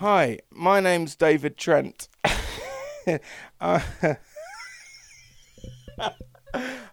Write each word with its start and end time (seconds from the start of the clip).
Hi, 0.00 0.38
my 0.50 0.80
name's 0.80 1.14
David 1.14 1.58
Trent. 1.58 2.08
uh, 3.60 3.80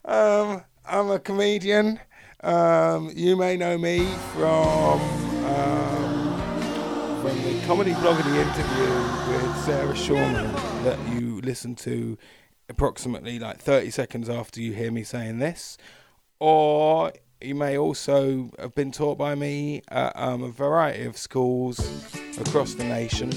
um, 0.04 0.62
I'm 0.86 1.12
a 1.12 1.18
comedian. 1.18 2.02
Um, 2.44 3.10
you 3.16 3.38
may 3.38 3.56
know 3.56 3.78
me 3.78 4.06
from 4.34 5.00
um, 5.46 7.22
from 7.22 7.42
the 7.44 7.64
comedy 7.66 7.94
blog 7.94 8.18
the 8.26 8.42
interview 8.42 8.92
with 9.30 9.58
Sarah 9.64 9.94
Shawman 9.94 10.84
that 10.84 11.00
you 11.08 11.40
listen 11.40 11.76
to 11.76 12.18
approximately 12.68 13.40
like 13.40 13.60
30 13.60 13.90
seconds 13.90 14.30
after 14.30 14.60
you 14.60 14.74
hear 14.74 14.92
me 14.92 15.06
saying 15.06 15.40
this, 15.40 15.78
or 16.42 17.14
you 17.42 17.56
may 17.56 17.78
also 17.78 18.50
have 18.60 18.74
been 18.74 18.92
taught 18.92 19.18
by 19.18 19.36
me 19.36 19.82
at 19.90 20.12
um, 20.16 20.44
a 20.44 20.50
variety 20.50 21.06
of 21.06 21.18
schools 21.18 21.80
across 22.40 22.74
the 22.74 22.84
nation. 22.84 23.32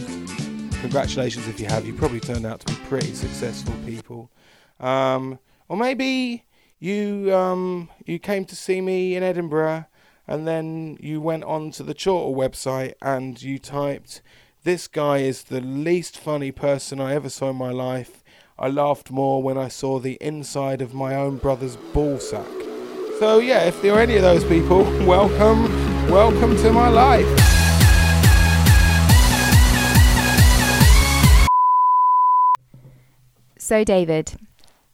Congratulations 0.80 1.46
if 1.46 1.60
you 1.60 1.66
have. 1.66 1.86
You 1.86 1.92
probably 1.94 2.20
turned 2.20 2.46
out 2.46 2.60
to 2.60 2.66
be 2.66 2.80
pretty 2.86 3.12
successful 3.12 3.74
people. 3.84 4.30
Um, 4.78 5.38
or 5.68 5.76
maybe 5.76 6.44
you 6.78 7.34
um, 7.34 7.90
you 8.06 8.18
came 8.18 8.46
to 8.46 8.56
see 8.56 8.80
me 8.80 9.14
in 9.14 9.22
Edinburgh 9.22 9.84
and 10.26 10.46
then 10.48 10.96
you 11.00 11.20
went 11.20 11.44
on 11.44 11.70
to 11.72 11.82
the 11.82 11.92
Chortle 11.92 12.34
website 12.34 12.94
and 13.02 13.40
you 13.42 13.58
typed, 13.58 14.22
This 14.62 14.88
guy 14.88 15.18
is 15.18 15.44
the 15.44 15.60
least 15.60 16.16
funny 16.16 16.52
person 16.52 17.00
I 17.00 17.14
ever 17.14 17.28
saw 17.28 17.50
in 17.50 17.56
my 17.56 17.70
life. 17.70 18.22
I 18.58 18.68
laughed 18.68 19.10
more 19.10 19.42
when 19.42 19.58
I 19.58 19.68
saw 19.68 19.98
the 19.98 20.18
inside 20.20 20.80
of 20.80 20.94
my 20.94 21.14
own 21.14 21.38
brother's 21.38 21.76
ballsack. 21.76 22.69
So 23.20 23.38
yeah, 23.38 23.64
if 23.64 23.82
there 23.82 23.92
are 23.92 24.00
any 24.00 24.16
of 24.16 24.22
those 24.22 24.44
people, 24.44 24.82
welcome, 25.06 25.64
welcome 26.10 26.56
to 26.56 26.72
my 26.72 26.88
life. 26.88 27.26
So, 33.58 33.84
David, 33.84 34.36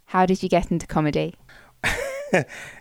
how 0.07 0.27
did 0.27 0.43
you 0.43 0.49
get 0.49 0.73
into 0.73 0.89
comedy? 0.89 1.37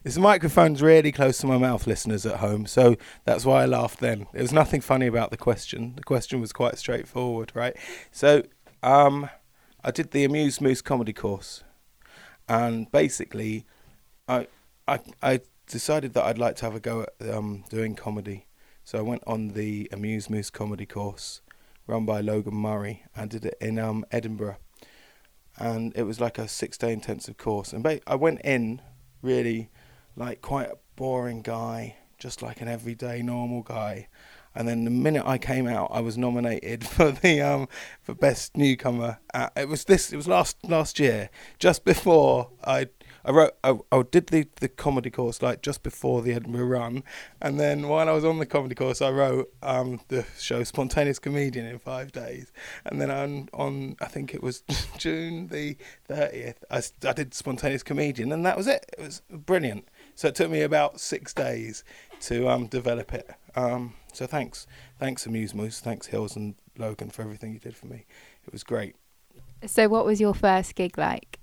this 0.03 0.17
microphone's 0.17 0.81
really 0.81 1.11
close 1.11 1.37
to 1.37 1.45
my 1.45 1.59
mouth, 1.59 1.85
listeners 1.85 2.25
at 2.25 2.37
home, 2.37 2.65
so 2.65 2.95
that's 3.25 3.45
why 3.45 3.61
I 3.61 3.65
laughed 3.67 3.99
then. 3.99 4.25
There 4.33 4.41
was 4.41 4.51
nothing 4.51 4.81
funny 4.81 5.05
about 5.05 5.29
the 5.29 5.37
question. 5.37 5.93
The 5.95 6.01
question 6.01 6.41
was 6.41 6.53
quite 6.53 6.79
straightforward, 6.79 7.51
right? 7.53 7.77
So, 8.11 8.45
um, 8.81 9.29
I 9.83 9.91
did 9.91 10.09
the 10.09 10.23
Amuse 10.23 10.59
Moose 10.59 10.81
comedy 10.81 11.13
course, 11.13 11.63
and 12.49 12.91
basically, 12.91 13.63
I, 14.27 14.47
I, 14.87 14.99
I 15.21 15.41
decided 15.67 16.13
that 16.13 16.25
I'd 16.25 16.37
like 16.37 16.55
to 16.57 16.65
have 16.65 16.75
a 16.75 16.79
go 16.79 17.01
at 17.19 17.29
um, 17.29 17.63
doing 17.69 17.95
comedy. 17.95 18.45
So 18.83 18.99
I 18.99 19.01
went 19.01 19.23
on 19.25 19.49
the 19.49 19.89
Amuse 19.91 20.29
Moose 20.29 20.51
comedy 20.51 20.85
course, 20.85 21.41
run 21.87 22.05
by 22.05 22.21
Logan 22.21 22.55
Murray, 22.55 23.03
and 23.15 23.29
did 23.29 23.45
it 23.45 23.57
in 23.59 23.79
um, 23.79 24.05
Edinburgh. 24.11 24.57
And 25.57 25.91
it 25.95 26.03
was 26.03 26.19
like 26.19 26.37
a 26.37 26.47
six-day 26.47 26.93
intensive 26.93 27.37
course, 27.37 27.73
and 27.73 27.81
ba- 27.81 28.01
I 28.05 28.15
went 28.15 28.41
in 28.41 28.81
really 29.21 29.69
like 30.15 30.41
quite 30.41 30.69
a 30.69 30.77
boring 30.95 31.41
guy, 31.41 31.95
just 32.19 32.41
like 32.41 32.61
an 32.61 32.67
everyday 32.67 33.21
normal 33.21 33.63
guy. 33.63 34.07
And 34.53 34.67
then 34.67 34.85
the 34.85 34.91
minute 34.91 35.25
I 35.25 35.37
came 35.37 35.67
out, 35.67 35.89
I 35.91 36.01
was 36.01 36.17
nominated 36.17 36.85
for 36.87 37.11
the 37.11 37.41
um 37.41 37.67
for 38.01 38.13
best 38.13 38.55
newcomer. 38.55 39.19
Uh, 39.33 39.49
it 39.55 39.67
was 39.67 39.85
this. 39.85 40.13
It 40.13 40.17
was 40.17 40.27
last 40.27 40.57
last 40.63 40.99
year, 40.99 41.29
just 41.57 41.83
before 41.83 42.51
I 42.63 42.89
I 43.25 43.31
wrote 43.31 43.53
I, 43.63 43.79
I 43.91 44.03
did 44.03 44.27
the 44.27 44.47
the 44.57 44.69
comedy 44.69 45.09
course 45.09 45.41
like 45.41 45.61
just 45.63 45.81
before 45.81 46.21
the 46.21 46.33
Edinburgh 46.33 46.67
run, 46.67 47.03
and 47.41 47.59
then 47.59 47.87
while 47.87 48.07
I 48.07 48.11
was 48.11 48.23
on 48.23 48.37
the 48.37 48.45
comedy 48.45 48.75
course, 48.75 49.01
I 49.01 49.09
wrote 49.09 49.51
um 49.63 49.99
the 50.09 50.25
show 50.39 50.63
Spontaneous 50.63 51.17
Comedian 51.17 51.65
in 51.65 51.79
five 51.79 52.11
days, 52.11 52.51
and 52.85 53.01
then 53.01 53.09
on 53.09 53.49
on 53.51 53.95
I 53.99 54.05
think 54.05 54.35
it 54.35 54.43
was 54.43 54.63
June 54.99 55.47
the 55.47 55.75
thirtieth, 56.07 56.63
I, 56.69 56.83
I 57.07 57.13
did 57.13 57.33
Spontaneous 57.33 57.81
Comedian, 57.81 58.31
and 58.31 58.45
that 58.45 58.55
was 58.55 58.67
it. 58.67 58.85
It 58.97 59.01
was 59.01 59.21
brilliant. 59.29 59.87
So 60.13 60.27
it 60.27 60.35
took 60.35 60.51
me 60.51 60.61
about 60.61 60.99
six 60.99 61.33
days 61.33 61.83
to 62.21 62.47
um 62.47 62.67
develop 62.67 63.11
it. 63.13 63.31
Um, 63.55 63.93
so 64.13 64.27
thanks, 64.27 64.67
thanks 64.99 65.25
Amuse 65.25 65.55
Moose, 65.55 65.79
thanks 65.79 66.07
Hils 66.07 66.35
and 66.35 66.55
Logan 66.77 67.09
for 67.09 67.23
everything 67.23 67.53
you 67.53 67.59
did 67.59 67.75
for 67.75 67.87
me. 67.87 68.05
It 68.45 68.53
was 68.53 68.63
great. 68.63 68.95
So, 69.65 69.87
what 69.87 70.05
was 70.05 70.21
your 70.21 70.33
first 70.33 70.75
gig 70.75 70.97
like? 70.97 71.39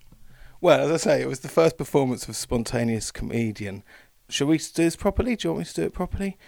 Well, 0.63 0.79
as 0.79 0.93
I 0.93 0.97
say, 0.97 1.21
it 1.21 1.27
was 1.27 1.41
the 1.41 1.49
first 1.49 1.77
performance 1.77 2.29
of 2.29 2.37
Spontaneous 2.37 3.11
Comedian. 3.11 3.83
Shall 4.29 4.47
we 4.47 4.59
do 4.59 4.65
this 4.85 4.95
properly? 4.95 5.35
Do 5.35 5.49
you 5.49 5.55
want 5.55 5.59
me 5.59 5.65
to 5.65 5.75
do 5.75 5.83
it 5.83 5.93
properly? 5.93 6.39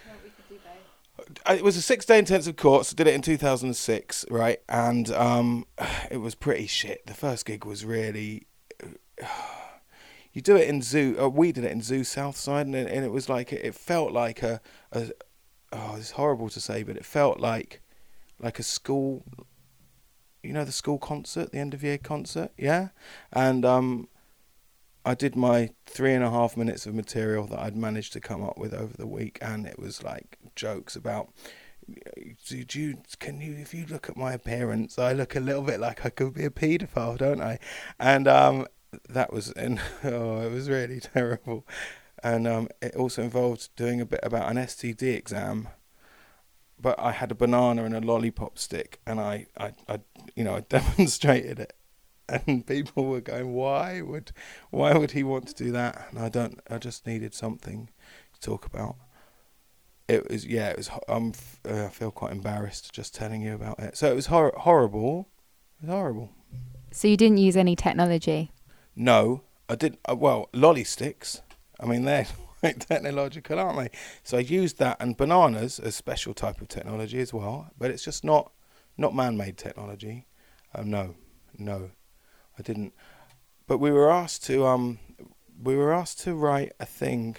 Uh, 1.44 1.54
It 1.54 1.64
was 1.64 1.76
a 1.76 1.82
six-day 1.82 2.20
intensive 2.20 2.54
course. 2.54 2.92
I 2.92 2.94
did 2.94 3.08
it 3.08 3.14
in 3.14 3.22
2006, 3.22 4.24
right? 4.30 4.60
And 4.68 5.10
um, 5.10 5.66
it 6.12 6.18
was 6.18 6.36
pretty 6.36 6.68
shit. 6.68 7.04
The 7.06 7.12
first 7.12 7.44
gig 7.44 7.64
was 7.66 7.84
really. 7.84 8.46
You 10.32 10.42
do 10.42 10.56
it 10.56 10.68
in 10.68 10.82
Zoo. 10.82 11.16
Uh, 11.16 11.28
we 11.28 11.52
did 11.52 11.62
it 11.62 11.70
in 11.70 11.80
Zoo 11.80 12.02
Southside, 12.02 12.66
and 12.66 12.74
it, 12.74 12.90
and 12.90 13.04
it 13.04 13.12
was 13.12 13.28
like 13.28 13.52
it 13.52 13.72
felt 13.72 14.10
like 14.10 14.42
a, 14.42 14.60
a. 14.90 15.12
Oh, 15.72 15.94
it's 15.96 16.10
horrible 16.10 16.48
to 16.48 16.60
say, 16.60 16.82
but 16.82 16.96
it 16.96 17.04
felt 17.04 17.38
like, 17.38 17.80
like 18.40 18.58
a 18.58 18.64
school 18.64 19.22
you 20.44 20.52
know 20.52 20.64
the 20.64 20.72
school 20.72 20.98
concert, 20.98 21.52
the 21.52 21.58
end 21.58 21.74
of 21.74 21.82
year 21.82 21.98
concert, 21.98 22.52
yeah, 22.56 22.88
and 23.32 23.64
um, 23.64 24.08
I 25.04 25.14
did 25.14 25.36
my 25.36 25.70
three 25.86 26.14
and 26.14 26.24
a 26.24 26.30
half 26.30 26.56
minutes 26.56 26.86
of 26.86 26.94
material 26.94 27.46
that 27.48 27.58
I'd 27.58 27.76
managed 27.76 28.12
to 28.14 28.20
come 28.20 28.42
up 28.42 28.58
with 28.58 28.72
over 28.72 28.96
the 28.96 29.06
week, 29.06 29.38
and 29.42 29.66
it 29.66 29.78
was 29.78 30.02
like 30.02 30.38
jokes 30.54 30.96
about. 30.96 31.32
Do 32.46 32.64
you 32.80 32.96
can 33.18 33.42
you 33.42 33.54
if 33.54 33.74
you 33.74 33.84
look 33.86 34.08
at 34.08 34.16
my 34.16 34.32
appearance, 34.32 34.98
I 34.98 35.12
look 35.12 35.36
a 35.36 35.40
little 35.40 35.62
bit 35.62 35.80
like 35.80 36.06
I 36.06 36.08
could 36.08 36.32
be 36.32 36.44
a 36.44 36.50
paedophile, 36.50 37.18
don't 37.18 37.42
I? 37.42 37.58
And 37.98 38.26
um, 38.26 38.66
that 39.08 39.32
was 39.32 39.50
and 39.56 39.80
oh, 40.02 40.40
it 40.40 40.50
was 40.50 40.70
really 40.70 41.00
terrible, 41.14 41.66
and 42.22 42.46
um, 42.46 42.68
it 42.80 42.96
also 42.96 43.22
involved 43.22 43.68
doing 43.76 44.00
a 44.00 44.06
bit 44.06 44.20
about 44.22 44.50
an 44.50 44.56
STD 44.56 45.02
exam 45.14 45.68
but 46.84 47.00
I 47.00 47.12
had 47.12 47.32
a 47.32 47.34
banana 47.34 47.84
and 47.84 47.96
a 47.96 48.00
lollipop 48.02 48.58
stick, 48.58 49.00
and 49.06 49.18
I, 49.18 49.46
I, 49.56 49.72
I, 49.88 50.00
you 50.36 50.44
know, 50.44 50.56
I 50.56 50.60
demonstrated 50.68 51.58
it, 51.58 51.72
and 52.28 52.66
people 52.66 53.06
were 53.06 53.22
going, 53.22 53.54
"Why 53.54 54.02
would, 54.02 54.32
why 54.70 54.92
would 54.92 55.12
he 55.12 55.24
want 55.24 55.48
to 55.48 55.54
do 55.54 55.72
that?" 55.72 56.08
And 56.10 56.18
I 56.18 56.28
don't, 56.28 56.60
I 56.68 56.76
just 56.76 57.06
needed 57.06 57.32
something 57.32 57.88
to 58.34 58.40
talk 58.40 58.66
about. 58.66 58.96
It 60.08 60.30
was, 60.30 60.44
yeah, 60.44 60.68
it 60.68 60.76
was. 60.76 60.90
I'm, 61.08 61.32
uh, 61.66 61.86
I 61.86 61.88
feel 61.88 62.10
quite 62.10 62.32
embarrassed 62.32 62.92
just 62.92 63.14
telling 63.14 63.40
you 63.40 63.54
about 63.54 63.80
it. 63.80 63.96
So 63.96 64.12
it 64.12 64.14
was 64.14 64.26
hor- 64.26 64.54
horrible. 64.54 65.30
It 65.80 65.86
was 65.86 65.94
horrible. 65.94 66.32
So, 66.92 67.08
you 67.08 67.16
didn't 67.16 67.38
use 67.38 67.56
any 67.56 67.74
technology? 67.74 68.52
No, 68.94 69.40
I 69.70 69.74
did. 69.74 69.96
Uh, 70.06 70.16
well, 70.16 70.50
lolly 70.52 70.84
sticks. 70.84 71.40
I 71.80 71.86
mean, 71.86 72.04
they're 72.04 72.26
quite 72.64 72.80
technological, 72.88 73.58
aren't 73.58 73.78
they? 73.78 73.98
So 74.22 74.38
I 74.38 74.40
used 74.40 74.78
that 74.78 74.96
and 75.00 75.16
bananas, 75.16 75.78
as 75.78 75.94
special 75.94 76.32
type 76.34 76.60
of 76.60 76.68
technology 76.68 77.20
as 77.20 77.32
well, 77.34 77.70
but 77.78 77.90
it's 77.90 78.04
just 78.04 78.24
not 78.24 78.52
not 78.96 79.14
man-made 79.14 79.58
technology. 79.58 80.26
Um, 80.74 80.90
no, 80.90 81.16
no, 81.58 81.90
I 82.58 82.62
didn't. 82.62 82.94
But 83.66 83.78
we 83.78 83.90
were 83.90 84.10
asked 84.10 84.44
to 84.46 84.66
um, 84.66 84.98
we 85.62 85.76
were 85.76 85.92
asked 85.92 86.20
to 86.20 86.34
write 86.34 86.72
a 86.80 86.86
thing 86.86 87.36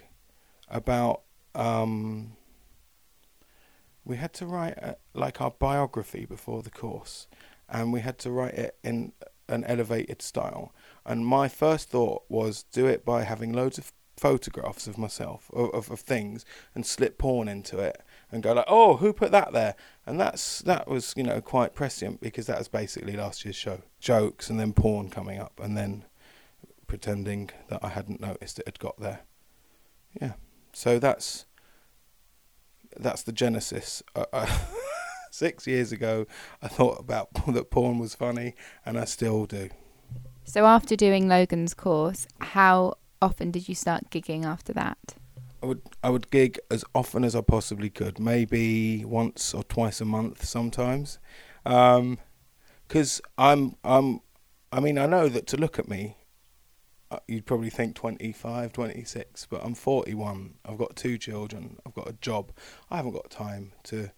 about 0.67 1.21
um, 1.55 2.35
we 4.03 4.17
had 4.17 4.33
to 4.33 4.45
write 4.45 4.77
a, 4.77 4.97
like 5.13 5.41
our 5.41 5.51
biography 5.51 6.25
before 6.25 6.61
the 6.61 6.69
course, 6.69 7.27
and 7.67 7.91
we 7.91 8.01
had 8.01 8.19
to 8.19 8.31
write 8.31 8.53
it 8.53 8.77
in 8.83 9.13
an 9.47 9.63
elevated 9.63 10.21
style. 10.21 10.73
And 11.05 11.25
my 11.25 11.47
first 11.47 11.89
thought 11.89 12.23
was 12.29 12.63
do 12.63 12.87
it 12.87 13.05
by 13.05 13.23
having 13.23 13.53
loads 13.53 13.77
of 13.77 13.93
photographs 14.17 14.87
of 14.87 14.97
myself 14.97 15.49
of, 15.53 15.69
of, 15.73 15.91
of 15.91 15.99
things 15.99 16.45
and 16.73 16.85
slip 16.85 17.17
porn 17.17 17.47
into 17.47 17.79
it 17.79 18.01
and 18.31 18.41
go 18.41 18.53
like 18.53 18.65
oh 18.67 18.97
who 18.97 19.13
put 19.13 19.31
that 19.31 19.53
there? 19.53 19.75
And 20.05 20.19
that's 20.19 20.59
that 20.59 20.87
was 20.87 21.13
you 21.15 21.23
know 21.23 21.41
quite 21.41 21.73
prescient 21.73 22.21
because 22.21 22.47
that 22.47 22.57
was 22.57 22.67
basically 22.67 23.15
last 23.15 23.45
year's 23.45 23.55
show. 23.55 23.81
Jokes 23.99 24.49
and 24.49 24.59
then 24.59 24.73
porn 24.73 25.09
coming 25.09 25.39
up 25.39 25.59
and 25.61 25.77
then 25.77 26.05
pretending 26.87 27.49
that 27.69 27.83
I 27.83 27.89
hadn't 27.89 28.21
noticed 28.21 28.59
it 28.59 28.67
had 28.67 28.79
got 28.79 28.99
there. 28.99 29.21
Yeah. 30.19 30.33
So 30.73 30.99
that's 30.99 31.45
that's 32.97 33.23
the 33.23 33.31
genesis. 33.31 34.01
Uh, 34.15 34.25
uh, 34.31 34.57
six 35.31 35.67
years 35.67 35.91
ago 35.91 36.25
I 36.61 36.69
thought 36.69 36.99
about 36.99 37.29
that 37.53 37.69
porn 37.69 37.99
was 37.99 38.15
funny 38.15 38.55
and 38.85 38.97
I 38.97 39.05
still 39.05 39.45
do. 39.45 39.69
So, 40.47 40.67
after 40.67 40.95
doing 40.95 41.27
Logan's 41.27 41.73
course, 41.73 42.27
how 42.39 42.93
often 43.25 43.51
did 43.51 43.67
you 43.67 43.75
start 43.75 44.09
gigging 44.09 44.45
after 44.45 44.71
that? 44.73 45.15
I 45.61 45.65
would 45.65 45.81
I 46.03 46.09
would 46.09 46.29
gig 46.29 46.59
as 46.69 46.85
often 46.93 47.23
as 47.23 47.35
I 47.35 47.41
possibly 47.41 47.89
could, 47.89 48.19
maybe 48.19 49.03
once 49.03 49.53
or 49.53 49.63
twice 49.63 49.99
a 49.99 50.05
month 50.05 50.45
sometimes, 50.45 51.17
because 51.63 53.21
I'm 53.37 53.75
I'm 53.83 54.21
I 54.71 54.79
mean 54.79 54.97
I 54.97 55.07
know 55.07 55.27
that 55.27 55.47
to 55.47 55.57
look 55.57 55.79
at 55.79 55.87
me, 55.89 56.17
uh, 57.09 57.17
you'd 57.27 57.45
probably 57.45 57.69
think 57.69 57.95
25, 57.95 58.73
26, 58.73 59.47
but 59.47 59.61
I'm 59.63 59.73
41. 59.73 60.55
I've 60.65 60.77
got 60.77 60.95
two 60.95 61.17
children. 61.17 61.77
I've 61.85 61.93
got 61.93 62.07
a 62.09 62.13
job. 62.13 62.51
I 62.91 62.97
haven't 62.97 63.13
got 63.13 63.29
time 63.29 63.71
to 63.85 64.11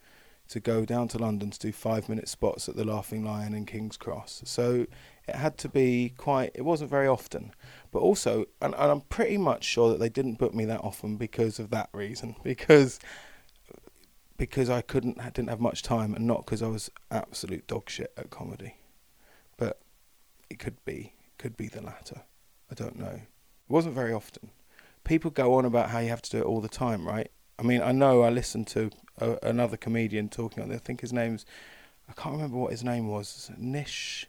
to 0.49 0.59
go 0.61 0.85
down 0.85 1.09
to 1.09 1.17
London 1.17 1.51
to 1.51 1.59
do 1.59 1.71
five 1.71 2.07
minute 2.07 2.29
spots 2.29 2.69
at 2.69 2.75
the 2.75 2.85
Laughing 2.85 3.23
Lion 3.23 3.53
in 3.53 3.65
King's 3.65 3.97
Cross. 3.97 4.43
So 4.45 4.85
it 5.27 5.35
had 5.35 5.57
to 5.59 5.69
be 5.69 6.13
quite. 6.17 6.51
It 6.55 6.63
wasn't 6.63 6.89
very 6.89 7.07
often, 7.07 7.51
but 7.97 8.03
also, 8.03 8.45
and, 8.61 8.75
and 8.75 8.91
I'm 8.91 9.01
pretty 9.01 9.37
much 9.37 9.63
sure 9.63 9.89
that 9.89 9.99
they 9.99 10.07
didn't 10.07 10.37
book 10.37 10.53
me 10.53 10.65
that 10.65 10.81
often 10.81 11.17
because 11.17 11.57
of 11.57 11.71
that 11.71 11.89
reason. 11.93 12.35
Because 12.43 12.99
because 14.37 14.69
I 14.69 14.81
couldn't 14.83 15.17
didn't 15.33 15.49
have 15.49 15.59
much 15.59 15.81
time, 15.81 16.13
and 16.13 16.27
not 16.27 16.45
because 16.45 16.61
I 16.61 16.67
was 16.67 16.91
absolute 17.09 17.65
dog 17.65 17.89
shit 17.89 18.13
at 18.15 18.29
comedy. 18.29 18.75
But 19.57 19.79
it 20.47 20.59
could 20.59 20.85
be 20.85 21.13
could 21.39 21.57
be 21.57 21.69
the 21.69 21.81
latter. 21.81 22.21
I 22.69 22.75
don't 22.75 22.99
know. 22.99 23.07
It 23.07 23.67
wasn't 23.67 23.95
very 23.95 24.13
often. 24.13 24.51
People 25.03 25.31
go 25.31 25.55
on 25.55 25.65
about 25.65 25.89
how 25.89 25.97
you 25.97 26.09
have 26.09 26.21
to 26.21 26.29
do 26.29 26.37
it 26.37 26.45
all 26.45 26.61
the 26.61 26.69
time, 26.69 27.07
right? 27.07 27.31
I 27.57 27.63
mean, 27.63 27.81
I 27.81 27.93
know 27.93 28.21
I 28.21 28.29
listened 28.29 28.67
to 28.67 28.91
a, 29.17 29.39
another 29.41 29.75
comedian 29.75 30.29
talking 30.29 30.61
on 30.61 30.69
it. 30.69 30.75
I 30.75 30.77
think 30.77 31.01
his 31.01 31.13
name's 31.13 31.47
I 32.07 32.13
can't 32.13 32.35
remember 32.35 32.57
what 32.57 32.73
his 32.73 32.83
name 32.83 33.07
was. 33.07 33.49
Nish 33.57 34.27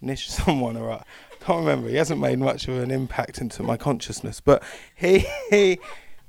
Nish 0.00 0.28
someone 0.30 0.76
or 0.76 0.90
I 0.90 1.04
can't 1.40 1.60
remember. 1.60 1.88
He 1.88 1.96
hasn't 1.96 2.20
made 2.20 2.38
much 2.38 2.68
of 2.68 2.78
an 2.78 2.90
impact 2.90 3.40
into 3.40 3.62
my 3.62 3.76
consciousness, 3.76 4.40
but 4.40 4.62
he, 4.94 5.26
he 5.50 5.78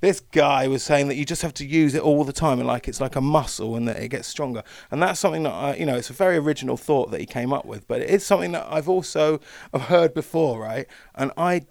this 0.02 0.22
guy 0.22 0.68
was 0.68 0.82
saying 0.82 1.10
that 1.10 1.16
you 1.16 1.26
just 1.26 1.42
have 1.42 1.54
to 1.56 1.66
use 1.66 1.94
it 1.94 2.02
all 2.02 2.24
the 2.24 2.34
time 2.34 2.60
and 2.60 2.68
like 2.68 2.88
it's 2.88 3.02
like 3.02 3.16
a 3.16 3.22
muscle 3.22 3.76
and 3.76 3.88
that 3.88 3.98
it 3.98 4.10
gets 4.10 4.28
stronger. 4.28 4.64
And 4.92 5.02
that's 5.02 5.20
something 5.20 5.44
that 5.44 5.54
I, 5.54 5.76
you 5.76 5.86
know, 5.86 5.96
it's 5.96 6.10
a 6.10 6.14
very 6.14 6.38
original 6.38 6.78
thought 6.78 7.12
that 7.12 7.20
he 7.20 7.26
came 7.26 7.52
up 7.52 7.66
with, 7.66 7.88
but 7.88 8.02
it 8.02 8.10
is 8.10 8.26
something 8.26 8.54
that 8.54 8.66
I've 8.70 8.88
also 8.88 9.42
have 9.74 9.84
heard 9.84 10.14
before, 10.14 10.62
right? 10.62 10.88
And 11.16 11.32
I 11.38 11.66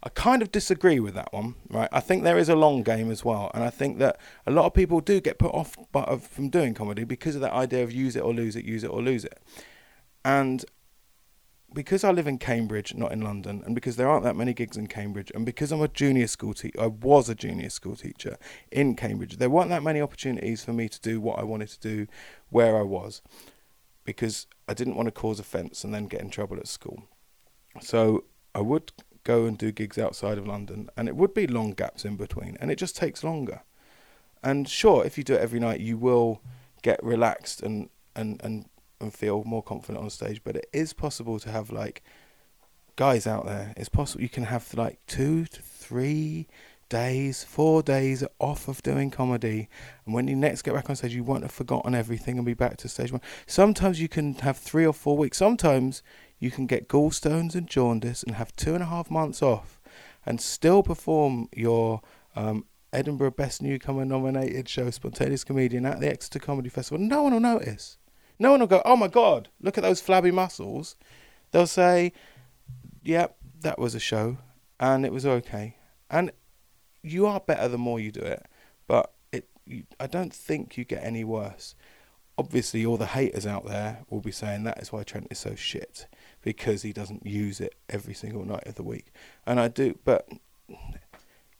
I 0.00 0.10
kind 0.10 0.42
of 0.42 0.52
disagree 0.52 1.00
with 1.00 1.14
that 1.14 1.32
one, 1.32 1.56
right? 1.68 1.88
I 1.90 1.98
think 1.98 2.22
there 2.22 2.38
is 2.38 2.48
a 2.48 2.54
long 2.54 2.84
game 2.84 3.10
as 3.10 3.24
well, 3.24 3.50
and 3.52 3.64
I 3.64 3.70
think 3.70 3.98
that 3.98 4.20
a 4.46 4.50
lot 4.52 4.64
of 4.64 4.72
people 4.72 5.00
do 5.00 5.20
get 5.20 5.40
put 5.40 5.52
off 5.52 5.76
by, 5.90 6.02
uh, 6.02 6.18
from 6.18 6.50
doing 6.50 6.72
comedy 6.72 7.02
because 7.02 7.34
of 7.34 7.40
that 7.40 7.52
idea 7.52 7.82
of 7.82 7.90
use 7.90 8.14
it 8.14 8.20
or 8.20 8.32
lose 8.32 8.54
it, 8.54 8.64
use 8.64 8.84
it 8.84 8.90
or 8.90 9.02
lose 9.02 9.24
it. 9.24 9.42
And 10.28 10.62
because 11.72 12.04
I 12.04 12.10
live 12.10 12.26
in 12.26 12.36
Cambridge, 12.36 12.94
not 12.94 13.12
in 13.12 13.22
London, 13.22 13.62
and 13.64 13.74
because 13.74 13.96
there 13.96 14.10
aren't 14.10 14.24
that 14.24 14.36
many 14.36 14.52
gigs 14.52 14.76
in 14.76 14.86
Cambridge, 14.86 15.32
and 15.34 15.46
because 15.46 15.72
I'm 15.72 15.80
a 15.80 15.88
junior 15.88 16.26
school 16.26 16.52
teacher, 16.52 16.78
I 16.78 16.88
was 16.88 17.30
a 17.30 17.34
junior 17.34 17.70
school 17.70 17.96
teacher 17.96 18.36
in 18.70 18.94
Cambridge, 18.94 19.38
there 19.38 19.48
weren't 19.48 19.70
that 19.70 19.82
many 19.82 20.02
opportunities 20.02 20.62
for 20.62 20.74
me 20.74 20.86
to 20.86 21.00
do 21.00 21.18
what 21.18 21.38
I 21.38 21.44
wanted 21.44 21.70
to 21.70 21.80
do 21.80 22.06
where 22.50 22.76
I 22.76 22.82
was, 22.82 23.22
because 24.04 24.46
I 24.68 24.74
didn't 24.74 24.96
want 24.96 25.06
to 25.06 25.12
cause 25.12 25.40
offence 25.40 25.82
and 25.82 25.94
then 25.94 26.08
get 26.08 26.20
in 26.20 26.28
trouble 26.28 26.58
at 26.58 26.68
school. 26.68 27.04
So 27.80 28.24
I 28.54 28.60
would 28.60 28.92
go 29.24 29.46
and 29.46 29.56
do 29.56 29.72
gigs 29.72 29.96
outside 29.96 30.36
of 30.36 30.46
London, 30.46 30.90
and 30.94 31.08
it 31.08 31.16
would 31.16 31.32
be 31.32 31.46
long 31.46 31.70
gaps 31.70 32.04
in 32.04 32.16
between, 32.16 32.58
and 32.60 32.70
it 32.70 32.76
just 32.76 32.96
takes 32.96 33.24
longer. 33.24 33.62
And 34.42 34.68
sure, 34.68 35.06
if 35.06 35.16
you 35.16 35.24
do 35.24 35.36
it 35.36 35.40
every 35.40 35.58
night, 35.58 35.80
you 35.80 35.96
will 35.96 36.42
get 36.82 37.02
relaxed 37.02 37.62
and 37.62 37.88
and 38.14 38.38
and 38.44 38.66
and 39.00 39.12
feel 39.12 39.44
more 39.44 39.62
confident 39.62 40.02
on 40.02 40.10
stage. 40.10 40.42
But 40.44 40.56
it 40.56 40.68
is 40.72 40.92
possible 40.92 41.38
to 41.40 41.50
have 41.50 41.70
like 41.70 42.02
guys 42.96 43.26
out 43.26 43.46
there. 43.46 43.72
It's 43.76 43.88
possible 43.88 44.22
you 44.22 44.28
can 44.28 44.44
have 44.44 44.74
like 44.74 44.98
two 45.06 45.46
to 45.46 45.62
three 45.62 46.48
days, 46.88 47.44
four 47.44 47.82
days 47.82 48.24
off 48.38 48.66
of 48.66 48.82
doing 48.82 49.10
comedy, 49.10 49.68
and 50.04 50.14
when 50.14 50.26
you 50.26 50.34
next 50.34 50.62
get 50.62 50.74
back 50.74 50.88
on 50.88 50.96
stage, 50.96 51.14
you 51.14 51.22
won't 51.22 51.42
have 51.42 51.52
forgotten 51.52 51.94
everything 51.94 52.38
and 52.38 52.46
be 52.46 52.54
back 52.54 52.78
to 52.78 52.88
stage 52.88 53.12
one. 53.12 53.20
Sometimes 53.46 54.00
you 54.00 54.08
can 54.08 54.34
have 54.36 54.56
three 54.56 54.86
or 54.86 54.94
four 54.94 55.16
weeks. 55.16 55.36
Sometimes 55.36 56.02
you 56.38 56.50
can 56.50 56.66
get 56.66 56.88
gallstones 56.88 57.54
and 57.54 57.68
jaundice 57.68 58.22
and 58.22 58.36
have 58.36 58.56
two 58.56 58.72
and 58.74 58.82
a 58.82 58.86
half 58.86 59.10
months 59.10 59.42
off, 59.42 59.80
and 60.24 60.40
still 60.40 60.82
perform 60.82 61.48
your 61.54 62.00
um, 62.34 62.64
Edinburgh 62.92 63.32
Best 63.32 63.60
Newcomer 63.60 64.06
nominated 64.06 64.68
show, 64.68 64.90
Spontaneous 64.90 65.44
Comedian, 65.44 65.84
at 65.84 66.00
the 66.00 66.08
Exeter 66.08 66.38
Comedy 66.38 66.70
Festival. 66.70 67.04
No 67.04 67.22
one 67.24 67.32
will 67.32 67.40
notice. 67.40 67.97
No 68.38 68.50
one 68.52 68.60
will 68.60 68.66
go, 68.66 68.82
oh 68.84 68.96
my 68.96 69.08
God, 69.08 69.48
look 69.60 69.78
at 69.78 69.82
those 69.82 70.00
flabby 70.00 70.30
muscles. 70.30 70.96
They'll 71.50 71.66
say, 71.66 72.12
yep, 73.02 73.36
yeah, 73.40 73.48
that 73.62 73.78
was 73.78 73.94
a 73.94 74.00
show 74.00 74.38
and 74.78 75.04
it 75.04 75.12
was 75.12 75.26
okay. 75.26 75.76
And 76.10 76.30
you 77.02 77.26
are 77.26 77.40
better 77.40 77.68
the 77.68 77.78
more 77.78 78.00
you 78.00 78.12
do 78.12 78.20
it, 78.20 78.46
but 78.86 79.12
it, 79.32 79.48
you, 79.66 79.84
I 79.98 80.06
don't 80.06 80.32
think 80.32 80.76
you 80.76 80.84
get 80.84 81.02
any 81.02 81.24
worse. 81.24 81.74
Obviously, 82.36 82.86
all 82.86 82.96
the 82.96 83.06
haters 83.06 83.46
out 83.46 83.66
there 83.66 84.04
will 84.08 84.20
be 84.20 84.30
saying 84.30 84.62
that 84.64 84.78
is 84.78 84.92
why 84.92 85.02
Trent 85.02 85.26
is 85.30 85.38
so 85.38 85.56
shit 85.56 86.06
because 86.42 86.82
he 86.82 86.92
doesn't 86.92 87.26
use 87.26 87.60
it 87.60 87.74
every 87.88 88.14
single 88.14 88.44
night 88.44 88.66
of 88.66 88.76
the 88.76 88.84
week. 88.84 89.12
And 89.44 89.58
I 89.58 89.66
do, 89.68 89.98
but 90.04 90.28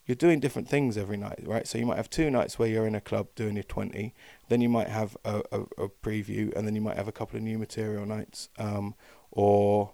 you're 0.08 0.16
doing 0.16 0.40
different 0.40 0.68
things 0.68 0.96
every 0.96 1.18
night, 1.18 1.40
right? 1.44 1.68
So 1.68 1.76
you 1.76 1.84
might 1.84 1.98
have 1.98 2.08
two 2.08 2.30
nights 2.30 2.58
where 2.58 2.66
you're 2.66 2.86
in 2.86 2.94
a 2.94 3.00
club 3.00 3.28
doing 3.34 3.54
your 3.54 3.62
20, 3.62 4.14
then 4.48 4.62
you 4.62 4.68
might 4.70 4.88
have 4.88 5.18
a, 5.22 5.42
a, 5.52 5.60
a 5.76 5.88
preview, 5.88 6.52
and 6.56 6.66
then 6.66 6.74
you 6.74 6.80
might 6.80 6.96
have 6.96 7.08
a 7.08 7.12
couple 7.12 7.36
of 7.36 7.42
new 7.42 7.58
material 7.58 8.06
nights, 8.06 8.48
um, 8.58 8.94
or 9.30 9.92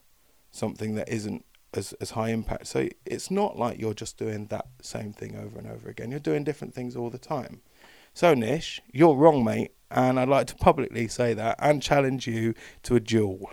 something 0.52 0.94
that 0.94 1.08
isn't 1.08 1.44
as, 1.74 1.94
as 1.94 2.10
high 2.10 2.28
impact. 2.28 2.68
So 2.68 2.88
it's 3.04 3.28
not 3.28 3.58
like 3.58 3.80
you're 3.80 3.92
just 3.92 4.16
doing 4.16 4.46
that 4.46 4.68
same 4.80 5.12
thing 5.12 5.36
over 5.36 5.58
and 5.58 5.66
over 5.66 5.88
again. 5.88 6.12
You're 6.12 6.20
doing 6.20 6.44
different 6.44 6.74
things 6.74 6.94
all 6.94 7.10
the 7.10 7.18
time. 7.18 7.62
So, 8.14 8.34
Nish, 8.34 8.80
you're 8.92 9.16
wrong, 9.16 9.42
mate, 9.42 9.72
and 9.90 10.20
I'd 10.20 10.28
like 10.28 10.46
to 10.46 10.54
publicly 10.54 11.08
say 11.08 11.34
that 11.34 11.56
and 11.58 11.82
challenge 11.82 12.28
you 12.28 12.54
to 12.84 12.94
a 12.94 13.00
duel 13.00 13.50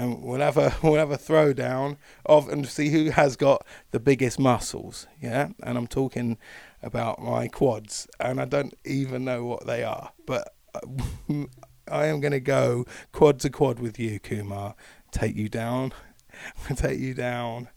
and 0.00 0.22
we'll 0.22 0.40
have 0.40 0.56
a 0.56 0.74
we'll 0.82 0.94
have 0.94 1.10
a 1.10 1.18
throwdown 1.18 1.98
of 2.24 2.48
and 2.48 2.66
see 2.66 2.88
who 2.88 3.10
has 3.10 3.36
got 3.36 3.66
the 3.90 4.00
biggest 4.00 4.38
muscles. 4.38 5.06
Yeah, 5.20 5.50
and 5.62 5.76
I'm 5.76 5.86
talking 5.86 6.38
about 6.82 7.20
my 7.20 7.48
quads, 7.48 8.08
and 8.18 8.40
I 8.40 8.46
don't 8.46 8.74
even 8.84 9.24
know 9.24 9.44
what 9.44 9.66
they 9.66 9.84
are, 9.84 10.12
but 10.26 10.54
uh, 10.74 10.80
I 11.90 12.06
am 12.06 12.20
going 12.20 12.32
to 12.32 12.40
go 12.40 12.86
quad 13.12 13.40
to 13.40 13.50
quad 13.50 13.78
with 13.78 13.98
you, 13.98 14.18
Kumar. 14.18 14.74
Take 15.10 15.36
you 15.36 15.48
down, 15.48 15.92
take 16.74 16.98
you 16.98 17.12
down 17.12 17.68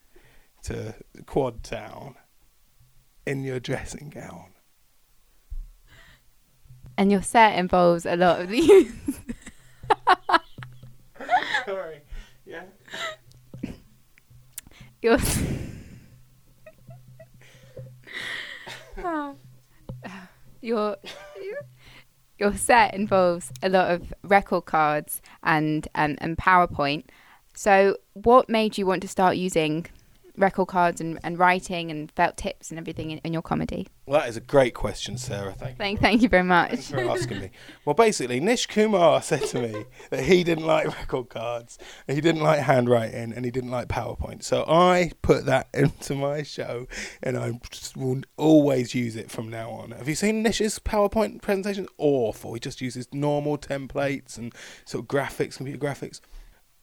to 0.63 0.95
Quad 1.25 1.63
Town 1.63 2.15
in 3.25 3.43
your 3.43 3.59
dressing 3.59 4.09
gown. 4.09 4.53
And 6.97 7.11
your 7.11 7.23
set 7.23 7.57
involves 7.57 8.05
a 8.05 8.15
lot 8.15 8.39
of 8.39 8.49
these. 8.49 8.93
Sorry. 11.65 12.01
Yeah. 12.45 12.63
Your 15.03 15.17
your 20.61 20.95
your 22.39 22.54
set 22.56 22.94
involves 22.94 23.51
a 23.61 23.68
lot 23.68 23.92
of 23.92 24.13
record 24.23 24.63
cards 24.63 25.21
and 25.44 25.85
um, 25.94 26.16
and 26.19 26.37
PowerPoint. 26.37 27.04
So, 27.54 27.97
what 28.13 28.47
made 28.47 28.78
you 28.78 28.85
want 28.85 29.01
to 29.01 29.09
start 29.09 29.35
using 29.35 29.87
record 30.37 30.68
cards 30.68 30.99
and, 30.99 31.19
and 31.23 31.37
writing 31.37 31.92
and 31.92 32.11
felt 32.11 32.37
tips 32.37 32.71
and 32.71 32.80
everything 32.80 33.11
in, 33.11 33.19
in 33.19 33.33
your 33.33 33.42
comedy? 33.42 33.87
Well, 34.06 34.19
that 34.19 34.30
is 34.30 34.35
a 34.35 34.42
great 34.42 34.73
question, 34.73 35.18
Sarah. 35.18 35.54
Thank, 35.54 35.78
thank, 35.78 35.99
thank 35.99 36.21
you 36.21 36.30
very 36.30 36.44
much. 36.44 36.71
Thanks 36.71 36.90
for 36.90 36.99
asking 36.99 37.40
me. 37.40 37.52
Well, 37.85 37.94
basically, 37.94 38.40
Nish 38.40 38.66
Kumar 38.66 39.21
said 39.23 39.44
to 39.47 39.61
me 39.61 39.85
that 40.09 40.23
he 40.23 40.44
didn't 40.44 40.66
like 40.66 40.87
record 40.87 41.30
cards, 41.30 41.78
he 42.07 42.19
didn't 42.19 42.42
like 42.42 42.59
handwriting, 42.59 43.31
and 43.33 43.45
he 43.45 43.52
didn't 43.52 43.71
like 43.71 43.87
PowerPoint. 43.87 44.44
So 44.44 44.66
I 44.68 45.11
put 45.21 45.45
that 45.45 45.69
into 45.73 46.16
my 46.16 46.44
show, 46.44 46.87
and 47.21 47.37
I 47.37 47.59
will 47.95 48.21
always 48.37 48.95
use 48.95 49.16
it 49.16 49.31
from 49.31 49.49
now 49.49 49.69
on. 49.71 49.92
Have 49.92 50.09
you 50.09 50.16
seen 50.16 50.44
Nish's 50.44 50.80
PowerPoint 50.80 51.42
presentations? 51.42 51.87
Awful. 51.97 52.54
He 52.56 52.59
just 52.59 52.81
uses 52.81 53.07
normal 53.13 53.57
templates 53.57 54.37
and 54.37 54.54
sort 54.85 55.04
of 55.04 55.07
graphics, 55.07 55.57
computer 55.57 55.80
graphics. 55.80 56.19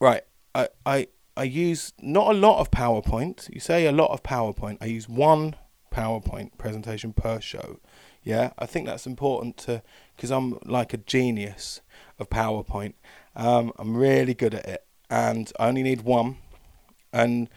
Right. 0.00 0.23
I, 0.54 0.69
I 0.87 1.09
I 1.40 1.44
use 1.44 1.94
not 2.02 2.28
a 2.28 2.38
lot 2.38 2.61
of 2.61 2.70
PowerPoint. 2.70 3.49
You 3.49 3.61
say 3.61 3.87
a 3.87 3.92
lot 3.92 4.11
of 4.11 4.23
PowerPoint. 4.23 4.76
I 4.78 4.85
use 4.85 5.09
one 5.09 5.56
PowerPoint 5.90 6.59
presentation 6.59 7.14
per 7.14 7.40
show. 7.40 7.80
Yeah, 8.23 8.50
I 8.59 8.66
think 8.66 8.87
that's 8.87 9.06
important 9.06 9.56
to 9.64 9.82
because 10.14 10.30
I'm 10.30 10.59
like 10.66 10.92
a 10.92 10.99
genius 10.99 11.80
of 12.18 12.28
PowerPoint. 12.28 12.92
Um, 13.35 13.73
I'm 13.78 13.97
really 13.97 14.35
good 14.35 14.52
at 14.52 14.66
it, 14.66 14.85
and 15.09 15.50
I 15.59 15.68
only 15.68 15.82
need 15.82 16.02
one. 16.02 16.37
And 17.11 17.49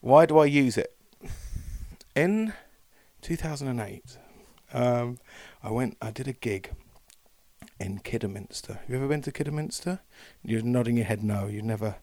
why 0.00 0.24
do 0.26 0.38
I 0.38 0.44
use 0.44 0.78
it? 0.78 0.96
In 2.14 2.52
2008, 3.22 4.18
um, 4.72 5.18
I 5.64 5.72
went. 5.72 5.96
I 6.00 6.12
did 6.12 6.28
a 6.28 6.32
gig 6.32 6.70
in 7.80 7.98
Kidderminster. 7.98 8.74
Have 8.74 8.88
you 8.88 8.94
ever 8.94 9.08
been 9.08 9.22
to 9.22 9.32
Kidderminster? 9.32 9.98
You're 10.44 10.62
nodding 10.62 10.96
your 10.96 11.06
head 11.06 11.24
no. 11.24 11.48
You've 11.48 11.64
never 11.64 11.96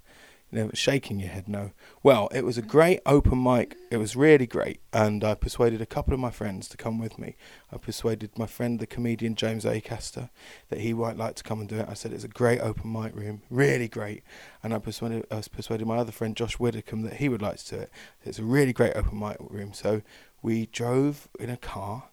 shaking 0.74 1.20
your 1.20 1.30
head 1.30 1.48
no. 1.48 1.72
Well, 2.02 2.30
it 2.34 2.44
was 2.44 2.58
a 2.58 2.62
great 2.62 3.00
open 3.06 3.42
mic. 3.42 3.78
It 3.92 3.98
was 3.98 4.16
really 4.16 4.46
great, 4.46 4.80
and 4.92 5.24
I 5.24 5.34
persuaded 5.36 5.82
a 5.82 5.86
couple 5.86 6.14
of 6.14 6.20
my 6.20 6.32
friends 6.32 6.68
to 6.70 6.78
come 6.78 7.00
with 7.00 7.18
me. 7.18 7.36
I 7.72 7.78
persuaded 7.78 8.38
my 8.38 8.46
friend, 8.46 8.80
the 8.80 8.88
comedian 8.88 9.36
James 9.36 9.66
Acaster, 9.66 10.30
that 10.70 10.80
he 10.80 10.94
might 10.94 11.18
like 11.18 11.36
to 11.36 11.44
come 11.44 11.60
and 11.60 11.70
do 11.70 11.78
it. 11.78 11.88
I 11.90 11.94
said 11.94 12.14
it's 12.14 12.24
a 12.24 12.30
great 12.30 12.60
open 12.60 12.92
mic 12.92 13.16
room, 13.16 13.42
really 13.50 13.88
great, 13.88 14.24
and 14.62 14.74
I 14.74 14.80
persuaded 14.80 15.26
I 15.32 15.42
persuaded 15.42 15.88
my 15.88 15.98
other 15.98 16.12
friend 16.12 16.36
Josh 16.36 16.60
Widdicombe 16.60 17.04
that 17.04 17.16
he 17.16 17.30
would 17.30 17.42
like 17.42 17.58
to 17.58 17.76
do 17.76 17.82
it. 17.82 17.92
It's 18.24 18.40
a 18.40 18.44
really 18.44 18.74
great 18.74 18.96
open 18.96 19.20
mic 19.20 19.38
room. 19.40 19.74
So 19.74 20.02
we 20.42 20.68
drove 20.68 21.30
in 21.40 21.50
a 21.50 21.58
car 21.58 22.06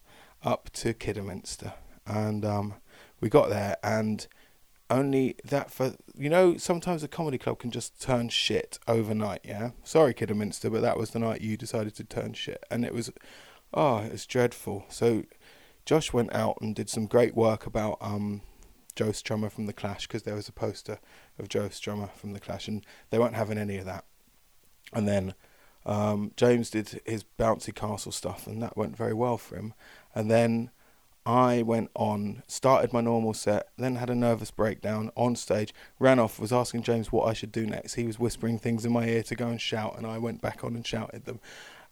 up 0.43 0.71
to 0.75 0.95
Kidderminster, 0.95 1.75
and 2.07 2.45
um, 2.45 2.75
we 3.21 3.29
got 3.29 3.51
there 3.51 3.77
and 3.83 4.27
only 4.91 5.37
that 5.45 5.71
for 5.71 5.95
you 6.17 6.29
know 6.29 6.57
sometimes 6.57 7.03
a 7.03 7.09
comedy 7.09 7.39
club 7.39 7.61
can 7.61 7.71
just 7.71 8.01
turn 8.01 8.29
shit 8.29 8.79
overnight 8.89 9.41
yeah? 9.45 9.71
Sorry 9.85 10.13
kidderminster 10.13 10.69
but 10.69 10.83
that 10.83 10.99
was 10.99 11.11
the 11.11 11.19
night 11.19 11.41
you 11.41 11.57
decided 11.57 11.95
to 11.97 12.05
turn 12.05 12.35
shit 12.35 12.65
and 12.71 12.85
it 12.85 12.93
was 12.93 13.11
oh 13.73 13.99
it 13.99 14.13
was 14.13 14.27
dreadful. 14.27 14.85
So 14.89 15.25
josh 15.87 16.13
went 16.13 16.35
out 16.35 16.59
and 16.61 16.75
did 16.75 16.91
some 16.91 17.07
great 17.07 17.35
work 17.35 17.67
about 17.67 17.99
um 18.01 18.43
joe 18.95 19.07
strummer 19.11 19.51
from 19.51 19.67
the 19.67 19.73
clash 19.73 20.07
because 20.07 20.25
there 20.25 20.35
was 20.35 20.49
a 20.49 20.53
poster 20.53 20.99
of 21.39 21.49
joe 21.49 21.69
strummer 21.69 22.11
from 22.13 22.33
the 22.33 22.41
clash 22.41 22.69
and 22.69 22.85
they 23.11 23.19
weren't 23.19 23.37
having 23.37 23.59
any 23.59 23.79
of 23.79 23.85
that. 23.85 24.05
And 24.93 25.07
then 25.07 25.35
um, 25.87 26.33
james 26.37 26.69
did 26.71 27.01
his 27.07 27.25
bouncy 27.39 27.75
castle 27.75 28.13
stuff 28.13 28.47
and 28.47 28.61
that 28.63 28.77
went 28.77 28.97
very 28.97 29.15
well 29.15 29.39
for 29.39 29.57
him. 29.57 29.73
And 30.15 30.31
then 30.31 30.71
I 31.31 31.63
went 31.63 31.91
on, 31.95 32.43
started 32.49 32.93
my 32.93 33.01
normal 33.01 33.35
set, 33.35 33.69
then 33.79 33.95
had 33.95 34.11
a 34.11 34.17
nervous 34.17 34.51
breakdown 34.51 35.13
on 35.17 35.37
stage, 35.37 35.73
ran 36.01 36.19
off, 36.19 36.41
was 36.41 36.53
asking 36.53 36.83
James 36.83 37.13
what 37.13 37.29
I 37.29 37.35
should 37.35 37.53
do 37.53 37.67
next. 37.67 37.95
He 37.95 38.05
was 38.05 38.19
whispering 38.19 38.59
things 38.59 38.85
in 38.85 38.91
my 38.91 39.07
ear 39.07 39.23
to 39.23 39.37
go 39.37 39.47
and 39.47 39.61
shout, 39.61 39.97
and 39.97 40.05
I 40.05 40.19
went 40.19 40.43
back 40.43 40.65
on 40.65 40.75
and 40.75 40.85
shouted 40.85 41.27
them. 41.27 41.39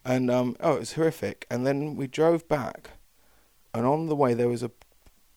And 0.03 0.29
um, 0.29 0.57
oh, 0.59 0.75
it 0.75 0.79
was 0.79 0.93
horrific. 0.93 1.47
And 1.49 1.65
then 1.65 1.95
we 1.95 2.05
drove 2.05 2.49
back, 2.49 2.89
and 3.73 3.85
on 3.85 4.07
the 4.07 4.15
way 4.15 4.33
there 4.33 4.49
was 4.49 4.61
a 4.61 4.71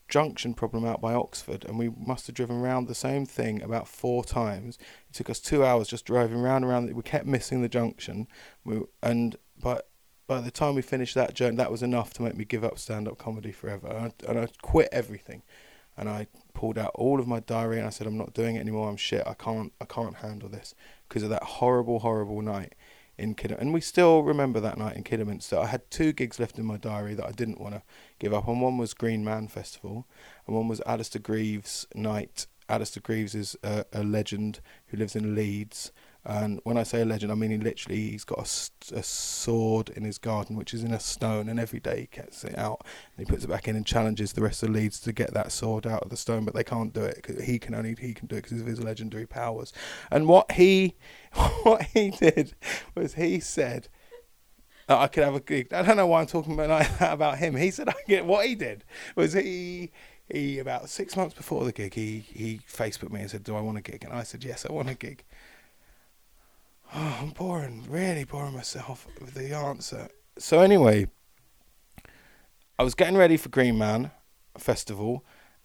junction 0.09 0.52
problem 0.52 0.85
out 0.85 1.00
by 1.00 1.14
Oxford, 1.14 1.64
and 1.64 1.78
we 1.78 1.88
must 1.88 2.26
have 2.26 2.35
driven 2.35 2.56
around 2.56 2.88
the 2.88 2.97
same 2.97 3.25
thing 3.25 3.62
about 3.62 3.87
four 3.87 4.25
times. 4.25 4.78
It 5.11 5.14
took 5.14 5.30
us 5.30 5.38
two 5.38 5.64
hours 5.64 5.87
just 5.87 6.06
driving 6.06 6.42
round 6.42 6.64
and 6.64 6.73
round. 6.73 6.92
We 6.92 7.02
kept 7.04 7.26
missing 7.26 7.62
the 7.62 7.68
junction, 7.68 8.26
we, 8.64 8.80
and 9.00 9.37
but 9.56 9.88
by 10.32 10.40
the 10.40 10.50
time 10.50 10.74
we 10.74 10.80
finished 10.80 11.14
that 11.14 11.34
journey, 11.34 11.56
that 11.56 11.70
was 11.70 11.82
enough 11.82 12.14
to 12.14 12.22
make 12.22 12.34
me 12.34 12.46
give 12.46 12.64
up 12.64 12.78
stand 12.78 13.06
up 13.06 13.18
comedy 13.18 13.52
forever. 13.52 13.86
And 13.88 13.98
I, 14.06 14.30
and 14.30 14.40
I 14.40 14.48
quit 14.62 14.88
everything. 14.90 15.42
And 15.94 16.08
I 16.08 16.26
pulled 16.54 16.78
out 16.78 16.92
all 16.94 17.20
of 17.20 17.28
my 17.28 17.40
diary 17.40 17.76
and 17.76 17.86
I 17.86 17.90
said, 17.90 18.06
I'm 18.06 18.16
not 18.16 18.32
doing 18.32 18.56
it 18.56 18.60
anymore. 18.60 18.88
I'm 18.88 18.96
shit. 18.96 19.22
I 19.26 19.34
can't, 19.34 19.74
I 19.78 19.84
can't 19.84 20.16
handle 20.16 20.48
this 20.48 20.74
because 21.06 21.22
of 21.22 21.28
that 21.28 21.42
horrible, 21.42 21.98
horrible 21.98 22.40
night 22.40 22.74
in 23.18 23.34
Kidderminster. 23.34 23.60
And 23.62 23.74
we 23.74 23.82
still 23.82 24.22
remember 24.22 24.58
that 24.60 24.78
night 24.78 24.96
in 24.96 25.04
Kidderminster. 25.04 25.58
I 25.58 25.66
had 25.66 25.90
two 25.90 26.14
gigs 26.14 26.40
left 26.40 26.58
in 26.58 26.64
my 26.64 26.78
diary 26.78 27.12
that 27.14 27.26
I 27.26 27.32
didn't 27.32 27.60
want 27.60 27.74
to 27.74 27.82
give 28.18 28.32
up. 28.32 28.48
And 28.48 28.62
one 28.62 28.78
was 28.78 28.94
Green 28.94 29.22
Man 29.22 29.48
Festival, 29.48 30.06
and 30.46 30.56
one 30.56 30.66
was 30.66 30.80
Alistair 30.86 31.20
Greaves' 31.20 31.86
night. 31.94 32.46
Alistair 32.70 33.02
Greaves 33.02 33.34
is 33.34 33.54
a, 33.62 33.84
a 33.92 34.02
legend 34.02 34.60
who 34.86 34.96
lives 34.96 35.14
in 35.14 35.34
Leeds 35.34 35.92
and 36.24 36.60
when 36.62 36.78
I 36.78 36.84
say 36.84 37.00
a 37.00 37.04
legend, 37.04 37.32
I 37.32 37.34
mean 37.34 37.50
he 37.50 37.58
literally 37.58 38.10
he's 38.10 38.22
got 38.22 38.38
a, 38.38 38.96
a, 38.96 39.02
sword 39.02 39.88
in 39.88 40.04
his 40.04 40.18
garden, 40.18 40.54
which 40.54 40.72
is 40.72 40.84
in 40.84 40.92
a 40.92 41.00
stone, 41.00 41.48
and 41.48 41.58
every 41.58 41.80
day 41.80 42.02
he 42.02 42.16
gets 42.16 42.44
it 42.44 42.56
out 42.56 42.86
and 43.16 43.26
he 43.26 43.30
puts 43.30 43.42
it 43.42 43.48
back 43.48 43.66
in 43.66 43.74
and 43.74 43.84
challenges 43.84 44.32
the 44.32 44.42
rest 44.42 44.62
of 44.62 44.68
the 44.68 44.78
Leeds 44.78 45.00
to 45.00 45.12
get 45.12 45.34
that 45.34 45.50
sword 45.50 45.84
out 45.84 46.04
of 46.04 46.10
the 46.10 46.16
stone, 46.16 46.44
but 46.44 46.54
they 46.54 46.62
can't 46.62 46.92
do 46.92 47.02
it. 47.02 47.20
Cause 47.24 47.42
he 47.42 47.58
can 47.58 47.74
only 47.74 47.96
he 47.98 48.14
can 48.14 48.28
do 48.28 48.36
it 48.36 48.42
because 48.42 48.60
of 48.60 48.68
his 48.68 48.80
legendary 48.80 49.26
powers. 49.26 49.72
And 50.12 50.28
what 50.28 50.52
he 50.52 50.94
what 51.64 51.82
he 51.82 52.10
did 52.10 52.54
was 52.94 53.14
he 53.14 53.40
said. 53.40 53.88
Uh, 54.88 54.98
I 54.98 55.06
could 55.06 55.22
have 55.22 55.36
a 55.36 55.40
gig. 55.40 55.72
I 55.72 55.82
don't 55.82 55.96
know 55.96 56.08
why 56.08 56.20
I'm 56.20 56.26
talking 56.26 56.54
about 56.54 56.68
like 56.68 56.98
that 56.98 57.12
about 57.12 57.38
him. 57.38 57.56
He 57.56 57.70
said 57.70 57.88
I 57.88 57.94
get 58.06 58.26
what 58.26 58.46
he 58.46 58.54
did 58.54 58.84
was 59.16 59.32
he 59.32 59.90
he 60.28 60.58
about 60.58 60.88
six 60.88 61.16
months 61.16 61.34
before 61.34 61.64
the 61.64 61.72
gig 61.72 61.94
he 61.94 62.20
he 62.20 62.60
Facebooked 62.68 63.10
me 63.10 63.22
and 63.22 63.30
said, 63.30 63.42
"Do 63.42 63.56
I 63.56 63.60
want 63.60 63.78
a 63.78 63.80
gig?" 63.80 64.04
And 64.04 64.12
I 64.12 64.22
said, 64.22 64.44
"Yes, 64.44 64.64
I 64.68 64.72
want 64.72 64.88
a 64.88 64.94
gig." 64.94 65.24
Oh, 66.94 67.18
I'm 67.22 67.30
boring, 67.30 67.84
really 67.88 68.25
boring 68.25 68.54
myself 68.54 69.06
with 69.20 69.34
the 69.34 69.54
answer. 69.54 70.08
So 70.38 70.61
anyway, 70.61 71.08
I 72.78 72.82
was 72.82 72.94
getting 72.94 73.16
ready 73.16 73.37
for 73.37 73.49
Green 73.49 73.78
Man 73.78 74.11
Festival, 74.58 75.25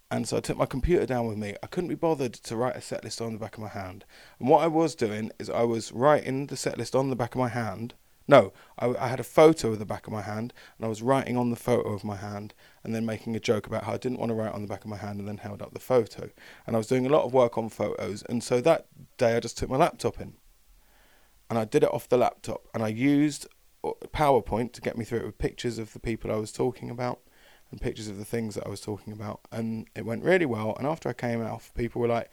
and 0.10 0.27
so 0.27 0.38
I 0.38 0.39
took 0.39 0.57
my 0.57 0.65
computer 0.65 1.05
down 1.05 1.27
with 1.27 1.38
me. 1.38 1.55
I 1.62 1.67
couldn't 1.67 1.89
be 1.89 1.96
bothered 1.96 2.34
to 2.34 2.55
write 2.55 2.75
a 2.75 2.81
set 2.81 3.03
list 3.03 3.22
on 3.22 3.34
the 3.34 3.39
back 3.39 3.55
of 3.55 3.63
my 3.63 3.69
hand. 3.69 4.05
And 4.39 4.48
what 4.48 4.63
I 4.63 4.67
was 4.67 4.96
doing 4.96 5.31
is 5.39 5.50
I 5.50 5.63
was 5.63 5.91
writing 5.91 6.48
the 6.48 6.57
set 6.57 6.77
list 6.77 6.96
on 6.96 7.10
the 7.10 7.15
back 7.15 7.36
of 7.36 7.39
my 7.39 7.50
hand. 7.50 7.93
No, 8.29 8.51
I, 8.77 8.88
I 8.88 9.07
had 9.07 9.22
a 9.22 9.25
photo 9.25 9.72
of 9.72 9.79
the 9.79 9.86
back 9.86 10.05
of 10.05 10.12
my 10.12 10.22
hand, 10.22 10.53
and 10.77 10.86
I 10.86 10.89
was 10.89 11.01
writing 11.01 11.38
on 11.38 11.50
the 11.50 11.55
photo 11.55 11.93
of 11.93 12.03
my 12.03 12.17
hand, 12.17 12.53
and 12.84 12.93
then 12.93 13.05
making 13.05 13.38
a 13.38 13.39
joke 13.39 13.67
about 13.67 13.86
how 13.86 13.93
I 13.93 13.98
didn't 13.98 14.19
want 14.19 14.29
to 14.29 14.36
write 14.36 14.53
on 14.53 14.62
the 14.62 14.67
back 14.67 14.84
of 14.84 14.89
my 14.89 14.98
hand, 14.98 15.19
and 15.19 15.27
then 15.27 15.38
held 15.38 15.62
up 15.62 15.74
the 15.74 15.79
photo. 15.79 16.29
And 16.65 16.75
I 16.75 16.77
was 16.77 16.88
doing 16.88 17.05
a 17.05 17.10
lot 17.10 17.24
of 17.24 17.34
work 17.34 17.57
on 17.57 17.69
photos, 17.69 18.24
and 18.24 18.43
so 18.43 18.60
that 18.62 18.88
day 19.17 19.38
I 19.38 19.39
just 19.39 19.57
took 19.57 19.69
my 19.69 19.77
laptop 19.77 20.19
in 20.19 20.34
and 21.50 21.58
I 21.58 21.66
did 21.66 21.84
it 21.84 21.94
off 21.94 22.10
the 22.10 22.18
laptop 22.18 22.68
and 22.74 22.84
I 22.84 22.89
used 22.89 23.48
uh, 23.84 23.92
PowerPoint 24.13 24.74
to 24.74 24.82
get 24.82 24.98
me 24.98 25.06
through 25.06 25.20
it 25.20 25.25
with 25.25 25.38
pictures 25.38 25.77
of 25.77 25.94
the 25.94 26.00
people 26.00 26.32
I 26.32 26.38
was 26.38 26.51
talking 26.51 26.89
about 26.89 27.20
and 27.72 27.82
pictures 27.82 28.08
of 28.08 28.18
the 28.18 28.25
things 28.25 28.56
that 28.56 28.66
I 28.66 28.70
was 28.70 28.82
talking 28.82 29.13
about 29.13 29.42
and 29.51 29.88
it 29.96 30.06
went 30.06 30.24
really 30.24 30.46
well 30.46 30.75
and 30.77 30.88
after 30.88 31.10
I 31.10 31.13
came 31.13 31.42
out 31.42 31.70
people 31.75 32.01
were 32.01 32.08
like 32.08 32.30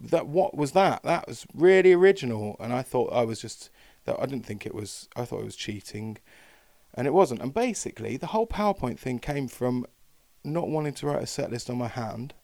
that 0.00 0.26
what 0.26 0.56
was 0.56 0.72
that? 0.72 1.02
That 1.02 1.28
was 1.28 1.46
really 1.54 1.92
original 1.92 2.56
and 2.60 2.72
I 2.72 2.82
thought 2.82 3.12
I 3.12 3.24
was 3.24 3.40
just 3.40 3.70
that 4.04 4.16
I 4.18 4.26
didn't 4.26 4.46
think 4.46 4.66
it 4.66 4.74
was 4.74 5.08
I 5.16 5.24
thought 5.24 5.40
it 5.40 5.46
was 5.46 5.56
cheating 5.56 6.18
and 6.94 7.06
it 7.06 7.12
wasn't 7.12 7.42
and 7.42 7.52
basically 7.52 8.16
the 8.16 8.28
whole 8.28 8.46
PowerPoint 8.46 8.98
thing 8.98 9.18
came 9.18 9.48
from 9.48 9.86
not 10.44 10.68
wanting 10.68 10.94
to 10.94 11.06
write 11.06 11.22
a 11.22 11.26
set 11.26 11.50
list 11.50 11.68
on 11.68 11.78
my 11.78 11.88
hand 11.88 12.34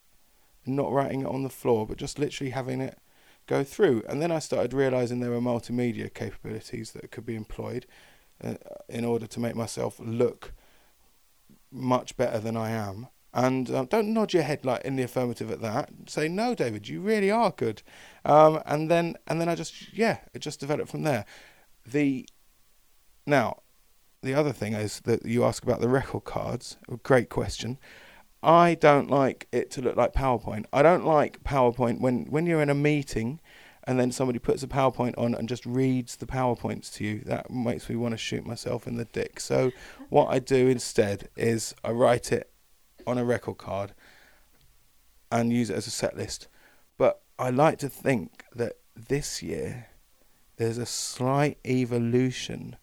not 0.66 0.92
writing 0.92 1.22
it 1.22 1.26
on 1.26 1.42
the 1.42 1.50
floor 1.50 1.86
but 1.86 1.96
just 1.96 2.18
literally 2.18 2.50
having 2.50 2.80
it 2.80 2.98
go 3.46 3.64
through. 3.64 4.02
And 4.08 4.20
then 4.20 4.32
I 4.32 4.38
started 4.38 4.72
realizing 4.72 5.20
there 5.20 5.30
were 5.30 5.40
multimedia 5.40 6.12
capabilities 6.12 6.92
that 6.92 7.10
could 7.10 7.26
be 7.26 7.36
employed 7.36 7.86
uh, 8.42 8.54
in 8.88 9.04
order 9.04 9.26
to 9.26 9.40
make 9.40 9.56
myself 9.56 10.00
look 10.00 10.52
much 11.70 12.16
better 12.16 12.38
than 12.38 12.56
I 12.56 12.70
am. 12.70 13.08
And 13.32 13.68
um, 13.70 13.86
don't 13.86 14.14
nod 14.14 14.32
your 14.32 14.44
head 14.44 14.64
like 14.64 14.82
in 14.82 14.94
the 14.94 15.02
affirmative 15.02 15.50
at 15.50 15.60
that. 15.60 15.90
Say 16.06 16.28
no, 16.28 16.54
David, 16.54 16.88
you 16.88 17.00
really 17.00 17.32
are 17.32 17.50
good. 17.50 17.82
Um, 18.24 18.62
and 18.64 18.88
then 18.88 19.16
and 19.26 19.40
then 19.40 19.48
I 19.48 19.56
just 19.56 19.92
yeah, 19.92 20.18
it 20.32 20.38
just 20.38 20.60
developed 20.60 20.88
from 20.88 21.02
there. 21.02 21.24
The 21.84 22.28
now 23.26 23.62
the 24.22 24.34
other 24.34 24.52
thing 24.52 24.72
is 24.72 25.00
that 25.00 25.26
you 25.26 25.44
ask 25.44 25.64
about 25.64 25.80
the 25.80 25.88
record 25.88 26.24
cards. 26.24 26.76
Great 27.02 27.28
question. 27.28 27.78
I 28.44 28.74
don't 28.74 29.10
like 29.10 29.48
it 29.52 29.70
to 29.72 29.82
look 29.82 29.96
like 29.96 30.12
PowerPoint. 30.12 30.66
I 30.72 30.82
don't 30.82 31.04
like 31.04 31.42
PowerPoint 31.42 32.00
when, 32.00 32.26
when 32.26 32.46
you're 32.46 32.62
in 32.62 32.70
a 32.70 32.74
meeting 32.74 33.40
and 33.86 33.98
then 33.98 34.12
somebody 34.12 34.38
puts 34.38 34.62
a 34.62 34.66
PowerPoint 34.66 35.16
on 35.18 35.34
and 35.34 35.48
just 35.48 35.64
reads 35.66 36.16
the 36.16 36.26
PowerPoints 36.26 36.92
to 36.94 37.04
you. 37.04 37.20
That 37.20 37.50
makes 37.50 37.88
me 37.88 37.96
want 37.96 38.12
to 38.12 38.18
shoot 38.18 38.46
myself 38.46 38.86
in 38.86 38.96
the 38.96 39.04
dick. 39.06 39.40
So 39.40 39.72
what 40.08 40.26
I 40.26 40.38
do 40.38 40.68
instead 40.68 41.28
is 41.36 41.74
I 41.84 41.90
write 41.90 42.32
it 42.32 42.50
on 43.06 43.18
a 43.18 43.24
record 43.24 43.58
card 43.58 43.92
and 45.30 45.52
use 45.52 45.70
it 45.70 45.76
as 45.76 45.86
a 45.86 45.90
set 45.90 46.16
list. 46.16 46.48
But 46.96 47.22
I 47.38 47.50
like 47.50 47.78
to 47.78 47.88
think 47.88 48.44
that 48.54 48.74
this 48.96 49.42
year 49.42 49.88
there's 50.56 50.78
a 50.78 50.86
slight 50.86 51.58
evolution 51.66 52.76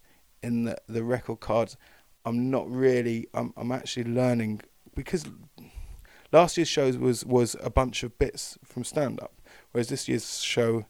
in 0.44 0.66
the, 0.66 0.78
the 0.88 1.04
record 1.04 1.40
cards. 1.40 1.78
I'm 2.26 2.52
not 2.52 2.70
really 2.70 3.28
I'm 3.34 3.54
I'm 3.58 3.72
actually 3.72 4.04
learning 4.04 4.62
because 4.96 5.26
last 6.32 6.58
year's 6.58 6.68
show 6.68 6.92
was 6.92 7.26
was 7.26 7.56
a 7.62 7.70
bunch 7.70 8.04
of 8.04 8.18
bits 8.18 8.58
from 8.64 8.84
stand 8.84 9.20
up, 9.20 9.34
whereas 9.72 9.90
this 9.90 10.08
year's 10.08 10.42
show 10.42 10.86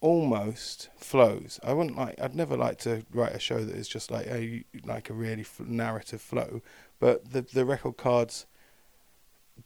almost 0.00 0.90
flows. 0.96 1.58
I 1.62 1.72
wouldn't 1.72 1.96
like. 1.96 2.20
I'd 2.20 2.34
never 2.34 2.56
like 2.56 2.78
to 2.80 3.04
write 3.10 3.34
a 3.34 3.38
show 3.38 3.64
that 3.64 3.74
is 3.74 3.88
just 3.88 4.10
like 4.10 4.26
a 4.26 4.64
like 4.84 5.08
a 5.08 5.14
really 5.14 5.42
f- 5.42 5.60
narrative 5.60 6.20
flow, 6.20 6.60
but 7.00 7.32
the 7.32 7.42
the 7.42 7.64
record 7.64 7.96
cards 7.96 8.46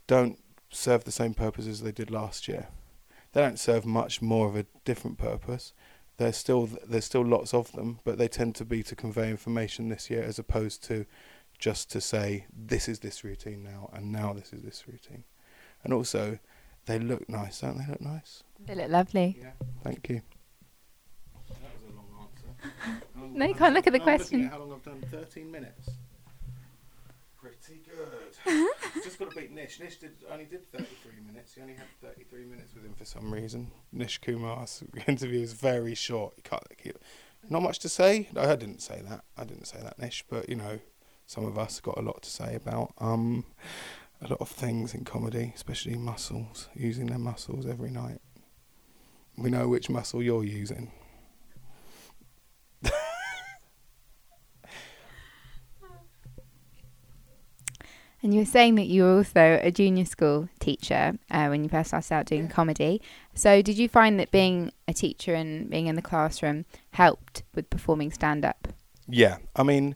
don't 0.07 0.39
serve 0.71 1.05
the 1.05 1.13
same 1.13 1.35
purpose 1.35 1.67
as 1.67 1.83
they 1.83 1.93
did 1.93 2.11
last 2.11 2.47
year. 2.47 2.69
They 3.33 3.41
don't 3.41 3.59
serve 3.59 3.85
much 3.85 4.23
more 4.23 4.47
of 4.47 4.57
a 4.57 4.67
different 4.85 5.19
purpose. 5.19 5.73
There's 6.19 6.37
still 6.37 6.69
there's 6.87 7.05
still 7.05 7.25
lots 7.25 7.53
of 7.53 7.73
them, 7.73 8.01
but 8.05 8.19
they 8.19 8.29
tend 8.29 8.55
to 8.57 8.65
be 8.65 8.83
to 8.85 8.95
convey 8.97 9.31
information 9.31 9.89
this 9.89 10.09
year 10.09 10.23
as 10.23 10.39
opposed 10.39 10.85
to 10.85 11.05
just 11.59 11.91
to 11.91 12.01
say 12.01 12.47
this 12.57 12.89
is 12.89 13.01
this 13.01 13.25
routine 13.25 13.63
now 13.63 13.91
and 13.93 14.13
now 14.13 14.33
this 14.33 14.53
is 14.53 14.63
this 14.63 14.85
routine. 14.87 15.25
And 15.85 15.93
also 15.93 16.39
they 16.87 16.99
look 16.99 17.29
nice, 17.29 17.61
don't 17.61 17.79
they 17.79 17.87
look 17.87 18.01
nice? 18.01 18.43
They 18.67 18.75
look 18.75 18.91
lovely. 18.91 19.39
Yeah, 19.41 19.51
thank 19.83 20.09
you. 20.09 20.23
That 21.49 21.59
was 21.85 21.93
a 21.93 21.97
long 21.97 22.29
answer. 22.31 23.03
no, 23.39 23.47
you 23.47 23.55
can't 23.55 23.75
look 23.75 23.87
at 23.87 23.93
the 23.93 24.01
question. 24.01 24.45
At 24.47 24.53
how 24.53 24.59
long 24.61 24.73
I've 24.73 24.83
done? 24.83 25.05
13 25.11 25.51
minutes. 25.51 25.91
Pretty 27.41 27.83
good. 27.85 28.67
Just 29.05 29.19
got 29.19 29.31
to 29.31 29.37
beat 29.37 29.53
Nish. 29.53 29.79
Nish 29.79 29.99
did 29.99 30.13
only 30.31 30.45
did 30.45 30.67
33 30.73 31.13
minutes. 31.25 31.55
He 31.55 31.61
only 31.61 31.75
had 31.75 31.87
33 32.03 32.45
minutes 32.45 32.75
with 32.75 32.85
him 32.85 32.95
for 32.95 33.05
some 33.05 33.33
reason. 33.33 33.71
Nish 33.93 34.19
Kumar's 34.21 34.83
interview 35.07 35.41
was 35.41 35.53
very 35.53 35.95
short. 35.95 36.35
He 36.37 36.43
can't 36.43 36.63
keep. 36.83 36.99
Not 37.49 37.63
much 37.63 37.79
to 37.81 37.89
say. 37.89 38.29
I 38.37 38.57
didn't 38.57 38.83
say 38.83 39.03
that. 39.09 39.25
I 39.37 39.45
didn't 39.45 39.67
say 39.67 39.79
that, 39.81 39.99
Nish. 40.01 40.25
But 40.29 40.49
you 40.49 40.57
know, 40.57 40.81
some 41.29 41.45
of 41.45 41.59
us 41.59 41.79
got 41.79 41.99
a 41.99 42.01
lot 42.01 42.23
to 42.23 42.31
say 42.31 42.55
about 42.55 42.95
um, 42.99 43.45
a 44.23 44.29
lot 44.29 44.41
of 44.41 44.49
things 44.49 44.95
in 44.95 45.05
comedy, 45.05 45.53
especially 45.55 45.95
muscles, 45.95 46.71
using 46.75 47.05
their 47.07 47.19
muscles 47.19 47.67
every 47.67 47.91
night. 47.91 48.23
We 49.37 49.51
know 49.51 49.69
which 49.69 49.91
muscle 49.91 50.23
you're 50.23 50.43
using. 50.43 50.91
And 58.21 58.35
you 58.35 58.41
were 58.41 58.47
saying 58.47 58.75
that 58.77 58.87
you 58.87 59.05
were 59.05 59.19
also 59.19 59.61
a 59.63 59.71
junior 59.71 60.05
school 60.05 60.49
teacher 60.59 61.17
uh, 61.31 61.47
when 61.47 61.63
you 61.63 61.69
first 61.71 61.89
started 61.91 62.13
out 62.13 62.27
doing 62.27 62.47
Yeah. 62.47 62.49
comedy. 62.49 63.01
So, 63.35 63.63
did 63.63 63.79
you 63.79 63.89
find 63.89 64.19
that 64.19 64.33
being 64.33 64.73
a 64.89 64.93
teacher 64.93 65.35
and 65.35 65.71
being 65.71 65.87
in 65.87 65.95
the 65.95 66.03
classroom 66.03 66.65
helped 66.91 67.45
with 67.55 67.71
performing 67.71 68.11
stand 68.11 68.45
up? 68.45 68.67
Yeah, 69.07 69.37
I 69.55 69.63
mean, 69.63 69.95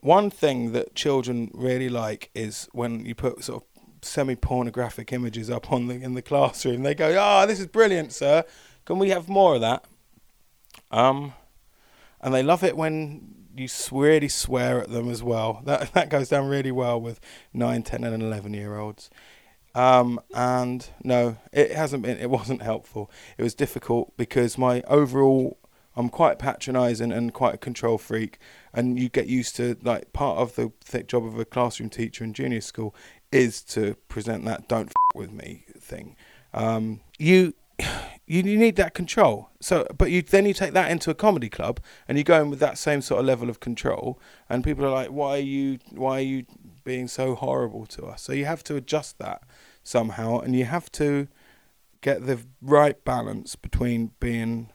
one 0.00 0.30
thing 0.30 0.72
that 0.72 0.94
children 0.94 1.50
really 1.54 1.88
like 1.88 2.30
is 2.34 2.68
when 2.72 3.04
you 3.04 3.14
put 3.14 3.44
sort 3.44 3.62
of 3.62 3.68
semi-pornographic 4.02 5.12
images 5.12 5.50
up 5.50 5.70
on 5.70 5.86
the 5.88 5.94
in 5.94 6.14
the 6.14 6.22
classroom. 6.22 6.82
They 6.82 6.94
go, 6.94 7.16
"Ah, 7.18 7.46
this 7.46 7.60
is 7.60 7.66
brilliant, 7.66 8.12
sir. 8.12 8.44
Can 8.84 8.98
we 8.98 9.10
have 9.10 9.28
more 9.28 9.56
of 9.56 9.60
that?" 9.60 9.84
Um, 10.90 11.34
and 12.20 12.34
they 12.34 12.42
love 12.42 12.64
it 12.64 12.76
when 12.76 13.34
you 13.56 13.68
really 13.92 14.28
swear 14.28 14.80
at 14.80 14.90
them 14.90 15.10
as 15.10 15.22
well. 15.22 15.62
That 15.64 15.92
that 15.92 16.08
goes 16.08 16.28
down 16.28 16.48
really 16.48 16.72
well 16.72 17.00
with 17.00 17.20
nine, 17.52 17.82
ten, 17.82 18.04
and 18.04 18.22
eleven 18.22 18.54
year 18.54 18.78
olds. 18.78 19.10
Um, 19.74 20.20
and 20.34 20.88
no, 21.04 21.36
it 21.52 21.72
hasn't 21.72 22.02
been. 22.02 22.18
It 22.18 22.30
wasn't 22.30 22.62
helpful. 22.62 23.10
It 23.38 23.42
was 23.42 23.54
difficult 23.54 24.16
because 24.16 24.58
my 24.58 24.82
overall, 24.88 25.58
I'm 26.00 26.08
quite 26.08 26.38
patronising 26.38 27.12
and 27.12 27.32
quite 27.32 27.54
a 27.54 27.58
control 27.58 27.98
freak, 27.98 28.38
and 28.72 28.98
you 28.98 29.10
get 29.10 29.26
used 29.26 29.54
to 29.56 29.76
like 29.82 30.14
part 30.14 30.38
of 30.38 30.56
the 30.56 30.72
th- 30.82 31.06
job 31.06 31.26
of 31.26 31.38
a 31.38 31.44
classroom 31.44 31.90
teacher 31.90 32.24
in 32.24 32.32
junior 32.32 32.62
school 32.62 32.94
is 33.30 33.62
to 33.64 33.96
present 34.08 34.46
that 34.46 34.66
"don't 34.66 34.88
f- 34.88 34.94
with 35.14 35.30
me" 35.30 35.66
thing. 35.78 36.16
Um, 36.54 37.00
you. 37.18 37.54
You, 38.26 38.42
need 38.44 38.76
that 38.76 38.92
control. 38.92 39.50
So, 39.58 39.86
but 39.96 40.10
you 40.10 40.22
then 40.22 40.44
you 40.46 40.52
take 40.52 40.72
that 40.74 40.90
into 40.90 41.10
a 41.10 41.14
comedy 41.14 41.48
club 41.48 41.80
and 42.06 42.16
you 42.16 42.22
go 42.22 42.40
in 42.40 42.50
with 42.50 42.60
that 42.60 42.78
same 42.78 43.00
sort 43.00 43.20
of 43.20 43.26
level 43.26 43.48
of 43.48 43.58
control, 43.58 44.20
and 44.48 44.62
people 44.62 44.84
are 44.84 44.90
like, 44.90 45.08
"Why 45.08 45.30
are 45.38 45.38
you? 45.38 45.78
Why 45.90 46.18
are 46.18 46.28
you 46.32 46.44
being 46.84 47.08
so 47.08 47.34
horrible 47.34 47.86
to 47.86 48.04
us?" 48.04 48.22
So 48.22 48.32
you 48.32 48.44
have 48.44 48.62
to 48.64 48.76
adjust 48.76 49.18
that 49.18 49.42
somehow, 49.82 50.38
and 50.40 50.54
you 50.54 50.66
have 50.66 50.92
to 50.92 51.26
get 52.02 52.26
the 52.26 52.40
right 52.60 53.02
balance 53.04 53.56
between 53.56 54.12
being 54.20 54.70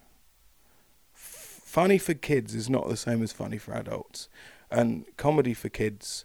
funny 1.76 1.98
for 1.98 2.14
kids 2.14 2.56
is 2.56 2.70
not 2.70 2.88
the 2.88 2.96
same 2.96 3.22
as 3.22 3.34
funny 3.34 3.58
for 3.58 3.74
adults, 3.74 4.30
and 4.72 5.04
comedy 5.18 5.54
for 5.54 5.68
kids 5.68 6.24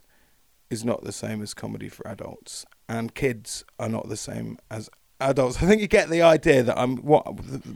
is 0.69 0.85
not 0.85 1.03
the 1.03 1.11
same 1.11 1.41
as 1.41 1.53
comedy 1.53 1.89
for 1.89 2.07
adults, 2.07 2.65
and 2.87 3.13
kids 3.13 3.65
are 3.77 3.89
not 3.89 4.07
the 4.07 4.15
same 4.15 4.57
as 4.69 4.89
adults. 5.19 5.57
I 5.61 5.65
think 5.65 5.81
you 5.81 5.89
get 5.89 6.09
the 6.09 6.21
idea 6.21 6.63
that 6.63 6.79
I'm 6.79 6.95
what 6.99 7.23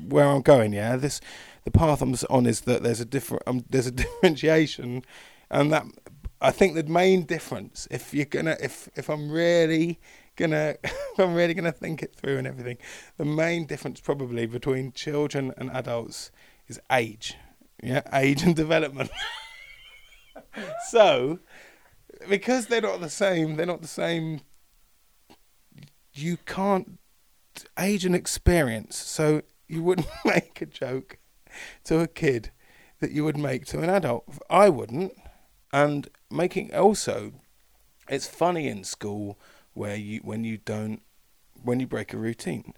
where 0.08 0.26
I'm 0.26 0.42
going. 0.42 0.72
Yeah, 0.72 0.96
this 0.96 1.20
the 1.66 1.72
path 1.72 2.02
I'm 2.02 2.16
on 2.30 2.46
is 2.46 2.62
that 2.62 2.82
there's 2.82 3.02
a 3.02 3.06
different 3.06 3.44
um, 3.46 3.66
there's 3.70 3.88
a 3.88 3.92
differentiation, 4.04 5.04
and 5.52 5.74
that 5.74 5.84
I 6.40 6.52
think 6.52 6.76
the 6.76 6.84
main 6.84 7.26
difference 7.26 7.90
if 7.92 8.14
you're 8.14 8.24
gonna 8.24 8.56
if 8.62 8.88
if 8.96 9.10
I'm 9.10 9.30
really 9.30 10.00
gonna 10.38 10.76
if 10.86 11.20
I'm 11.20 11.34
really 11.34 11.54
gonna 11.54 11.74
think 11.74 12.02
it 12.02 12.16
through 12.16 12.38
and 12.38 12.48
everything, 12.48 12.78
the 13.18 13.26
main 13.26 13.66
difference 13.66 14.00
probably 14.00 14.46
between 14.46 14.94
children 14.94 15.54
and 15.58 15.70
adults 15.72 16.32
is 16.70 16.80
age. 16.90 17.36
Yeah, 17.84 18.02
age 18.14 18.44
and 18.44 18.56
development. 18.56 19.12
so, 20.90 21.40
because 22.30 22.68
they're 22.68 22.82
not 22.82 23.00
the 23.02 23.10
same, 23.10 23.56
they're 23.56 23.66
not 23.66 23.82
the 23.82 23.88
same. 23.88 24.42
You 26.14 26.38
can't 26.46 27.00
age 27.78 28.06
and 28.06 28.16
experience. 28.16 28.98
So 28.98 29.42
you 29.68 29.84
wouldn't 29.84 30.08
make 30.26 30.62
a 30.62 30.66
joke 30.66 31.18
to 31.86 32.00
a 32.00 32.08
kid 32.08 32.52
that 33.00 33.12
you 33.12 33.24
would 33.24 33.38
make 33.38 33.66
to 33.68 33.82
an 33.82 33.90
adult. 33.90 34.26
I 34.50 34.70
wouldn't. 34.70 35.14
And 35.72 36.08
making 36.32 36.74
also, 36.74 37.34
it's 38.10 38.28
funny 38.28 38.68
in 38.68 38.84
school 38.84 39.38
where 39.74 39.96
you 39.96 40.22
when 40.24 40.44
you 40.44 40.58
don't 40.58 41.02
when 41.62 41.80
you 41.80 41.88
break 41.88 42.14
a 42.14 42.18
routine, 42.18 42.74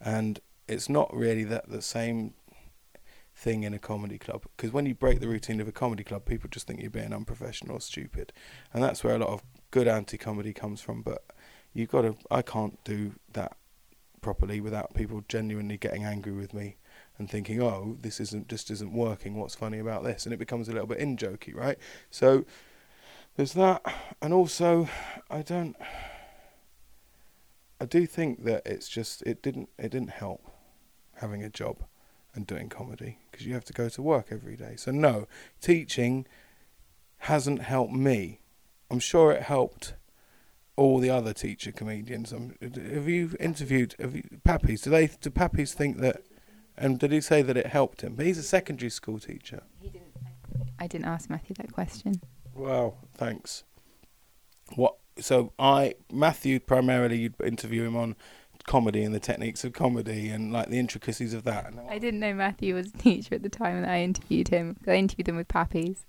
and 0.00 0.40
it's 0.66 0.88
not 0.88 1.14
really 1.14 1.44
that 1.44 1.68
the 1.68 1.82
same 1.82 2.34
thing 3.42 3.64
in 3.64 3.74
a 3.74 3.78
comedy 3.78 4.18
club 4.18 4.44
because 4.56 4.72
when 4.72 4.86
you 4.86 4.94
break 4.94 5.18
the 5.18 5.26
routine 5.26 5.60
of 5.60 5.66
a 5.66 5.72
comedy 5.72 6.04
club, 6.04 6.24
people 6.24 6.48
just 6.48 6.66
think 6.66 6.80
you're 6.80 6.90
being 6.90 7.12
unprofessional 7.12 7.76
or 7.76 7.80
stupid, 7.80 8.32
and 8.72 8.82
that's 8.82 9.02
where 9.02 9.16
a 9.16 9.18
lot 9.18 9.30
of 9.30 9.42
good 9.72 9.88
anti-comedy 9.88 10.52
comes 10.52 10.80
from. 10.80 11.02
But 11.02 11.24
you've 11.74 11.90
got 11.90 12.02
to. 12.02 12.16
I 12.30 12.42
can't 12.42 12.82
do 12.84 13.14
that 13.32 13.56
properly 14.20 14.60
without 14.60 14.94
people 14.94 15.24
genuinely 15.28 15.76
getting 15.76 16.04
angry 16.04 16.32
with 16.32 16.54
me 16.54 16.76
and 17.18 17.28
thinking, 17.28 17.60
"Oh, 17.60 17.96
this 18.00 18.20
isn't 18.20 18.48
just 18.48 18.70
isn't 18.70 18.92
working. 18.92 19.34
What's 19.34 19.56
funny 19.56 19.80
about 19.80 20.04
this?" 20.04 20.24
And 20.24 20.32
it 20.32 20.38
becomes 20.38 20.68
a 20.68 20.72
little 20.72 20.86
bit 20.86 20.98
in 20.98 21.16
jokey, 21.16 21.54
right? 21.54 21.78
So 22.10 22.44
there's 23.36 23.54
that, 23.54 23.82
and 24.22 24.32
also 24.32 24.88
I 25.28 25.42
don't. 25.42 25.76
I 27.80 27.86
do 27.86 28.06
think 28.06 28.44
that 28.44 28.62
it's 28.64 28.88
just 28.88 29.22
it 29.22 29.42
didn't 29.42 29.68
it 29.78 29.90
didn't 29.90 30.10
help 30.10 30.48
having 31.16 31.42
a 31.42 31.50
job 31.50 31.82
and 32.34 32.46
doing 32.46 32.68
comedy 32.68 33.18
because 33.32 33.46
you 33.46 33.54
have 33.54 33.64
to 33.64 33.72
go 33.72 33.88
to 33.88 34.02
work 34.02 34.28
every 34.30 34.56
day. 34.56 34.74
So 34.76 34.92
no, 34.92 35.26
teaching 35.60 36.26
hasn't 37.18 37.62
helped 37.62 37.94
me. 37.94 38.40
I'm 38.90 39.00
sure 39.00 39.32
it 39.32 39.42
helped 39.42 39.94
all 40.76 40.98
the 40.98 41.10
other 41.10 41.32
teacher 41.32 41.72
comedians. 41.72 42.32
Um, 42.32 42.54
have 42.60 43.08
you 43.08 43.36
interviewed 43.40 43.94
have 43.98 44.14
you, 44.14 44.24
Pappy's? 44.44 44.82
Do 44.82 44.90
they 44.90 45.06
do 45.06 45.30
Pappy's 45.30 45.74
think 45.74 45.98
that? 45.98 46.22
And 46.76 46.98
did 46.98 47.12
he 47.12 47.20
say 47.20 47.42
that 47.42 47.56
it 47.56 47.66
helped 47.66 48.00
him? 48.00 48.14
But 48.14 48.26
he's 48.26 48.38
a 48.38 48.42
secondary 48.42 48.90
school 48.90 49.18
teacher. 49.18 49.62
I 50.78 50.86
didn't 50.86 51.04
ask 51.04 51.28
Matthew 51.28 51.54
that 51.56 51.72
question. 51.72 52.20
Well, 52.54 52.96
thanks. 53.14 53.64
What? 54.74 54.96
So 55.18 55.52
I 55.58 55.94
Matthew 56.10 56.60
primarily 56.60 57.18
you'd 57.18 57.40
interview 57.40 57.84
him 57.84 57.96
on 57.96 58.16
comedy 58.66 59.02
and 59.02 59.14
the 59.14 59.20
techniques 59.20 59.64
of 59.64 59.72
comedy 59.72 60.28
and 60.28 60.52
like 60.52 60.68
the 60.68 60.78
intricacies 60.78 61.34
of 61.34 61.44
that. 61.44 61.66
And 61.66 61.80
I 61.88 61.98
didn't 61.98 62.20
know 62.20 62.34
Matthew 62.34 62.74
was 62.74 62.88
a 62.88 62.98
teacher 62.98 63.34
at 63.34 63.42
the 63.42 63.48
time 63.48 63.82
that 63.82 63.90
I 63.90 64.02
interviewed 64.02 64.48
him. 64.48 64.76
I 64.86 64.94
interviewed 64.94 65.28
him 65.28 65.36
with 65.36 65.48
Pappy's. 65.48 66.04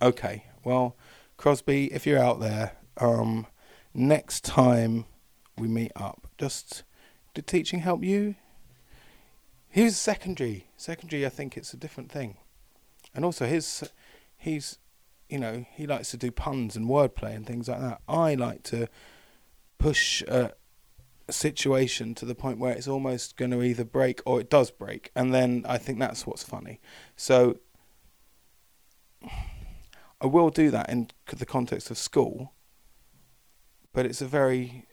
Okay, 0.00 0.44
well, 0.64 0.96
Crosby, 1.36 1.92
if 1.92 2.06
you're 2.06 2.22
out 2.22 2.40
there, 2.40 2.72
um, 2.98 3.46
next 3.94 4.44
time 4.44 5.06
we 5.56 5.68
meet 5.68 5.92
up, 5.96 6.28
just 6.38 6.82
did 7.34 7.46
teaching 7.46 7.80
help 7.80 8.02
you? 8.02 8.34
He 9.68 9.82
was 9.84 9.96
secondary. 9.96 10.68
Secondary, 10.76 11.24
I 11.24 11.30
think 11.30 11.56
it's 11.56 11.72
a 11.72 11.76
different 11.76 12.10
thing, 12.10 12.36
and 13.14 13.24
also 13.24 13.46
his, 13.46 13.90
he's, 14.36 14.78
you 15.28 15.38
know, 15.38 15.64
he 15.72 15.86
likes 15.86 16.10
to 16.10 16.16
do 16.16 16.30
puns 16.30 16.76
and 16.76 16.88
wordplay 16.88 17.34
and 17.34 17.46
things 17.46 17.68
like 17.68 17.80
that. 17.80 18.00
I 18.08 18.34
like 18.34 18.62
to 18.64 18.88
push 19.78 20.22
a 20.22 20.52
situation 21.32 22.14
to 22.14 22.24
the 22.24 22.34
point 22.34 22.58
where 22.58 22.72
it's 22.72 22.88
almost 22.88 23.36
going 23.36 23.50
to 23.50 23.62
either 23.62 23.84
break 23.84 24.20
or 24.24 24.40
it 24.40 24.50
does 24.50 24.70
break, 24.70 25.10
and 25.14 25.34
then 25.34 25.64
I 25.68 25.78
think 25.78 25.98
that's 25.98 26.26
what's 26.26 26.42
funny. 26.42 26.80
So 27.16 27.58
I 30.20 30.26
will 30.26 30.50
do 30.50 30.70
that 30.70 30.88
in 30.88 31.08
the 31.26 31.46
context 31.46 31.90
of 31.90 31.98
school, 31.98 32.52
but 33.92 34.06
it's 34.06 34.22
a 34.22 34.26
very. 34.26 34.86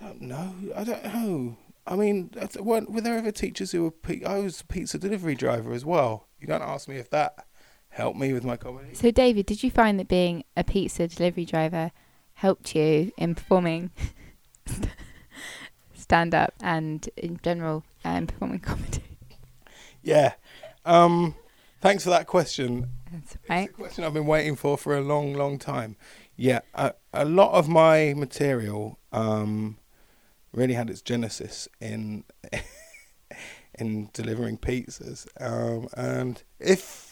I 0.00 0.04
don't 0.04 0.22
know. 0.22 0.54
I 0.76 0.84
don't 0.84 1.04
know. 1.04 1.56
I 1.86 1.96
mean, 1.96 2.30
weren't 2.60 2.90
were 2.90 3.00
there 3.00 3.16
ever 3.16 3.32
teachers 3.32 3.72
who 3.72 3.84
were? 3.84 3.90
Pe- 3.90 4.24
I 4.24 4.38
was 4.38 4.60
a 4.60 4.66
pizza 4.66 4.98
delivery 4.98 5.34
driver 5.34 5.72
as 5.72 5.84
well. 5.84 6.28
You 6.40 6.46
don't 6.46 6.62
ask 6.62 6.88
me 6.88 6.96
if 6.96 7.10
that 7.10 7.46
helped 7.90 8.18
me 8.18 8.32
with 8.32 8.44
my 8.44 8.56
comedy. 8.56 8.94
So, 8.94 9.10
David, 9.10 9.46
did 9.46 9.62
you 9.62 9.70
find 9.70 9.98
that 9.98 10.08
being 10.08 10.44
a 10.56 10.64
pizza 10.64 11.08
delivery 11.08 11.44
driver 11.44 11.90
helped 12.34 12.74
you 12.74 13.12
in 13.16 13.34
performing 13.34 13.90
stand 15.94 16.34
up 16.34 16.54
and 16.60 17.08
in 17.16 17.38
general 17.42 17.84
um, 18.04 18.26
performing 18.26 18.60
comedy? 18.60 19.02
Yeah. 20.02 20.34
Um, 20.84 21.34
thanks 21.80 22.04
for 22.04 22.10
that 22.10 22.26
question. 22.26 22.88
That's 23.12 23.36
It's 23.36 23.50
right. 23.50 23.68
a 23.68 23.72
question 23.72 24.04
I've 24.04 24.14
been 24.14 24.26
waiting 24.26 24.56
for 24.56 24.76
for 24.78 24.96
a 24.96 25.00
long, 25.00 25.34
long 25.34 25.58
time. 25.58 25.96
Yeah, 26.36 26.60
a, 26.74 26.94
a 27.12 27.24
lot 27.24 27.52
of 27.52 27.68
my 27.68 28.14
material 28.16 28.98
um, 29.12 29.78
really 30.52 30.74
had 30.74 30.88
its 30.90 31.02
genesis 31.02 31.68
in 31.80 32.24
in 33.74 34.10
delivering 34.12 34.58
pizzas. 34.58 35.26
Um, 35.40 35.88
and 35.96 36.42
if 36.60 37.07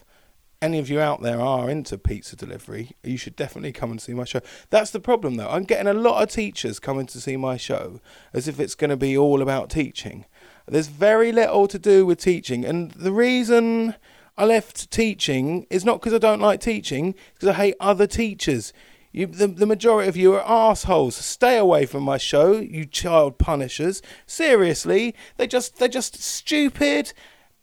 any 0.62 0.78
of 0.78 0.88
you 0.88 1.00
out 1.00 1.22
there 1.22 1.40
are 1.40 1.68
into 1.68 1.98
pizza 1.98 2.36
delivery, 2.36 2.92
you 3.02 3.16
should 3.16 3.36
definitely 3.36 3.72
come 3.72 3.90
and 3.90 4.00
see 4.00 4.14
my 4.14 4.24
show. 4.24 4.40
That's 4.70 4.90
the 4.90 5.00
problem, 5.00 5.36
though. 5.36 5.48
I'm 5.48 5.64
getting 5.64 5.86
a 5.86 5.94
lot 5.94 6.22
of 6.22 6.30
teachers 6.30 6.78
coming 6.78 7.06
to 7.06 7.20
see 7.20 7.36
my 7.36 7.56
show 7.56 8.00
as 8.32 8.48
if 8.48 8.58
it's 8.58 8.74
going 8.74 8.90
to 8.90 8.96
be 8.96 9.16
all 9.16 9.42
about 9.42 9.70
teaching. 9.70 10.24
There's 10.66 10.88
very 10.88 11.30
little 11.30 11.68
to 11.68 11.78
do 11.78 12.06
with 12.06 12.18
teaching, 12.18 12.64
and 12.64 12.90
the 12.92 13.12
reason 13.12 13.94
I 14.36 14.44
left 14.44 14.90
teaching 14.90 15.66
is 15.70 15.84
not 15.84 16.00
because 16.00 16.14
I 16.14 16.18
don't 16.18 16.40
like 16.40 16.60
teaching, 16.60 17.14
because 17.34 17.50
I 17.50 17.54
hate 17.54 17.76
other 17.78 18.06
teachers. 18.06 18.72
You, 19.12 19.26
the, 19.26 19.46
the 19.46 19.66
majority 19.66 20.08
of 20.08 20.16
you 20.16 20.34
are 20.34 20.70
assholes. 20.70 21.16
Stay 21.16 21.56
away 21.56 21.86
from 21.86 22.02
my 22.02 22.18
show, 22.18 22.52
you 22.52 22.84
child 22.84 23.38
punishers. 23.38 24.02
Seriously, 24.26 25.14
they 25.38 25.46
just 25.46 25.78
they're 25.78 25.88
just 25.88 26.22
stupid 26.22 27.14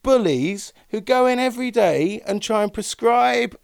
bullies 0.03 0.73
who 0.89 1.01
go 1.01 1.25
in 1.25 1.39
every 1.39 1.71
day 1.71 2.21
and 2.25 2.41
try 2.41 2.63
and 2.63 2.73
prescribe 2.73 3.57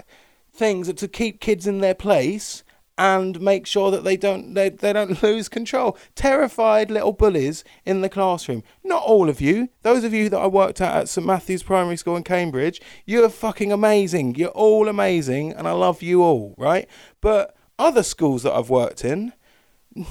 things 0.54 0.92
to 0.92 1.08
keep 1.08 1.40
kids 1.40 1.68
in 1.68 1.80
their 1.80 1.94
place 1.94 2.64
and 3.00 3.40
make 3.40 3.66
sure 3.66 3.92
that 3.92 4.04
they 4.04 4.18
don't 4.18 4.56
they, 4.56 4.70
they 4.70 4.92
don't 4.92 5.24
lose 5.24 5.48
control. 5.48 5.98
Terrified 6.16 6.92
little 6.92 7.14
bullies 7.14 7.64
in 7.86 8.02
the 8.02 8.10
classroom. 8.10 8.62
Not 8.84 9.04
all 9.04 9.30
of 9.30 9.40
you. 9.40 9.70
Those 9.84 10.04
of 10.04 10.14
you 10.14 10.28
that 10.30 10.38
I 10.38 10.48
worked 10.48 10.82
at 10.82 10.96
at 10.96 11.10
St 11.10 11.26
Matthew's 11.26 11.64
Primary 11.64 11.96
School 11.96 12.18
in 12.18 12.24
Cambridge, 12.24 12.82
you're 13.06 13.30
fucking 13.30 13.72
amazing. 13.72 14.36
You're 14.36 14.50
all 14.50 14.90
amazing, 14.90 15.54
and 15.54 15.66
I 15.66 15.72
love 15.72 16.02
you 16.02 16.22
all, 16.22 16.56
right? 16.58 16.90
But 17.22 17.56
other 17.80 18.04
schools 18.04 18.44
that 18.44 18.54
I've 18.54 18.70
worked 18.70 19.06
in, 19.06 19.32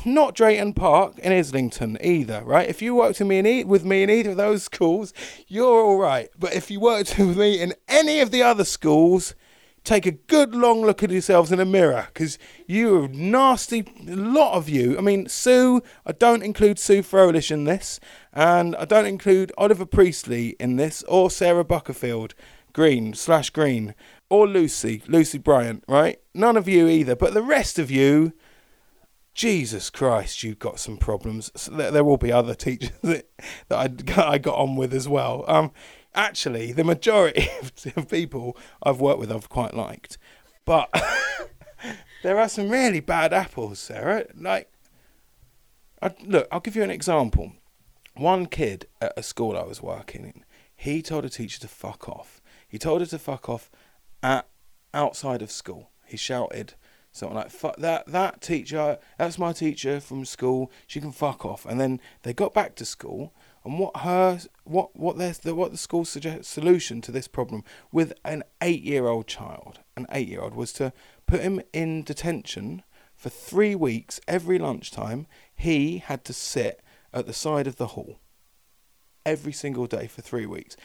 not 0.04 0.34
Drayton 0.34 0.74
Park 0.74 1.18
in 1.18 1.32
Islington 1.32 1.98
either, 2.00 2.42
right? 2.44 2.68
If 2.68 2.82
you 2.82 2.94
worked 2.94 3.18
with 3.18 3.28
me 3.28 3.38
in 3.38 3.46
e- 3.46 3.64
with 3.64 3.84
me 3.84 4.02
in 4.02 4.10
either 4.10 4.30
of 4.30 4.36
those 4.36 4.62
schools, 4.62 5.12
you're 5.46 5.82
all 5.82 5.98
right. 5.98 6.28
But 6.38 6.54
if 6.54 6.70
you 6.70 6.80
worked 6.80 7.18
with 7.18 7.38
me 7.38 7.60
in 7.60 7.74
any 7.88 8.20
of 8.20 8.30
the 8.30 8.42
other 8.42 8.64
schools, 8.64 9.34
take 9.84 10.04
a 10.04 10.12
good 10.12 10.54
long 10.54 10.82
look 10.82 11.02
at 11.02 11.10
yourselves 11.10 11.50
in 11.50 11.60
a 11.60 11.64
mirror 11.64 12.08
because 12.12 12.38
you 12.66 13.04
are 13.04 13.08
nasty. 13.08 13.84
A 14.06 14.14
lot 14.14 14.52
of 14.54 14.68
you. 14.68 14.98
I 14.98 15.00
mean, 15.00 15.28
Sue. 15.28 15.82
I 16.04 16.12
don't 16.12 16.42
include 16.42 16.78
Sue 16.78 17.02
Froelich 17.02 17.50
in 17.50 17.64
this, 17.64 17.98
and 18.32 18.76
I 18.76 18.84
don't 18.84 19.06
include 19.06 19.52
Oliver 19.56 19.86
Priestley 19.86 20.56
in 20.60 20.76
this, 20.76 21.02
or 21.04 21.30
Sarah 21.30 21.64
Buckerfield, 21.64 22.32
Green 22.72 23.14
slash 23.14 23.50
Green, 23.50 23.94
or 24.28 24.46
Lucy, 24.46 25.02
Lucy 25.06 25.38
Bryant. 25.38 25.84
Right? 25.88 26.20
None 26.34 26.56
of 26.56 26.68
you 26.68 26.88
either. 26.88 27.16
But 27.16 27.32
the 27.32 27.42
rest 27.42 27.78
of 27.78 27.90
you. 27.90 28.34
Jesus 29.38 29.88
Christ, 29.88 30.42
you've 30.42 30.58
got 30.58 30.80
some 30.80 30.96
problems. 30.96 31.52
So 31.54 31.70
there, 31.70 31.92
there 31.92 32.02
will 32.02 32.16
be 32.16 32.32
other 32.32 32.56
teachers 32.56 32.90
that, 33.04 33.30
that 33.68 34.18
I, 34.18 34.32
I 34.32 34.38
got 34.38 34.58
on 34.58 34.74
with 34.74 34.92
as 34.92 35.08
well. 35.08 35.44
Um, 35.46 35.70
actually, 36.12 36.72
the 36.72 36.82
majority 36.82 37.48
of 37.96 38.08
people 38.10 38.56
I've 38.82 39.00
worked 39.00 39.20
with 39.20 39.30
I've 39.30 39.48
quite 39.48 39.74
liked. 39.74 40.18
But 40.64 40.90
there 42.24 42.40
are 42.40 42.48
some 42.48 42.68
really 42.68 42.98
bad 42.98 43.32
apples, 43.32 43.78
Sarah. 43.78 44.26
Like, 44.34 44.72
I, 46.02 46.10
look, 46.26 46.48
I'll 46.50 46.58
give 46.58 46.74
you 46.74 46.82
an 46.82 46.90
example. 46.90 47.52
One 48.16 48.46
kid 48.46 48.88
at 49.00 49.12
a 49.16 49.22
school 49.22 49.56
I 49.56 49.62
was 49.62 49.80
working 49.80 50.24
in, 50.24 50.44
he 50.74 51.00
told 51.00 51.24
a 51.24 51.28
teacher 51.28 51.60
to 51.60 51.68
fuck 51.68 52.08
off. 52.08 52.42
He 52.66 52.76
told 52.76 53.02
her 53.02 53.06
to 53.06 53.18
fuck 53.20 53.48
off 53.48 53.70
at 54.20 54.48
outside 54.92 55.42
of 55.42 55.52
school. 55.52 55.90
He 56.04 56.16
shouted 56.16 56.74
something 57.18 57.36
like 57.36 57.50
"fuck 57.50 57.76
that 57.76 58.06
that 58.06 58.40
teacher, 58.40 58.98
that's 59.18 59.38
my 59.38 59.52
teacher 59.52 60.00
from 60.00 60.24
school. 60.24 60.70
She 60.86 61.00
can 61.00 61.12
fuck 61.12 61.44
off." 61.44 61.66
And 61.66 61.80
then 61.80 62.00
they 62.22 62.32
got 62.32 62.54
back 62.54 62.74
to 62.76 62.84
school 62.84 63.32
and 63.64 63.78
what 63.78 63.98
her 63.98 64.40
what 64.64 64.96
what 64.96 65.18
their 65.18 65.54
what 65.54 65.72
the 65.72 65.78
school 65.78 66.04
suggest 66.04 66.50
solution 66.50 67.00
to 67.02 67.12
this 67.12 67.28
problem 67.28 67.64
with 67.92 68.12
an 68.24 68.42
eight 68.62 68.82
year 68.82 69.06
old 69.06 69.26
child, 69.26 69.80
an 69.96 70.06
eight 70.10 70.28
year 70.28 70.40
old, 70.40 70.54
was 70.54 70.72
to 70.74 70.92
put 71.26 71.40
him 71.40 71.60
in 71.72 72.02
detention 72.02 72.82
for 73.14 73.28
three 73.28 73.74
weeks. 73.74 74.20
Every 74.26 74.58
lunchtime, 74.58 75.26
he 75.54 75.98
had 75.98 76.24
to 76.24 76.32
sit 76.32 76.80
at 77.12 77.26
the 77.26 77.32
side 77.32 77.66
of 77.66 77.76
the 77.76 77.88
hall 77.88 78.20
every 79.26 79.52
single 79.52 79.86
day 79.86 80.06
for 80.06 80.22
three 80.22 80.46
weeks. 80.46 80.76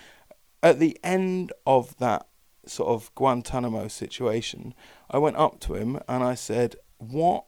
At 0.61 0.79
the 0.79 0.99
end 1.03 1.53
of 1.65 1.97
that 1.99 2.27
sort 2.65 2.89
of 2.89 3.13
Guantanamo 3.15 3.88
situation, 3.88 4.73
I 5.10 5.17
went 5.17 5.38
up 5.38 5.60
to 5.62 5.76
him 5.76 5.99
and 6.08 6.23
I 6.23 6.36
said, 6.36 6.76
"What, 6.97 7.45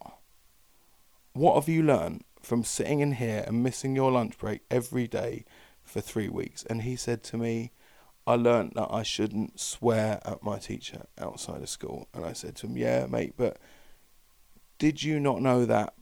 what 1.34 1.56
have 1.56 1.70
you 1.70 1.84
learned 1.84 2.24
from 2.46 2.64
sitting 2.64 3.00
in 3.00 3.14
here 3.14 3.44
and 3.48 3.64
missing 3.64 3.96
your 3.96 4.12
lunch 4.12 4.38
break 4.38 4.62
every 4.70 5.08
day 5.08 5.46
for 5.84 6.02
three 6.02 6.30
weeks. 6.30 6.64
And 6.64 6.82
he 6.82 6.96
said 6.96 7.24
to 7.26 7.38
me, 7.38 7.72
I 8.28 8.36
learnt 8.36 8.74
that 8.76 8.88
I 8.92 9.04
shouldn't 9.04 9.60
swear 9.60 10.20
at 10.26 10.44
my 10.44 10.58
teacher 10.58 11.06
outside 11.18 11.62
of 11.62 11.70
school. 11.70 12.08
And 12.14 12.26
I 12.26 12.34
said 12.34 12.56
to 12.58 12.68
him, 12.68 12.78
Yeah, 12.78 13.06
mate, 13.08 13.34
but 13.38 13.58
did 14.78 15.04
you 15.04 15.20
not 15.20 15.42
know 15.42 15.66
that 15.66 15.94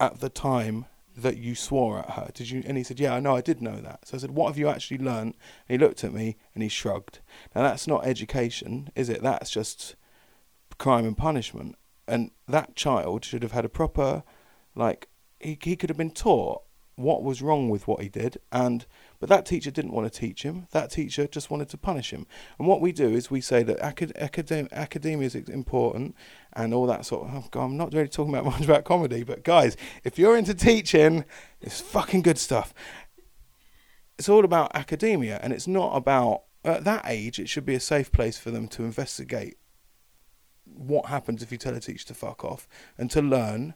at 0.00 0.20
the 0.20 0.28
time 0.28 0.86
that 1.16 1.38
you 1.38 1.54
swore 1.54 1.98
at 2.00 2.10
her? 2.10 2.30
Did 2.34 2.50
you? 2.50 2.62
And 2.66 2.76
he 2.76 2.82
said, 2.82 3.00
Yeah, 3.00 3.14
I 3.14 3.20
know, 3.20 3.34
I 3.34 3.40
did 3.40 3.62
know 3.62 3.80
that. 3.80 4.06
So 4.06 4.16
I 4.16 4.20
said, 4.20 4.32
What 4.32 4.48
have 4.48 4.58
you 4.58 4.68
actually 4.68 4.98
learnt? 4.98 5.36
And 5.68 5.80
he 5.80 5.84
looked 5.84 6.04
at 6.04 6.12
me 6.12 6.36
and 6.54 6.62
he 6.62 6.68
shrugged. 6.68 7.20
Now 7.54 7.62
that's 7.62 7.86
not 7.86 8.06
education, 8.06 8.90
is 8.94 9.08
it? 9.08 9.22
That's 9.22 9.50
just 9.50 9.96
crime 10.78 11.06
and 11.06 11.16
punishment. 11.16 11.76
And 12.06 12.30
that 12.46 12.76
child 12.76 13.24
should 13.24 13.42
have 13.42 13.52
had 13.52 13.64
a 13.64 13.70
proper, 13.70 14.22
like, 14.74 15.08
he, 15.40 15.58
he 15.60 15.74
could 15.74 15.90
have 15.90 15.96
been 15.96 16.12
taught 16.12 16.62
what 16.94 17.22
was 17.22 17.42
wrong 17.42 17.68
with 17.68 17.88
what 17.88 18.00
he 18.00 18.08
did 18.08 18.38
and 18.52 18.86
but 19.18 19.28
that 19.28 19.46
teacher 19.46 19.70
didn't 19.70 19.92
want 19.92 20.10
to 20.10 20.18
teach 20.20 20.42
him. 20.42 20.66
That 20.72 20.90
teacher 20.90 21.26
just 21.26 21.50
wanted 21.50 21.68
to 21.70 21.78
punish 21.78 22.12
him. 22.12 22.26
And 22.58 22.66
what 22.68 22.80
we 22.80 22.92
do 22.92 23.08
is 23.08 23.30
we 23.30 23.40
say 23.40 23.62
that 23.62 23.78
acad- 23.78 24.14
academ- 24.16 24.72
academia 24.72 25.26
is 25.26 25.34
important 25.34 26.14
and 26.52 26.72
all 26.72 26.86
that 26.86 27.04
sort 27.06 27.28
of 27.28 27.34
oh 27.34 27.48
God, 27.50 27.64
i'm 27.64 27.76
not 27.76 27.92
really 27.92 28.08
talking 28.08 28.34
about 28.34 28.44
much 28.52 28.64
about 28.64 28.84
comedy 28.84 29.22
but 29.22 29.44
guys 29.44 29.76
if 30.04 30.18
you're 30.18 30.36
into 30.36 30.54
teaching 30.54 31.24
it's 31.60 31.80
fucking 31.80 32.22
good 32.22 32.38
stuff. 32.38 32.72
It's 34.18 34.28
all 34.28 34.44
about 34.44 34.74
academia 34.74 35.38
and 35.42 35.52
it's 35.52 35.66
not 35.66 35.94
about 35.94 36.44
at 36.64 36.84
that 36.84 37.02
age 37.06 37.38
it 37.38 37.48
should 37.48 37.66
be 37.66 37.74
a 37.74 37.80
safe 37.80 38.10
place 38.10 38.38
for 38.38 38.50
them 38.50 38.68
to 38.68 38.84
investigate 38.84 39.56
what 40.64 41.06
happens 41.06 41.42
if 41.42 41.52
you 41.52 41.58
tell 41.58 41.74
a 41.74 41.80
teacher 41.80 42.06
to 42.06 42.14
fuck 42.14 42.44
off 42.44 42.66
and 42.98 43.10
to 43.10 43.22
learn 43.22 43.74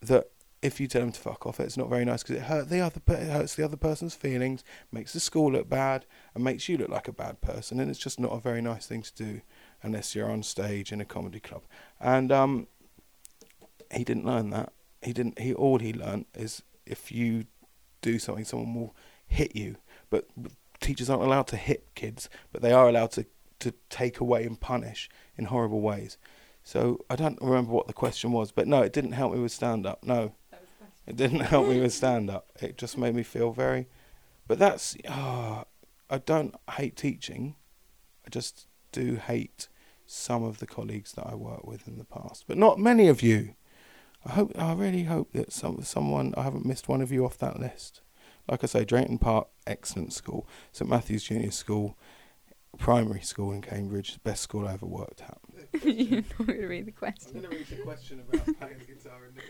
that 0.00 0.30
if 0.64 0.80
you 0.80 0.86
tell 0.86 1.02
them 1.02 1.12
to 1.12 1.20
fuck 1.20 1.46
off, 1.46 1.60
it's 1.60 1.76
not 1.76 1.90
very 1.90 2.06
nice 2.06 2.22
because 2.22 2.36
it 2.36 2.44
hurt 2.44 2.70
the 2.70 2.80
other 2.80 3.00
it 3.08 3.30
hurts 3.30 3.54
the 3.54 3.62
other 3.62 3.76
person's 3.76 4.14
feelings, 4.14 4.64
makes 4.90 5.12
the 5.12 5.20
school 5.20 5.52
look 5.52 5.68
bad, 5.68 6.06
and 6.34 6.42
makes 6.42 6.70
you 6.70 6.78
look 6.78 6.88
like 6.88 7.06
a 7.06 7.12
bad 7.12 7.42
person, 7.42 7.78
and 7.78 7.90
it's 7.90 7.98
just 7.98 8.18
not 8.18 8.32
a 8.32 8.40
very 8.40 8.62
nice 8.62 8.86
thing 8.86 9.02
to 9.02 9.14
do 9.14 9.42
unless 9.82 10.14
you're 10.14 10.30
on 10.30 10.42
stage 10.42 10.90
in 10.90 11.02
a 11.02 11.04
comedy 11.04 11.38
club. 11.38 11.60
And 12.00 12.32
um, 12.32 12.66
he 13.92 14.04
didn't 14.04 14.24
learn 14.24 14.48
that. 14.50 14.72
He 15.02 15.12
didn't. 15.12 15.38
He 15.38 15.52
all 15.52 15.80
he 15.80 15.92
learned 15.92 16.24
is 16.34 16.62
if 16.86 17.12
you 17.12 17.44
do 18.00 18.18
something, 18.18 18.46
someone 18.46 18.74
will 18.74 18.96
hit 19.26 19.54
you. 19.54 19.76
But 20.08 20.28
teachers 20.80 21.10
aren't 21.10 21.24
allowed 21.24 21.46
to 21.48 21.58
hit 21.58 21.94
kids, 21.94 22.30
but 22.52 22.62
they 22.62 22.72
are 22.72 22.88
allowed 22.88 23.10
to 23.12 23.26
to 23.60 23.74
take 23.90 24.18
away 24.18 24.44
and 24.44 24.58
punish 24.58 25.10
in 25.36 25.44
horrible 25.44 25.82
ways. 25.82 26.16
So 26.62 27.04
I 27.10 27.16
don't 27.16 27.38
remember 27.42 27.72
what 27.72 27.86
the 27.86 27.92
question 27.92 28.32
was, 28.32 28.50
but 28.50 28.66
no, 28.66 28.80
it 28.80 28.94
didn't 28.94 29.12
help 29.12 29.34
me 29.34 29.40
with 29.40 29.52
stand 29.52 29.86
up. 29.86 30.02
No. 30.02 30.32
It 31.06 31.16
didn't 31.16 31.40
help 31.52 31.68
me 31.68 31.80
with 31.80 31.92
stand 31.92 32.30
up. 32.30 32.50
It 32.60 32.78
just 32.78 32.96
made 32.98 33.14
me 33.14 33.22
feel 33.22 33.52
very. 33.52 33.86
But 34.46 34.58
that's. 34.58 34.96
Oh, 35.08 35.64
I 36.10 36.18
don't 36.18 36.54
hate 36.72 36.96
teaching. 36.96 37.56
I 38.26 38.30
just 38.30 38.66
do 38.92 39.16
hate 39.16 39.68
some 40.06 40.44
of 40.44 40.58
the 40.58 40.66
colleagues 40.66 41.12
that 41.12 41.26
I 41.26 41.34
worked 41.34 41.64
with 41.64 41.88
in 41.88 41.98
the 41.98 42.04
past, 42.04 42.44
but 42.46 42.58
not 42.58 42.78
many 42.78 43.08
of 43.08 43.22
you. 43.22 43.54
I 44.24 44.32
hope. 44.32 44.52
I 44.58 44.72
really 44.72 45.04
hope 45.04 45.32
that 45.32 45.52
some 45.52 45.82
someone. 45.82 46.34
I 46.36 46.42
haven't 46.42 46.66
missed 46.66 46.88
one 46.88 47.00
of 47.00 47.12
you 47.12 47.24
off 47.24 47.38
that 47.38 47.60
list. 47.60 48.00
Like 48.48 48.62
I 48.62 48.66
say, 48.66 48.84
Drayton 48.84 49.18
Park, 49.18 49.48
excellent 49.66 50.12
school. 50.12 50.46
St 50.72 50.88
Matthew's 50.88 51.24
Junior 51.24 51.50
School, 51.50 51.96
primary 52.78 53.22
school 53.22 53.52
in 53.52 53.62
Cambridge, 53.62 54.18
best 54.22 54.42
school 54.42 54.68
I 54.68 54.74
ever 54.74 54.86
worked 54.86 55.22
at. 55.22 55.38
You're 55.82 56.22
not 56.38 56.46
going 56.46 56.60
to 56.60 56.66
read 56.66 56.86
the 56.86 56.92
question. 56.92 57.36
I'm 57.36 57.42
going 57.42 57.52
to 57.52 57.56
read 57.58 57.66
the 57.68 57.82
question 57.82 58.20
about 58.20 58.44
playing 58.58 58.78
the 58.78 58.84
guitar 58.84 59.24
in 59.26 59.34
the 59.34 59.40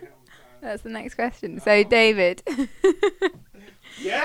that's 0.64 0.82
the 0.82 0.88
next 0.88 1.14
question. 1.14 1.60
So, 1.60 1.70
oh. 1.70 1.84
David. 1.84 2.42
yeah? 4.00 4.24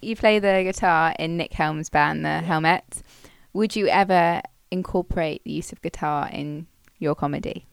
You 0.00 0.16
play 0.16 0.38
the 0.38 0.62
guitar 0.64 1.14
in 1.18 1.36
Nick 1.36 1.52
Helm's 1.52 1.90
band, 1.90 2.24
the 2.24 2.40
Helmets. 2.40 3.02
Would 3.52 3.76
you 3.76 3.86
ever 3.88 4.42
incorporate 4.70 5.44
the 5.44 5.52
use 5.52 5.72
of 5.72 5.82
guitar 5.82 6.28
in 6.32 6.66
your 6.98 7.14
comedy? 7.14 7.66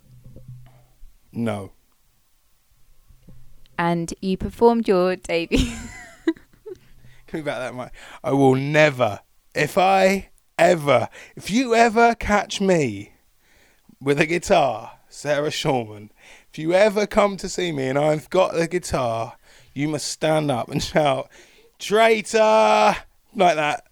No. 1.32 1.72
And 3.78 4.14
you 4.22 4.38
performed 4.38 4.88
your 4.88 5.16
debut. 5.16 5.76
Coming 7.28 7.46
back 7.46 7.60
that 7.60 7.74
much. 7.74 7.92
I 8.24 8.32
will 8.34 8.56
never, 8.56 9.22
if 9.56 9.78
I 9.78 10.30
ever, 10.58 11.10
if 11.36 11.50
you 11.50 11.74
ever 11.74 12.16
catch 12.16 12.62
me 12.62 13.14
with 14.00 14.20
a 14.20 14.26
guitar, 14.26 15.00
Sarah 15.10 15.50
Shawman, 15.50 16.10
if 16.54 16.60
you 16.60 16.72
ever 16.74 17.08
come 17.08 17.36
to 17.38 17.50
see 17.50 17.72
me 17.72 17.88
and 17.88 17.98
I've 17.98 18.30
got 18.30 18.54
the 18.54 18.68
guitar, 18.68 19.38
you 19.74 19.88
must 19.88 20.08
stand 20.08 20.52
up 20.52 20.70
and 20.70 20.84
shout, 20.84 21.28
traitor, 21.80 22.96
like 23.36 23.56
that. 23.56 23.88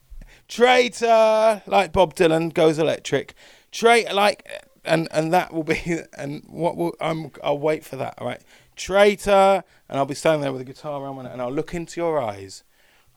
Traitor, 0.47 1.63
like 1.65 1.91
Bob 1.91 2.13
Dylan 2.13 2.53
goes 2.53 2.77
electric. 2.77 3.33
Traitor, 3.71 4.13
like, 4.13 4.47
and 4.85 5.07
and 5.09 5.33
that 5.33 5.51
will 5.51 5.63
be, 5.63 6.01
and 6.17 6.43
what 6.47 6.77
will 6.77 6.93
I'm, 7.01 7.31
I'll 7.43 7.57
wait 7.57 7.83
for 7.83 7.95
that. 7.95 8.13
All 8.19 8.27
right, 8.27 8.43
traitor, 8.75 9.63
and 9.89 9.97
I'll 9.97 10.05
be 10.05 10.13
standing 10.13 10.41
there 10.41 10.51
with 10.51 10.61
a 10.61 10.65
the 10.65 10.71
guitar 10.71 11.01
around 11.01 11.15
my 11.15 11.23
neck, 11.23 11.31
and 11.33 11.41
I'll 11.41 11.51
look 11.51 11.73
into 11.73 11.99
your 11.99 12.21
eyes, 12.21 12.63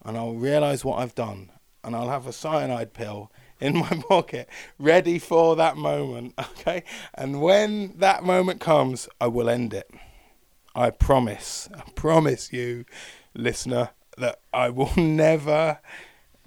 and 0.07 0.16
I'll 0.16 0.33
realise 0.33 0.87
what 0.87 1.00
I've 1.00 1.14
done, 1.14 1.50
and 1.83 1.94
I'll 1.94 2.09
have 2.09 2.26
a 2.26 2.33
cyanide 2.33 2.94
pill 2.94 3.30
in 3.64 3.79
my 3.79 3.88
pocket, 4.09 4.48
ready 4.79 5.18
for 5.18 5.57
that 5.57 5.77
moment. 5.77 6.35
Okay, 6.64 6.85
and 7.14 7.42
when 7.42 7.98
that 7.98 8.22
moment 8.24 8.59
comes, 8.61 9.07
I 9.20 9.27
will 9.27 9.50
end 9.50 9.74
it. 9.74 9.90
I 10.74 10.90
promise. 10.90 11.68
I 11.74 11.83
promise 11.94 12.53
you, 12.53 12.85
listener, 13.35 13.90
that 14.16 14.40
I 14.53 14.70
will 14.70 14.92
never 14.96 15.79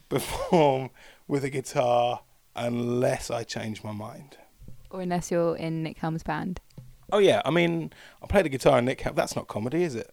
perform 0.09 0.89
with 1.27 1.43
a 1.43 1.49
guitar 1.49 2.21
unless 2.55 3.29
I 3.29 3.43
change 3.43 3.83
my 3.83 3.91
mind. 3.91 4.37
Or 4.89 5.01
unless 5.01 5.29
you're 5.29 5.55
in 5.55 5.83
Nick 5.83 5.99
Helm's 5.99 6.23
band. 6.23 6.61
Oh 7.11 7.19
yeah, 7.19 7.41
I 7.45 7.51
mean, 7.51 7.93
I 8.23 8.27
play 8.27 8.41
the 8.41 8.49
guitar 8.49 8.77
and 8.77 8.87
Nick. 8.87 9.01
Helm. 9.01 9.15
That's 9.15 9.35
not 9.35 9.47
comedy, 9.47 9.83
is 9.83 9.95
it? 9.95 10.11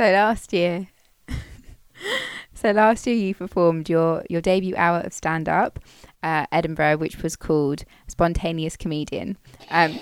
So 0.00 0.10
last 0.10 0.54
year, 0.54 0.88
so 2.54 2.70
last 2.70 3.06
year 3.06 3.16
you 3.16 3.34
performed 3.34 3.90
your 3.90 4.24
your 4.30 4.40
debut 4.40 4.74
hour 4.74 5.00
of 5.00 5.12
stand 5.12 5.46
up, 5.46 5.78
uh, 6.22 6.46
Edinburgh, 6.50 6.96
which 6.96 7.22
was 7.22 7.36
called 7.36 7.84
Spontaneous 8.08 8.78
Comedian. 8.78 9.36
Um, 9.68 9.98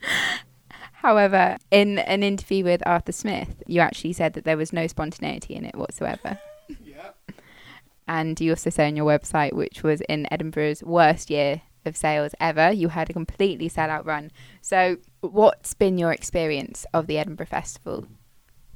however, 0.94 1.58
in 1.70 2.00
an 2.00 2.24
interview 2.24 2.64
with 2.64 2.84
Arthur 2.84 3.12
Smith, 3.12 3.62
you 3.68 3.80
actually 3.80 4.14
said 4.14 4.32
that 4.32 4.42
there 4.42 4.56
was 4.56 4.72
no 4.72 4.88
spontaneity 4.88 5.54
in 5.54 5.64
it 5.64 5.76
whatsoever. 5.76 6.40
Yeah. 6.84 7.10
And 8.08 8.40
you 8.40 8.50
also 8.50 8.70
say 8.70 8.88
on 8.88 8.96
your 8.96 9.06
website, 9.06 9.52
which 9.52 9.84
was 9.84 10.00
in 10.08 10.26
Edinburgh's 10.32 10.82
worst 10.82 11.30
year 11.30 11.62
of 11.84 11.96
sales 11.96 12.34
ever, 12.40 12.72
you 12.72 12.88
had 12.88 13.10
a 13.10 13.12
completely 13.12 13.68
sell-out 13.68 14.04
run. 14.04 14.32
So, 14.60 14.96
what's 15.22 15.72
been 15.72 15.98
your 15.98 16.12
experience 16.12 16.84
of 16.92 17.06
the 17.06 17.16
Edinburgh 17.16 17.46
Festival? 17.46 18.06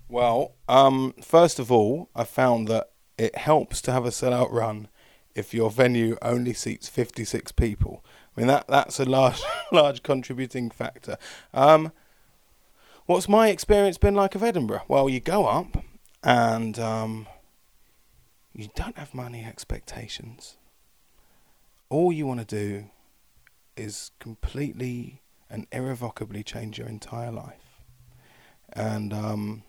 Well, 0.08 0.54
um, 0.68 1.14
first 1.20 1.58
of 1.58 1.70
all, 1.72 2.08
I 2.14 2.24
found 2.24 2.68
that 2.68 2.90
it 3.18 3.36
helps 3.36 3.82
to 3.82 3.92
have 3.92 4.06
a 4.06 4.10
sellout 4.10 4.52
run 4.52 4.88
if 5.34 5.52
your 5.52 5.70
venue 5.70 6.16
only 6.22 6.54
seats 6.54 6.88
56 6.88 7.52
people. 7.52 8.04
I 8.36 8.40
mean, 8.40 8.46
that 8.46 8.68
that's 8.68 9.00
a 9.00 9.04
large, 9.04 9.42
large 9.72 10.02
contributing 10.02 10.70
factor. 10.70 11.18
Um, 11.52 11.92
what's 13.06 13.28
my 13.28 13.48
experience 13.48 13.98
been 13.98 14.14
like 14.14 14.34
of 14.34 14.42
Edinburgh? 14.42 14.84
Well, 14.88 15.08
you 15.08 15.20
go 15.20 15.46
up 15.46 15.84
and 16.22 16.78
um, 16.78 17.26
you 18.54 18.68
don't 18.76 18.96
have 18.96 19.14
money 19.14 19.44
expectations. 19.44 20.56
All 21.88 22.12
you 22.12 22.26
want 22.26 22.40
to 22.40 22.46
do 22.46 22.90
is 23.76 24.12
completely 24.20 25.22
and 25.50 25.66
irrevocably 25.72 26.42
change 26.42 26.78
your 26.78 26.88
entire 26.88 27.30
life. 27.30 27.82
And 28.72 29.12
um, 29.12 29.62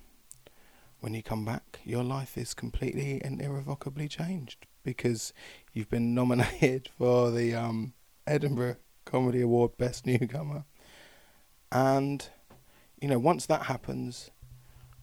when 0.99 1.13
you 1.13 1.23
come 1.23 1.45
back, 1.45 1.79
your 1.83 2.03
life 2.03 2.37
is 2.37 2.53
completely 2.53 3.21
and 3.23 3.41
irrevocably 3.41 4.07
changed 4.07 4.65
because 4.83 5.33
you've 5.73 5.89
been 5.89 6.13
nominated 6.15 6.89
for 6.97 7.31
the 7.31 7.53
um, 7.53 7.93
Edinburgh 8.25 8.77
Comedy 9.05 9.41
Award 9.41 9.77
Best 9.77 10.05
Newcomer. 10.05 10.65
And, 11.71 12.27
you 13.01 13.07
know, 13.07 13.19
once 13.19 13.45
that 13.45 13.63
happens, 13.63 14.31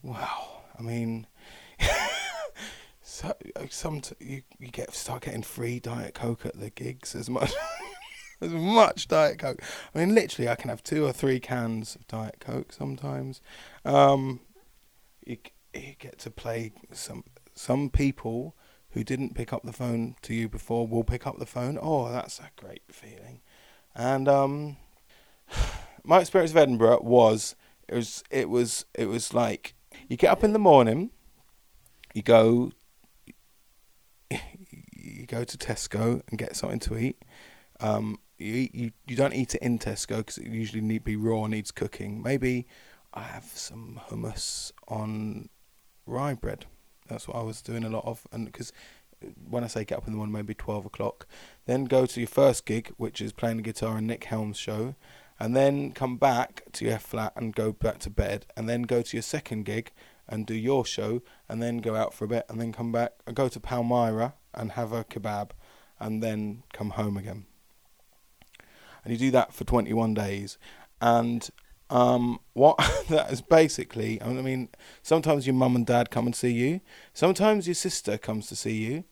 wow, 0.03 0.63
I 0.79 0.83
mean, 0.83 1.27
so, 3.03 3.35
some 3.71 4.01
t- 4.01 4.15
you, 4.19 4.43
you 4.59 4.69
get 4.69 4.95
start 4.95 5.25
getting 5.25 5.43
free 5.43 5.79
Diet 5.79 6.15
Coke 6.15 6.47
at 6.47 6.59
the 6.59 6.71
gigs 6.71 7.15
as 7.15 7.29
much. 7.29 7.53
as 8.41 8.51
much 8.51 9.09
Diet 9.09 9.39
Coke. 9.39 9.63
I 9.95 9.99
mean, 9.99 10.15
literally, 10.15 10.49
I 10.49 10.55
can 10.55 10.71
have 10.71 10.83
two 10.83 11.05
or 11.05 11.13
three 11.13 11.41
cans 11.41 11.95
of 11.95 12.07
Diet 12.07 12.37
Coke 12.41 12.73
sometimes. 12.73 13.41
Um, 13.85 14.41
you, 15.25 15.39
you 15.73 15.95
get 15.99 16.19
to 16.21 16.31
play 16.31 16.73
some 16.93 17.25
some 17.55 17.89
people 17.89 18.57
who 18.91 19.05
didn't 19.05 19.35
pick 19.35 19.53
up 19.53 19.63
the 19.65 19.73
phone 19.73 20.17
to 20.23 20.35
you 20.35 20.49
before 20.49 20.87
will 20.87 21.05
pick 21.05 21.27
up 21.27 21.39
the 21.39 21.47
phone. 21.47 21.79
Oh, 21.81 22.11
that's 22.11 22.39
a 22.39 22.51
great 22.57 22.83
feeling. 22.91 23.41
And 23.95 24.29
um, 24.29 24.77
my 26.05 26.21
experience 26.21 26.53
of 26.53 26.57
Edinburgh 26.57 27.01
was 27.03 27.57
it 27.89 27.95
was 27.95 28.25
it 28.31 28.49
was 28.49 28.85
it 28.95 29.07
was 29.07 29.35
like 29.35 29.75
you 30.09 30.17
get 30.17 30.31
up 30.31 30.45
in 30.45 30.53
the 30.53 30.59
morning, 30.59 31.11
you 32.13 32.23
go 32.23 32.73
you 34.31 35.27
go 35.27 35.45
to 35.45 35.59
Tesco 35.59 36.23
and 36.29 36.39
get 36.39 36.57
something 36.57 36.81
to 36.81 36.97
eat. 36.97 37.23
Um, 37.81 38.19
you, 38.45 38.69
you 38.73 38.91
you 39.07 39.17
don't 39.17 39.35
eat 39.35 39.55
it 39.55 39.63
in 39.63 39.79
Tesco 39.79 40.19
because 40.19 40.39
it 40.39 40.47
usually 40.47 40.83
need 40.83 41.05
be 41.05 41.17
raw, 41.17 41.47
needs 41.47 41.71
cooking. 41.71 42.23
Maybe 42.23 42.67
I 43.13 43.23
have 43.23 43.45
some 43.45 44.01
hummus 44.09 44.73
on 44.89 45.49
rye 46.07 46.35
bread. 46.35 46.67
That's 47.09 47.29
what 47.29 47.37
I 47.37 47.43
was 47.43 47.63
doing 47.63 47.85
a 47.85 47.89
lot 47.91 48.05
of, 48.05 48.27
and 48.33 48.47
because 48.47 48.73
uh, 49.23 49.29
when 49.49 49.65
I 49.65 49.69
say 49.69 49.85
get 49.85 49.99
up 49.99 50.07
in 50.07 50.13
the 50.13 50.17
morning, 50.17 50.33
maybe 50.33 50.55
twelve 50.55 50.87
o'clock, 50.87 51.27
then 51.67 51.85
go 51.85 52.07
to 52.07 52.21
your 52.21 52.29
first 52.29 52.65
gig, 52.65 52.93
which 52.97 53.21
is 53.21 53.33
playing 53.33 53.59
the 53.59 53.63
guitar 53.63 53.99
in 53.99 54.07
Nick 54.07 54.25
Helm's 54.25 54.59
show, 54.59 54.95
and 55.39 55.55
then 55.57 55.93
come 55.93 56.17
back 56.17 56.65
to 56.73 56.85
your 56.85 56.99
flat 56.99 57.33
and 57.37 57.55
go 57.55 57.73
back 57.73 57.99
to 58.01 58.11
bed, 58.11 58.47
and 58.57 58.69
then 58.69 58.83
go 58.83 59.03
to 59.03 59.17
your 59.17 59.23
second 59.23 59.65
gig 59.65 59.93
and 60.27 60.47
do 60.47 60.55
your 60.55 60.87
show, 60.87 61.21
and 61.49 61.63
then 61.63 61.79
go 61.79 61.95
out 61.95 62.15
for 62.15 62.25
a 62.25 62.29
bit, 62.29 62.47
and 62.49 62.59
then 62.59 62.73
come 62.73 62.91
back 62.91 63.13
and 63.27 63.37
go 63.37 63.49
to 63.49 63.61
Palmyra 63.61 64.35
and 64.55 64.73
have 64.73 64.93
a 64.93 65.05
kebab, 65.05 65.51
and 66.01 66.23
then 66.23 66.63
come 66.73 66.91
home 66.91 67.17
again. 67.19 67.45
And 69.05 69.13
you 69.13 69.19
do 69.19 69.31
that 69.33 69.53
for 69.53 69.65
21 69.65 70.15
days, 70.15 70.59
and 71.01 71.51
um, 71.91 72.41
what 72.55 72.77
that 73.09 73.31
is 73.31 73.41
basically, 73.41 74.21
I 74.23 74.29
mean, 74.29 74.69
sometimes 75.03 75.47
your 75.47 75.55
mum 75.55 75.77
and 75.77 75.87
dad 75.87 76.11
come 76.11 76.27
and 76.27 76.35
see 76.35 76.53
you. 76.53 76.81
Sometimes 77.13 77.67
your 77.67 77.75
sister 77.75 78.19
comes 78.19 78.47
to 78.49 78.57
see 78.57 78.85
you, 78.85 79.05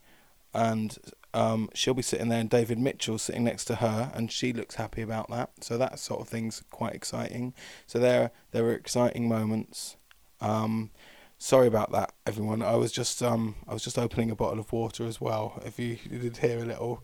and 0.54 0.98
um, 1.34 1.68
she'll 1.74 1.94
be 1.94 2.02
sitting 2.02 2.28
there, 2.28 2.40
and 2.40 2.50
David 2.50 2.78
Mitchell 2.78 3.18
sitting 3.18 3.44
next 3.44 3.66
to 3.66 3.76
her, 3.76 4.10
and 4.14 4.32
she 4.32 4.52
looks 4.52 4.76
happy 4.76 5.02
about 5.02 5.30
that. 5.30 5.50
So 5.60 5.78
that 5.78 5.98
sort 5.98 6.20
of 6.20 6.28
thing's 6.28 6.62
quite 6.70 6.94
exciting. 6.94 7.54
So 7.86 7.98
there, 7.98 8.30
there 8.50 8.64
were 8.64 8.74
exciting 8.74 9.28
moments. 9.28 9.96
Um, 10.40 10.90
sorry 11.38 11.66
about 11.66 11.92
that, 11.92 12.12
everyone. 12.26 12.62
I 12.62 12.74
was 12.76 12.92
just, 12.92 13.22
um, 13.22 13.56
I 13.68 13.74
was 13.74 13.84
just 13.84 13.98
opening 13.98 14.30
a 14.30 14.36
bottle 14.36 14.58
of 14.58 14.72
water 14.72 15.06
as 15.06 15.20
well. 15.20 15.62
If 15.64 15.78
you 15.78 15.96
did 15.96 16.38
hear 16.38 16.58
a 16.58 16.64
little 16.66 17.02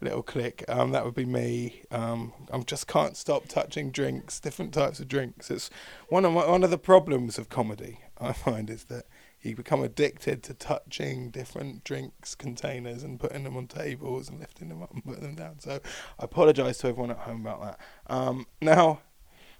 little 0.00 0.22
click. 0.22 0.64
Um, 0.68 0.92
that 0.92 1.04
would 1.04 1.14
be 1.14 1.24
me. 1.24 1.82
Um, 1.90 2.32
I 2.52 2.58
just 2.60 2.86
can't 2.86 3.16
stop 3.16 3.48
touching 3.48 3.90
drinks, 3.90 4.40
different 4.40 4.72
types 4.74 5.00
of 5.00 5.08
drinks. 5.08 5.50
It's 5.50 5.70
one 6.08 6.24
of 6.24 6.32
my, 6.32 6.46
one 6.46 6.64
of 6.64 6.70
the 6.70 6.78
problems 6.78 7.38
of 7.38 7.48
comedy. 7.48 8.00
I 8.20 8.32
find 8.32 8.68
is 8.68 8.84
that 8.84 9.04
you 9.42 9.56
become 9.56 9.82
addicted 9.82 10.42
to 10.44 10.54
touching 10.54 11.30
different 11.30 11.82
drinks 11.84 12.34
containers 12.34 13.02
and 13.02 13.18
putting 13.18 13.44
them 13.44 13.56
on 13.56 13.66
tables 13.66 14.28
and 14.28 14.38
lifting 14.38 14.68
them 14.68 14.82
up 14.82 14.92
and 14.92 15.04
putting 15.04 15.22
them 15.22 15.34
down. 15.34 15.60
So 15.60 15.80
I 16.18 16.24
apologise 16.24 16.78
to 16.78 16.88
everyone 16.88 17.10
at 17.10 17.18
home 17.18 17.40
about 17.40 17.62
that. 17.62 17.80
Um, 18.14 18.46
now, 18.60 19.00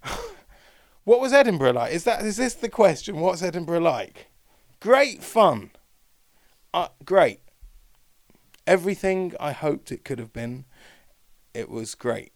what 1.05 1.21
was 1.21 1.33
Edinburgh 1.33 1.73
like? 1.73 1.93
Is 1.93 2.05
that 2.05 2.25
is 2.25 2.37
this 2.37 2.55
the 2.55 2.69
question? 2.69 3.21
What's 3.21 3.43
Edinburgh 3.43 3.81
like? 3.81 4.27
Great 4.81 5.23
fun. 5.23 5.71
Uh, 6.73 6.89
great 7.05 7.41
everything 8.71 9.35
I 9.41 9.51
hoped 9.51 9.91
it 9.91 10.05
could 10.05 10.21
have 10.21 10.33
been. 10.33 10.65
It 11.53 11.69
was 11.69 11.97
great. 11.97 12.33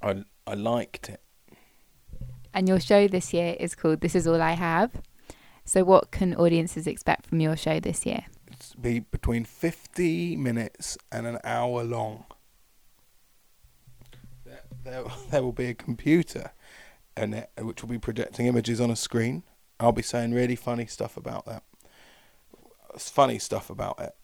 I 0.00 0.24
I 0.46 0.54
liked 0.54 1.10
it. 1.10 1.20
And 2.54 2.66
your 2.66 2.80
show 2.80 3.06
this 3.06 3.34
year 3.34 3.54
is 3.60 3.74
called 3.74 4.00
This 4.00 4.14
Is 4.14 4.26
All 4.26 4.40
I 4.40 4.52
Have. 4.52 5.02
So 5.66 5.84
what 5.84 6.10
can 6.10 6.34
audiences 6.34 6.86
expect 6.86 7.26
from 7.26 7.40
your 7.40 7.56
show 7.56 7.78
this 7.78 8.06
year? 8.06 8.24
It's 8.50 8.74
be 8.74 9.00
between 9.00 9.44
50 9.44 10.36
minutes 10.36 10.96
and 11.12 11.26
an 11.26 11.38
hour 11.44 11.84
long. 11.84 12.24
There, 14.46 14.62
there, 14.84 15.04
there 15.30 15.42
will 15.42 15.52
be 15.52 15.66
a 15.66 15.74
computer 15.74 16.52
in 17.16 17.34
it 17.34 17.50
which 17.58 17.82
will 17.82 17.90
be 17.90 17.98
projecting 17.98 18.46
images 18.46 18.80
on 18.80 18.90
a 18.90 18.96
screen. 18.96 19.42
I'll 19.78 19.92
be 19.92 20.02
saying 20.02 20.32
really 20.32 20.56
funny 20.56 20.86
stuff 20.86 21.18
about 21.18 21.44
that. 21.44 21.64
It's 22.94 23.10
funny 23.10 23.38
stuff 23.38 23.68
about 23.68 24.00
it 24.00 24.14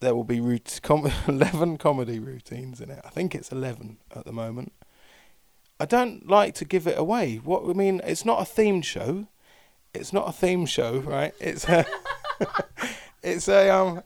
there 0.00 0.14
will 0.14 0.24
be 0.24 0.40
root- 0.40 0.80
com- 0.82 1.10
11 1.28 1.78
comedy 1.78 2.18
routines 2.18 2.80
in 2.80 2.90
it. 2.90 3.00
I 3.04 3.10
think 3.10 3.34
it's 3.34 3.50
11 3.52 3.98
at 4.14 4.24
the 4.24 4.32
moment. 4.32 4.72
I 5.80 5.84
don't 5.84 6.28
like 6.28 6.54
to 6.56 6.64
give 6.64 6.86
it 6.86 6.98
away. 6.98 7.36
What 7.36 7.68
I 7.68 7.72
mean, 7.72 8.00
it's 8.04 8.24
not 8.24 8.40
a 8.40 8.44
themed 8.44 8.84
show. 8.84 9.26
It's 9.94 10.12
not 10.12 10.28
a 10.28 10.32
theme 10.32 10.66
show, 10.66 10.98
right? 10.98 11.32
It's 11.40 11.68
a 11.68 11.86
it's 13.22 13.48
a 13.48 13.70
um 13.70 14.02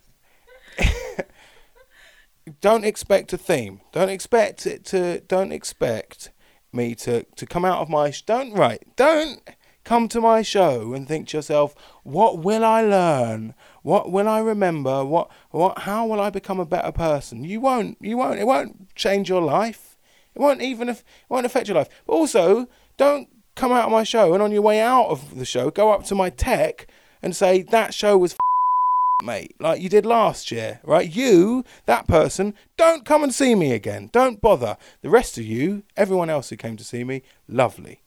don't 2.61 2.85
expect 2.85 3.33
a 3.33 3.38
theme. 3.38 3.81
Don't 3.92 4.11
expect 4.11 4.66
it 4.66 4.85
to 4.87 5.20
don't 5.20 5.52
expect 5.52 6.31
me 6.72 6.94
to 6.96 7.24
to 7.37 7.46
come 7.46 7.64
out 7.64 7.81
of 7.81 7.88
my 7.88 8.11
sh- 8.11 8.22
don't 8.22 8.52
right. 8.52 8.83
Don't 8.96 9.40
come 9.85 10.09
to 10.09 10.20
my 10.20 10.42
show 10.42 10.92
and 10.92 11.09
think 11.09 11.28
to 11.28 11.38
yourself, 11.38 11.74
what 12.02 12.38
will 12.38 12.64
I 12.64 12.83
learn? 12.83 13.55
What 13.82 14.10
will 14.10 14.28
I 14.28 14.40
remember? 14.40 15.04
What 15.04 15.30
what 15.50 15.80
how 15.80 16.06
will 16.06 16.20
I 16.20 16.30
become 16.30 16.60
a 16.60 16.66
better 16.66 16.92
person? 16.92 17.44
You 17.44 17.60
won't 17.60 17.98
you 18.00 18.16
won't 18.16 18.38
it 18.38 18.46
won't 18.46 18.94
change 18.94 19.28
your 19.28 19.42
life. 19.42 19.96
It 20.34 20.40
won't 20.40 20.62
even 20.62 20.88
it 20.88 21.02
won't 21.28 21.46
affect 21.46 21.68
your 21.68 21.76
life. 21.76 21.88
But 22.06 22.14
also, 22.14 22.68
don't 22.96 23.28
come 23.54 23.72
out 23.72 23.86
of 23.86 23.92
my 23.92 24.04
show 24.04 24.32
and 24.32 24.42
on 24.42 24.52
your 24.52 24.62
way 24.62 24.80
out 24.80 25.08
of 25.08 25.36
the 25.38 25.44
show 25.44 25.70
go 25.70 25.92
up 25.92 26.04
to 26.04 26.14
my 26.14 26.30
tech 26.30 26.86
and 27.20 27.36
say 27.36 27.60
that 27.62 27.92
show 27.92 28.16
was 28.16 28.34
mate, 29.22 29.54
like 29.58 29.80
you 29.80 29.88
did 29.88 30.06
last 30.06 30.50
year, 30.50 30.80
right? 30.82 31.08
You, 31.08 31.64
that 31.86 32.06
person, 32.06 32.54
don't 32.76 33.04
come 33.04 33.22
and 33.22 33.34
see 33.34 33.54
me 33.54 33.72
again. 33.72 34.10
Don't 34.12 34.40
bother. 34.40 34.76
The 35.00 35.10
rest 35.10 35.38
of 35.38 35.44
you, 35.44 35.84
everyone 35.96 36.30
else 36.30 36.50
who 36.50 36.56
came 36.56 36.76
to 36.76 36.84
see 36.84 37.04
me, 37.04 37.22
lovely. 37.48 38.00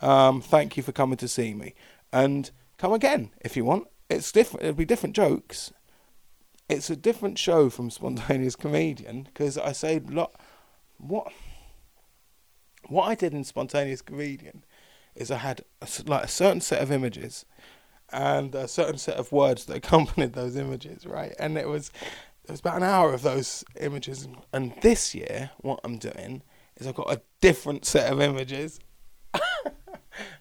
Um, 0.00 0.40
thank 0.40 0.76
you 0.76 0.82
for 0.82 0.92
coming 0.92 1.16
to 1.18 1.28
see 1.28 1.54
me. 1.54 1.74
And 2.12 2.50
come 2.78 2.92
again 2.92 3.30
if 3.40 3.56
you 3.56 3.64
want. 3.64 3.88
It's 4.14 4.32
different. 4.32 4.64
It'll 4.64 4.76
be 4.76 4.84
different 4.84 5.16
jokes. 5.16 5.72
It's 6.68 6.90
a 6.90 6.96
different 6.96 7.38
show 7.38 7.68
from 7.68 7.90
spontaneous 7.90 8.56
comedian 8.56 9.24
because 9.24 9.58
I 9.58 9.72
say 9.72 10.00
lot. 10.00 10.32
What 10.98 11.32
what 12.88 13.04
I 13.04 13.14
did 13.14 13.34
in 13.34 13.44
spontaneous 13.44 14.02
comedian 14.02 14.64
is 15.14 15.30
I 15.30 15.38
had 15.38 15.62
a, 15.80 15.88
like 16.06 16.24
a 16.24 16.28
certain 16.28 16.60
set 16.60 16.82
of 16.82 16.90
images 16.90 17.44
and 18.12 18.54
a 18.54 18.68
certain 18.68 18.98
set 18.98 19.16
of 19.16 19.32
words 19.32 19.64
that 19.66 19.76
accompanied 19.84 20.34
those 20.34 20.56
images, 20.56 21.06
right? 21.06 21.34
And 21.38 21.58
it 21.58 21.68
was 21.68 21.90
it 22.44 22.50
was 22.50 22.60
about 22.60 22.76
an 22.76 22.82
hour 22.82 23.12
of 23.12 23.22
those 23.22 23.64
images. 23.80 24.28
And 24.52 24.74
this 24.82 25.14
year, 25.14 25.50
what 25.58 25.80
I'm 25.84 25.98
doing 25.98 26.42
is 26.76 26.86
I've 26.86 26.94
got 26.94 27.12
a 27.12 27.22
different 27.40 27.84
set 27.84 28.12
of 28.12 28.20
images 28.20 28.80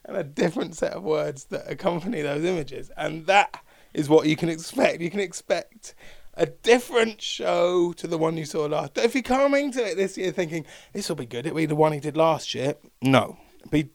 and 0.05 0.17
a 0.17 0.23
different 0.23 0.75
set 0.75 0.93
of 0.93 1.03
words 1.03 1.45
that 1.45 1.69
accompany 1.69 2.21
those 2.21 2.43
images, 2.43 2.91
and 2.97 3.25
that 3.27 3.63
is 3.93 4.09
what 4.09 4.27
you 4.27 4.35
can 4.35 4.49
expect. 4.49 5.01
You 5.01 5.09
can 5.09 5.19
expect 5.19 5.95
a 6.35 6.45
different 6.47 7.21
show 7.21 7.93
to 7.93 8.07
the 8.07 8.17
one 8.17 8.37
you 8.37 8.45
saw 8.45 8.65
last. 8.65 8.97
If 8.97 9.13
you're 9.13 9.21
coming 9.21 9.71
to 9.73 9.83
it 9.83 9.97
this 9.97 10.17
year 10.17 10.31
thinking 10.31 10.65
this 10.91 11.09
will 11.09 11.15
be 11.15 11.25
good, 11.25 11.45
it'll 11.45 11.57
be 11.57 11.65
the 11.65 11.75
one 11.75 11.91
he 11.91 11.99
did 11.99 12.17
last 12.17 12.55
year. 12.55 12.75
No, 13.01 13.37
be 13.69 13.89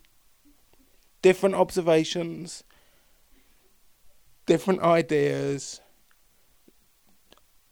different 1.20 1.56
observations, 1.56 2.62
different 4.46 4.82
ideas. 4.82 5.80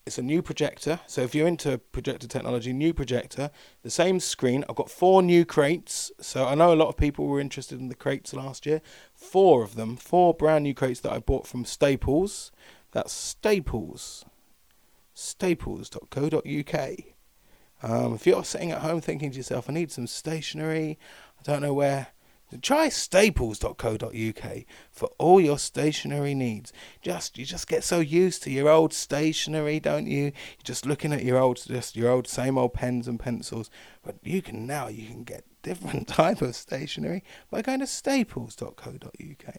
It's 0.07 0.19
a 0.19 0.23
new 0.23 0.40
projector, 0.40 1.01
so 1.09 1.23
if 1.23 1.35
you're 1.35 1.49
into 1.49 1.79
projector 1.79 2.29
technology, 2.29 2.73
new 2.73 2.95
projector, 2.95 3.51
the 3.83 3.90
same 3.90 4.21
screen. 4.21 4.64
I've 4.69 4.77
got 4.77 4.88
four 4.88 5.21
new 5.21 5.45
crates, 5.45 6.12
so 6.21 6.47
I 6.47 6.55
know 6.55 6.73
a 6.73 6.77
lot 6.77 6.88
of 6.88 6.97
people 6.97 7.27
were 7.27 7.40
interested 7.40 7.81
in 7.81 7.88
the 7.88 7.97
crates 7.97 8.33
last 8.33 8.66
year. 8.66 8.81
Four 9.14 9.64
of 9.64 9.75
them, 9.75 9.97
four 9.97 10.33
brand 10.33 10.62
new 10.62 10.75
crates 10.75 11.01
that 11.01 11.12
I 11.12 11.19
bought 11.19 11.49
from 11.49 11.64
Staples. 11.64 12.53
That's 12.92 13.12
Staples 13.12 14.25
staples.co.uk. 15.16 16.90
Um, 17.83 18.14
if 18.14 18.27
you're 18.27 18.45
sitting 18.45 18.71
at 18.71 18.83
home 18.83 19.01
thinking 19.01 19.31
to 19.31 19.37
yourself, 19.37 19.69
I 19.69 19.73
need 19.73 19.90
some 19.90 20.07
stationery, 20.07 20.99
I 21.38 21.42
don't 21.42 21.62
know 21.62 21.75
where, 21.75 22.09
try 22.63 22.89
staples.co.uk 22.89 24.65
for 24.91 25.11
all 25.19 25.41
your 25.41 25.59
stationery 25.59 26.35
needs. 26.35 26.73
Just 27.03 27.39
you 27.39 27.45
just 27.45 27.69
get 27.69 27.85
so 27.85 28.01
used 28.01 28.43
to 28.45 28.51
your 28.51 28.69
old 28.69 28.93
stationery, 28.93 29.81
don't 29.81 30.07
you? 30.07 30.25
You're 30.25 30.33
just 30.65 30.87
looking 30.87 31.13
at 31.13 31.25
your 31.25 31.39
old 31.39 31.65
just 31.67 31.97
your 31.97 32.11
old 32.11 32.29
same 32.29 32.57
old 32.57 32.75
pens 32.75 33.09
and 33.09 33.19
pencils, 33.19 33.71
but 34.03 34.17
you 34.23 34.43
can 34.43 34.67
now 34.67 34.89
you 34.89 35.07
can 35.09 35.25
get 35.25 35.45
different 35.63 36.09
type 36.09 36.43
of 36.43 36.55
stationery 36.55 37.25
by 37.51 37.63
going 37.63 37.81
to 37.81 37.87
staples.co.uk. 37.87 39.57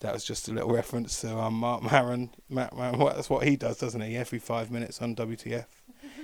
That 0.00 0.14
was 0.14 0.24
just 0.24 0.48
a 0.48 0.52
little 0.52 0.70
reference 0.70 1.20
to 1.22 1.36
um, 1.36 1.54
Marc 1.54 1.82
Maron. 1.82 2.30
Matt 2.48 2.76
Maron, 2.76 3.00
well, 3.00 3.14
that's 3.14 3.28
what 3.28 3.46
he 3.46 3.56
does, 3.56 3.78
doesn't 3.78 4.00
he? 4.00 4.16
Every 4.16 4.38
five 4.38 4.70
minutes 4.70 5.02
on 5.02 5.16
WTF, 5.16 5.66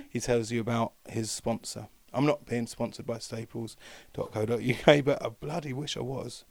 he 0.09 0.21
tells 0.21 0.49
you 0.49 0.61
about 0.61 0.93
his 1.09 1.29
sponsor. 1.29 1.89
I'm 2.15 2.25
not 2.25 2.45
being 2.45 2.67
sponsored 2.67 3.05
by 3.05 3.19
Staples.co.uk, 3.19 5.05
but 5.05 5.25
I 5.25 5.29
bloody 5.29 5.73
wish 5.73 5.97
I 5.97 6.01
was, 6.01 6.45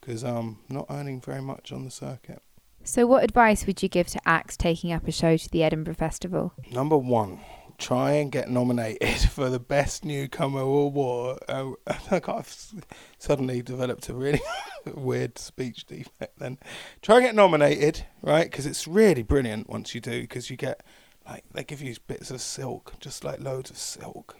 because 0.00 0.22
I'm 0.24 0.58
not 0.68 0.86
earning 0.90 1.20
very 1.20 1.42
much 1.42 1.72
on 1.72 1.84
the 1.84 1.90
circuit. 1.90 2.42
So, 2.82 3.06
what 3.06 3.22
advice 3.22 3.66
would 3.66 3.82
you 3.82 3.88
give 3.88 4.06
to 4.08 4.20
acts 4.26 4.56
taking 4.56 4.90
up 4.90 5.06
a 5.06 5.12
show 5.12 5.36
to 5.36 5.48
the 5.50 5.62
Edinburgh 5.62 5.94
Festival? 5.94 6.54
Number 6.72 6.96
one, 6.96 7.40
try 7.80 8.12
and 8.12 8.30
get 8.30 8.48
nominated 8.48 9.18
for 9.30 9.50
the 9.50 9.58
best 9.58 10.04
newcomer 10.04 10.60
award. 10.60 11.38
Uh, 11.48 12.20
I've 12.28 12.72
suddenly 13.18 13.62
developed 13.62 14.08
a 14.08 14.14
really 14.14 14.40
weird 14.94 15.38
speech 15.38 15.84
defect. 15.86 16.38
Then 16.38 16.58
try 17.02 17.16
and 17.16 17.24
get 17.24 17.34
nominated, 17.34 18.06
right? 18.22 18.50
Because 18.50 18.66
it's 18.66 18.86
really 18.86 19.22
brilliant 19.22 19.68
once 19.68 19.94
you 19.94 20.00
do. 20.00 20.22
Because 20.22 20.50
you 20.50 20.56
get 20.56 20.82
like 21.26 21.44
they 21.52 21.64
give 21.64 21.82
you 21.82 21.94
bits 22.06 22.30
of 22.30 22.40
silk, 22.40 22.94
just 23.00 23.24
like 23.24 23.40
loads 23.40 23.70
of 23.70 23.76
silk, 23.78 24.36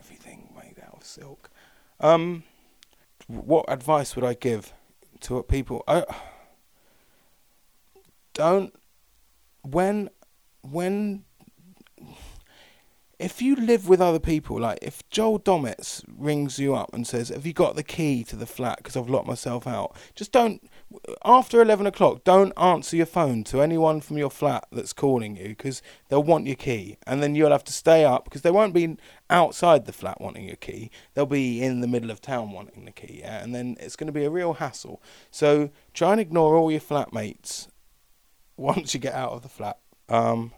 everything 0.00 0.52
made 0.56 0.82
out 0.82 0.89
of 0.89 0.89
silk. 1.04 1.50
Um, 1.98 2.44
what 3.26 3.64
advice 3.68 4.16
would 4.16 4.24
I 4.24 4.34
give 4.34 4.72
to 5.20 5.42
people? 5.42 5.84
I 5.86 6.04
don't 8.34 8.74
when 9.62 10.10
when 10.62 11.24
if 13.20 13.42
you 13.42 13.54
live 13.54 13.86
with 13.86 14.00
other 14.00 14.18
people, 14.18 14.58
like 14.58 14.78
if 14.80 15.06
Joel 15.10 15.38
Dommett 15.38 16.02
rings 16.16 16.58
you 16.58 16.74
up 16.74 16.94
and 16.94 17.06
says, 17.06 17.28
"Have 17.28 17.44
you 17.44 17.52
got 17.52 17.76
the 17.76 17.82
key 17.82 18.24
to 18.24 18.34
the 18.34 18.46
flat? 18.46 18.78
Because 18.78 18.96
I've 18.96 19.10
locked 19.10 19.26
myself 19.26 19.66
out," 19.66 19.94
just 20.14 20.32
don't. 20.32 20.66
After 21.22 21.60
eleven 21.60 21.86
o'clock, 21.86 22.24
don't 22.24 22.54
answer 22.56 22.96
your 22.96 23.06
phone 23.06 23.44
to 23.44 23.60
anyone 23.60 24.00
from 24.00 24.16
your 24.16 24.30
flat 24.30 24.64
that's 24.72 24.94
calling 24.94 25.36
you 25.36 25.48
because 25.48 25.82
they'll 26.08 26.22
want 26.22 26.46
your 26.46 26.56
key, 26.56 26.96
and 27.06 27.22
then 27.22 27.34
you'll 27.34 27.50
have 27.50 27.64
to 27.64 27.74
stay 27.74 28.06
up 28.06 28.24
because 28.24 28.40
they 28.40 28.50
won't 28.50 28.72
be 28.72 28.96
outside 29.30 29.86
the 29.86 29.92
flat 29.92 30.20
wanting 30.20 30.46
your 30.46 30.56
key. 30.56 30.90
They'll 31.14 31.26
be 31.26 31.62
in 31.62 31.80
the 31.80 31.86
middle 31.86 32.10
of 32.10 32.20
town 32.20 32.52
wanting 32.52 32.84
the 32.84 32.90
key, 32.90 33.20
yeah? 33.20 33.42
and 33.42 33.54
then 33.54 33.76
it's 33.80 33.96
going 33.96 34.08
to 34.08 34.12
be 34.12 34.24
a 34.24 34.30
real 34.30 34.54
hassle. 34.54 35.02
So 35.30 35.70
try 35.94 36.12
and 36.12 36.20
ignore 36.20 36.56
all 36.56 36.70
your 36.70 36.80
flatmates 36.80 37.68
once 38.56 38.92
you 38.92 39.00
get 39.00 39.14
out 39.14 39.32
of 39.32 39.42
the 39.42 39.48
flat. 39.48 39.78
Um, 40.08 40.52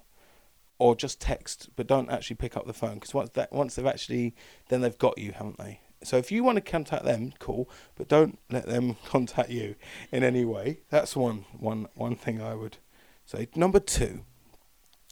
or 0.78 0.96
just 0.96 1.20
text, 1.20 1.68
but 1.76 1.86
don't 1.86 2.10
actually 2.10 2.34
pick 2.34 2.56
up 2.56 2.66
the 2.66 2.72
phone 2.72 2.94
because 2.94 3.14
once 3.14 3.30
that 3.34 3.52
once 3.52 3.76
they've 3.76 3.86
actually 3.86 4.34
then 4.68 4.80
they've 4.80 4.98
got 4.98 5.16
you, 5.16 5.30
haven't 5.30 5.56
they? 5.56 5.78
So 6.02 6.16
if 6.16 6.32
you 6.32 6.42
want 6.42 6.56
to 6.56 6.60
contact 6.60 7.04
them, 7.04 7.34
cool, 7.38 7.70
but 7.94 8.08
don't 8.08 8.40
let 8.50 8.66
them 8.66 8.96
contact 9.06 9.50
you 9.50 9.76
in 10.10 10.24
any 10.24 10.44
way. 10.44 10.80
That's 10.90 11.14
one 11.14 11.44
one 11.56 11.86
one 11.94 12.16
thing 12.16 12.42
I 12.42 12.54
would 12.54 12.78
say. 13.24 13.46
Number 13.54 13.78
two, 13.78 14.24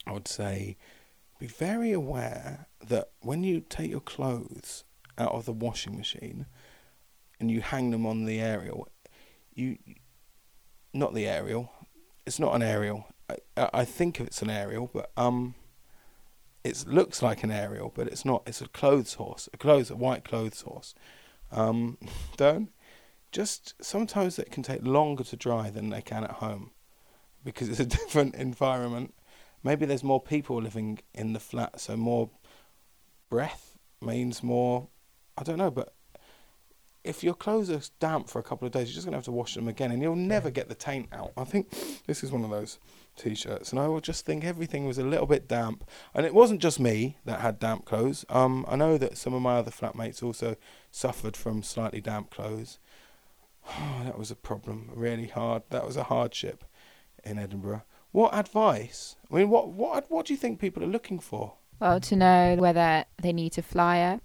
I 0.09 0.13
would 0.13 0.27
say 0.27 0.77
be 1.41 1.47
very 1.47 1.93
aware 1.93 2.67
that 2.87 3.11
when 3.21 3.43
you 3.43 3.61
take 3.61 3.91
your 3.91 4.01
clothes 4.01 4.85
out 5.19 5.33
of 5.33 5.45
the 5.45 5.53
washing 5.53 5.97
machine 5.97 6.47
and 7.39 7.51
you 7.51 7.61
hang 7.61 7.91
them 7.91 8.07
on 8.07 8.25
the 8.25 8.41
aerial, 8.41 8.89
you 9.53 9.79
not 10.93 11.15
the 11.15 11.27
aerial. 11.27 11.73
It's 12.27 12.39
not 12.39 12.55
an 12.55 12.63
aerial. 12.63 13.07
I, 13.29 13.71
I 13.73 13.85
think 13.85 14.21
it's 14.21 14.43
an 14.43 14.51
aerial, 14.51 14.91
but 14.93 15.11
um, 15.17 15.55
it 16.63 16.85
looks 16.87 17.23
like 17.23 17.43
an 17.43 17.51
aerial, 17.51 17.93
but 17.95 18.07
it's 18.07 18.25
not. 18.25 18.43
It's 18.47 18.61
a 18.61 18.69
clothes 18.69 19.15
horse, 19.15 19.49
a 19.53 19.57
clothes, 19.57 19.91
a 19.91 19.97
white 19.97 20.25
clothes 20.25 20.61
horse. 20.61 20.95
Um, 21.51 21.99
don't 22.37 22.71
just 23.33 23.75
sometimes 23.83 24.39
it 24.39 24.51
can 24.51 24.63
take 24.63 24.85
longer 24.85 25.25
to 25.25 25.37
dry 25.37 25.71
than 25.71 25.91
they 25.91 26.03
can 26.03 26.25
at 26.25 26.33
home 26.33 26.73
because 27.45 27.69
it's 27.69 27.81
a 27.81 27.87
different 27.99 28.35
environment. 28.35 29.15
Maybe 29.63 29.87
there's 29.87 30.05
more 30.05 30.21
people 30.21 30.61
living 30.61 31.01
in 31.15 31.33
the 31.33 31.41
flat, 31.41 31.81
so 31.81 31.97
more 31.97 32.31
breath 33.29 33.79
means 34.01 34.43
more. 34.43 34.89
I 35.37 35.43
don't 35.43 35.59
know, 35.59 35.71
but 35.71 35.95
if 37.03 37.25
your 37.25 37.35
clothes 37.35 37.71
are 37.71 37.81
damp 37.99 38.29
for 38.29 38.39
a 38.39 38.43
couple 38.43 38.67
of 38.67 38.73
days, 38.73 38.89
you're 38.89 38.95
just 38.95 39.07
gonna 39.07 39.17
have 39.17 39.25
to 39.25 39.33
wash 39.33 39.55
them 39.55 39.69
again, 39.69 39.91
and 39.91 40.03
you'll 40.03 40.17
never 40.17 40.51
get 40.51 40.69
the 40.69 40.75
taint 40.75 41.09
out. 41.13 41.33
I 41.37 41.45
think 41.45 41.71
this 42.07 42.23
is 42.23 42.31
one 42.31 42.45
of 42.45 42.51
those 42.51 42.79
t-shirts, 43.17 43.71
and 43.71 43.81
I 43.81 43.89
would 43.89 44.05
just 44.05 44.27
think 44.27 44.45
everything 44.45 44.87
was 44.87 44.99
a 44.99 45.05
little 45.05 45.27
bit 45.27 45.49
damp. 45.49 45.89
And 46.15 46.27
it 46.27 46.35
wasn't 46.35 46.61
just 46.61 46.79
me 46.79 47.17
that 47.25 47.41
had 47.41 47.59
damp 47.59 47.85
clothes. 47.85 48.25
Um, 48.29 48.67
I 48.69 48.77
know 48.77 48.99
that 48.99 49.17
some 49.17 49.35
of 49.35 49.43
my 49.43 49.57
other 49.57 49.71
flatmates 49.71 50.23
also 50.23 50.57
suffered 50.91 51.37
from 51.37 51.63
slightly 51.63 52.01
damp 52.01 52.31
clothes. 52.31 52.79
Oh, 53.69 54.03
that 54.05 54.19
was 54.19 54.31
a 54.31 54.37
problem, 54.37 54.91
really 54.95 55.29
hard. 55.29 55.63
That 55.71 55.87
was 55.87 55.97
a 55.97 56.05
hardship 56.05 56.65
in 57.25 57.39
Edinburgh. 57.39 57.83
What 58.13 58.35
advice? 58.35 59.17
I 59.31 59.37
mean, 59.37 59.51
what 59.51 59.69
what 59.69 60.11
what 60.11 60.27
do 60.27 60.33
you 60.33 60.37
think 60.37 60.59
people 60.59 60.83
are 60.83 60.89
looking 60.89 61.21
for? 61.21 61.55
Well, 61.81 62.01
to 62.01 62.17
know 62.17 62.57
whether 62.59 63.05
they 63.23 63.33
need 63.33 63.57
a 63.57 63.63
flyer 63.63 64.21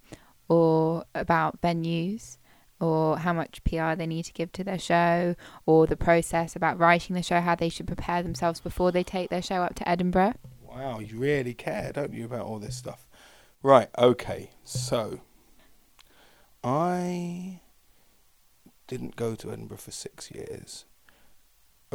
or 0.47 1.05
about 1.13 1.61
venues 1.61 2.37
or 2.79 3.17
how 3.17 3.33
much 3.33 3.63
PR 3.63 3.95
they 3.95 4.05
need 4.05 4.23
to 4.23 4.33
give 4.33 4.51
to 4.51 4.63
their 4.63 4.79
show, 4.79 5.35
or 5.65 5.87
the 5.87 5.95
process 5.95 6.55
about 6.55 6.77
writing 6.77 7.15
the 7.15 7.23
show, 7.23 7.39
how 7.39 7.55
they 7.55 7.69
should 7.69 7.87
prepare 7.87 8.21
themselves 8.21 8.59
before 8.59 8.91
they 8.91 9.03
take 9.03 9.29
their 9.29 9.41
show 9.41 9.61
up 9.63 9.75
to 9.75 9.87
Edinburgh. 9.87 10.33
Wow, 10.61 10.99
you 10.99 11.17
really 11.17 11.53
care, 11.53 11.91
don't 11.93 12.13
you, 12.13 12.25
about 12.25 12.45
all 12.45 12.59
this 12.59 12.75
stuff? 12.75 13.07
Right, 13.63 13.89
okay, 13.97 14.51
so 14.63 15.21
I 16.63 17.61
didn't 18.87 19.15
go 19.15 19.35
to 19.35 19.51
Edinburgh 19.51 19.77
for 19.77 19.91
six 19.91 20.29
years 20.31 20.85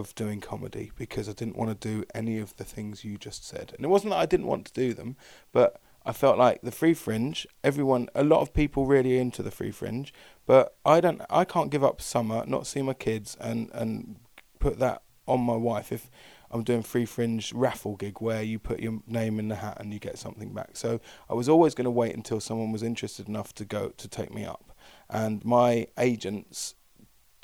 of 0.01 0.15
doing 0.15 0.41
comedy 0.41 0.91
because 0.97 1.29
I 1.29 1.33
didn't 1.33 1.57
want 1.57 1.71
to 1.71 1.89
do 1.89 2.05
any 2.15 2.39
of 2.39 2.57
the 2.57 2.65
things 2.65 3.05
you 3.05 3.17
just 3.17 3.47
said. 3.47 3.73
And 3.77 3.85
it 3.85 3.89
wasn't 3.89 4.11
that 4.11 4.19
I 4.19 4.27
didn't 4.27 4.47
want 4.47 4.67
to 4.67 4.73
do 4.73 4.93
them, 4.95 5.17
but 5.53 5.81
I 6.05 6.13
felt 6.13 6.39
like 6.39 6.63
the 6.63 6.73
free 6.73 6.95
fringe, 6.95 7.47
everyone, 7.63 8.09
a 8.15 8.25
lot 8.25 8.41
of 8.41 8.55
people 8.55 8.87
really 8.87 9.19
into 9.19 9.43
the 9.43 9.51
free 9.51 9.71
fringe, 9.71 10.15
but 10.47 10.77
I 10.85 11.01
don't, 11.01 11.21
I 11.29 11.45
can't 11.45 11.71
give 11.71 11.85
up 11.85 12.01
summer, 12.01 12.45
not 12.47 12.67
see 12.67 12.83
my 12.83 12.95
kids, 12.95 13.37
and 13.41 13.71
and 13.75 14.17
put 14.59 14.79
that 14.79 15.03
on 15.27 15.41
my 15.41 15.57
wife 15.57 15.93
if 15.93 16.11
I'm 16.51 16.65
doing 16.65 16.83
free 16.83 17.05
fringe 17.05 17.53
raffle 17.53 17.97
gig 17.97 18.21
where 18.21 18.43
you 18.43 18.59
put 18.59 18.81
your 18.81 19.01
name 19.07 19.39
in 19.39 19.49
the 19.49 19.57
hat 19.57 19.77
and 19.79 19.93
you 19.93 20.01
get 20.01 20.19
something 20.19 20.53
back. 20.53 20.71
So 20.77 21.01
I 21.29 21.35
was 21.35 21.49
always 21.49 21.75
going 21.75 21.85
to 21.85 21.91
wait 21.91 22.17
until 22.17 22.41
someone 22.41 22.73
was 22.73 22.83
interested 22.83 23.29
enough 23.29 23.55
to 23.55 23.65
go 23.65 23.91
to 23.91 24.09
take 24.09 24.33
me 24.33 24.45
up, 24.45 24.77
and 25.11 25.45
my 25.45 25.87
agents 25.99 26.75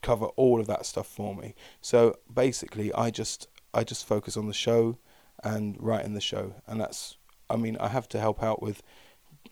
cover 0.03 0.26
all 0.36 0.61
of 0.61 0.66
that 0.66 0.86
stuff 0.86 1.07
for 1.07 1.34
me. 1.34 1.55
So 1.80 2.18
basically, 2.32 2.92
I 2.92 3.11
just 3.11 3.49
I 3.74 3.84
just 3.84 4.07
focus 4.07 4.36
on 4.36 4.47
the 4.47 4.55
show 4.55 4.99
and 5.42 5.76
writing 5.78 6.14
the 6.14 6.20
show, 6.20 6.55
and 6.66 6.80
that's 6.80 7.16
I 7.49 7.57
mean 7.57 7.76
I 7.78 7.88
have 7.88 8.09
to 8.11 8.20
help 8.20 8.42
out 8.42 8.62
with 8.62 8.82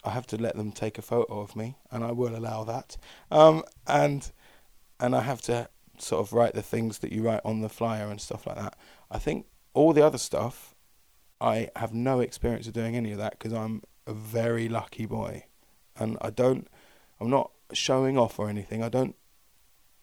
I 0.05 0.11
have 0.11 0.27
to 0.29 0.37
let 0.37 0.57
them 0.57 0.73
take 0.73 0.99
a 0.99 1.03
photo 1.03 1.41
of 1.41 1.55
me, 1.57 1.77
and 1.91 2.05
I 2.05 2.13
will 2.13 2.37
allow 2.37 2.65
that. 2.65 2.97
Um, 3.31 3.63
and 3.87 4.31
and 4.99 5.15
I 5.15 5.21
have 5.21 5.43
to 5.43 5.69
sort 5.99 6.27
of 6.27 6.33
write 6.33 6.55
the 6.55 6.63
things 6.63 6.99
that 6.99 7.13
you 7.13 7.23
write 7.23 7.41
on 7.45 7.61
the 7.61 7.69
flyer 7.69 8.11
and 8.11 8.21
stuff 8.21 8.47
like 8.47 8.57
that. 8.57 8.77
I 9.11 9.19
think 9.19 9.47
all 9.75 9.93
the 9.93 10.05
other 10.05 10.19
stuff, 10.19 10.75
I 11.41 11.69
have 11.77 11.93
no 11.93 12.21
experience 12.21 12.67
of 12.67 12.73
doing 12.73 12.97
any 12.97 13.13
of 13.13 13.19
that 13.19 13.39
because 13.39 13.53
I'm 13.53 13.83
a 14.07 14.13
very 14.13 14.69
lucky 14.69 15.07
boy, 15.07 15.45
and 15.97 16.17
I 16.21 16.31
don't, 16.31 16.69
I'm 17.21 17.31
not 17.31 17.51
showing 17.73 18.19
off 18.19 18.39
or 18.39 18.49
anything. 18.49 18.83
I 18.83 18.89
don't, 18.89 19.15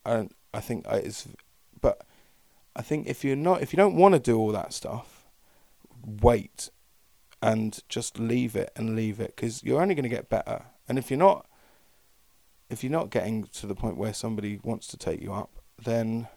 I 0.06 0.28
I 0.54 0.60
think 0.60 0.86
it's, 0.90 1.28
but 1.80 2.06
I 2.76 2.82
think 2.82 3.08
if 3.08 3.24
you're 3.24 3.36
not, 3.36 3.62
if 3.62 3.74
you 3.74 3.78
don't 3.78 3.96
want 3.96 4.14
to 4.14 4.20
do 4.20 4.38
all 4.38 4.52
that 4.52 4.74
stuff, 4.74 5.26
wait 6.06 6.70
and 7.42 7.80
just 7.90 8.20
leave 8.20 8.56
it 8.56 8.72
and 8.76 8.96
leave 8.96 9.20
it 9.20 9.36
because 9.36 9.64
you're 9.64 9.82
only 9.82 9.96
going 9.96 10.04
to 10.04 10.10
get 10.10 10.30
better. 10.30 10.66
And 10.88 10.98
if 10.98 11.10
you're 11.10 11.18
not, 11.18 11.48
if 12.70 12.84
you're 12.84 12.92
not 12.92 13.10
getting 13.10 13.44
to 13.44 13.68
the 13.68 13.76
point 13.76 13.98
where 13.98 14.14
somebody 14.14 14.60
wants 14.64 14.88
to 14.88 14.98
take 14.98 15.22
you 15.22 15.34
up, 15.34 15.52
then 15.84 16.28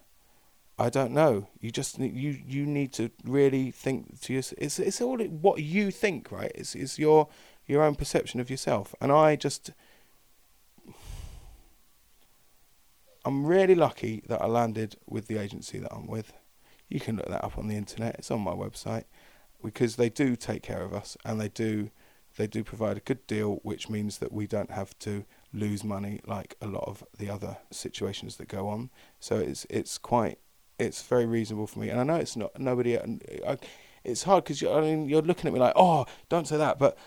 I 0.78 0.90
don't 0.90 1.12
know. 1.12 1.48
You 1.60 1.70
just 1.70 1.98
you 1.98 2.38
you 2.46 2.66
need 2.66 2.92
to 2.94 3.10
really 3.24 3.70
think 3.70 4.20
to 4.22 4.32
yourself. 4.32 4.58
It's 4.60 4.78
it's 4.78 5.00
all 5.00 5.18
what 5.18 5.62
you 5.62 5.90
think, 5.90 6.32
right? 6.32 6.52
It's 6.54 6.74
it's 6.74 6.98
your 6.98 7.28
your 7.66 7.82
own 7.82 7.94
perception 7.94 8.40
of 8.40 8.50
yourself. 8.50 8.94
And 9.00 9.12
I 9.12 9.36
just 9.36 9.70
I'm 13.24 13.46
really 13.46 13.74
lucky 13.74 14.22
that 14.28 14.42
I 14.42 14.46
landed 14.46 14.96
with 15.06 15.26
the 15.26 15.38
agency 15.38 15.78
that 15.78 15.92
I'm 15.92 16.06
with. 16.06 16.32
You 16.88 17.00
can 17.00 17.16
look 17.16 17.28
that 17.28 17.44
up 17.44 17.56
on 17.58 17.68
the 17.68 17.76
internet. 17.76 18.16
It's 18.18 18.30
on 18.30 18.40
my 18.40 18.52
website 18.52 19.04
because 19.62 19.96
they 19.96 20.10
do 20.10 20.36
take 20.36 20.62
care 20.62 20.82
of 20.82 20.92
us 20.92 21.16
and 21.24 21.40
they 21.40 21.48
do 21.48 21.90
they 22.36 22.46
do 22.48 22.64
provide 22.64 22.96
a 22.96 23.00
good 23.00 23.24
deal, 23.28 23.60
which 23.62 23.88
means 23.88 24.18
that 24.18 24.32
we 24.32 24.46
don't 24.46 24.70
have 24.70 24.98
to 25.00 25.24
lose 25.52 25.84
money 25.84 26.20
like 26.26 26.56
a 26.60 26.66
lot 26.66 26.82
of 26.86 27.04
the 27.16 27.30
other 27.30 27.58
situations 27.70 28.36
that 28.36 28.48
go 28.48 28.68
on. 28.68 28.90
So 29.20 29.38
it's 29.38 29.66
it's 29.70 29.98
quite 29.98 30.38
it's 30.78 31.02
very 31.02 31.26
reasonable 31.26 31.66
for 31.66 31.78
me, 31.78 31.90
and 31.90 32.00
I 32.00 32.02
know 32.02 32.16
it's 32.16 32.36
not 32.36 32.58
nobody. 32.58 32.98
I, 32.98 33.58
it's 34.02 34.24
hard 34.24 34.44
because 34.44 34.62
I 34.62 34.80
mean 34.80 35.08
you're 35.08 35.22
looking 35.22 35.46
at 35.46 35.54
me 35.54 35.60
like, 35.60 35.74
oh, 35.76 36.06
don't 36.28 36.48
say 36.48 36.56
that, 36.56 36.78
but 36.78 36.98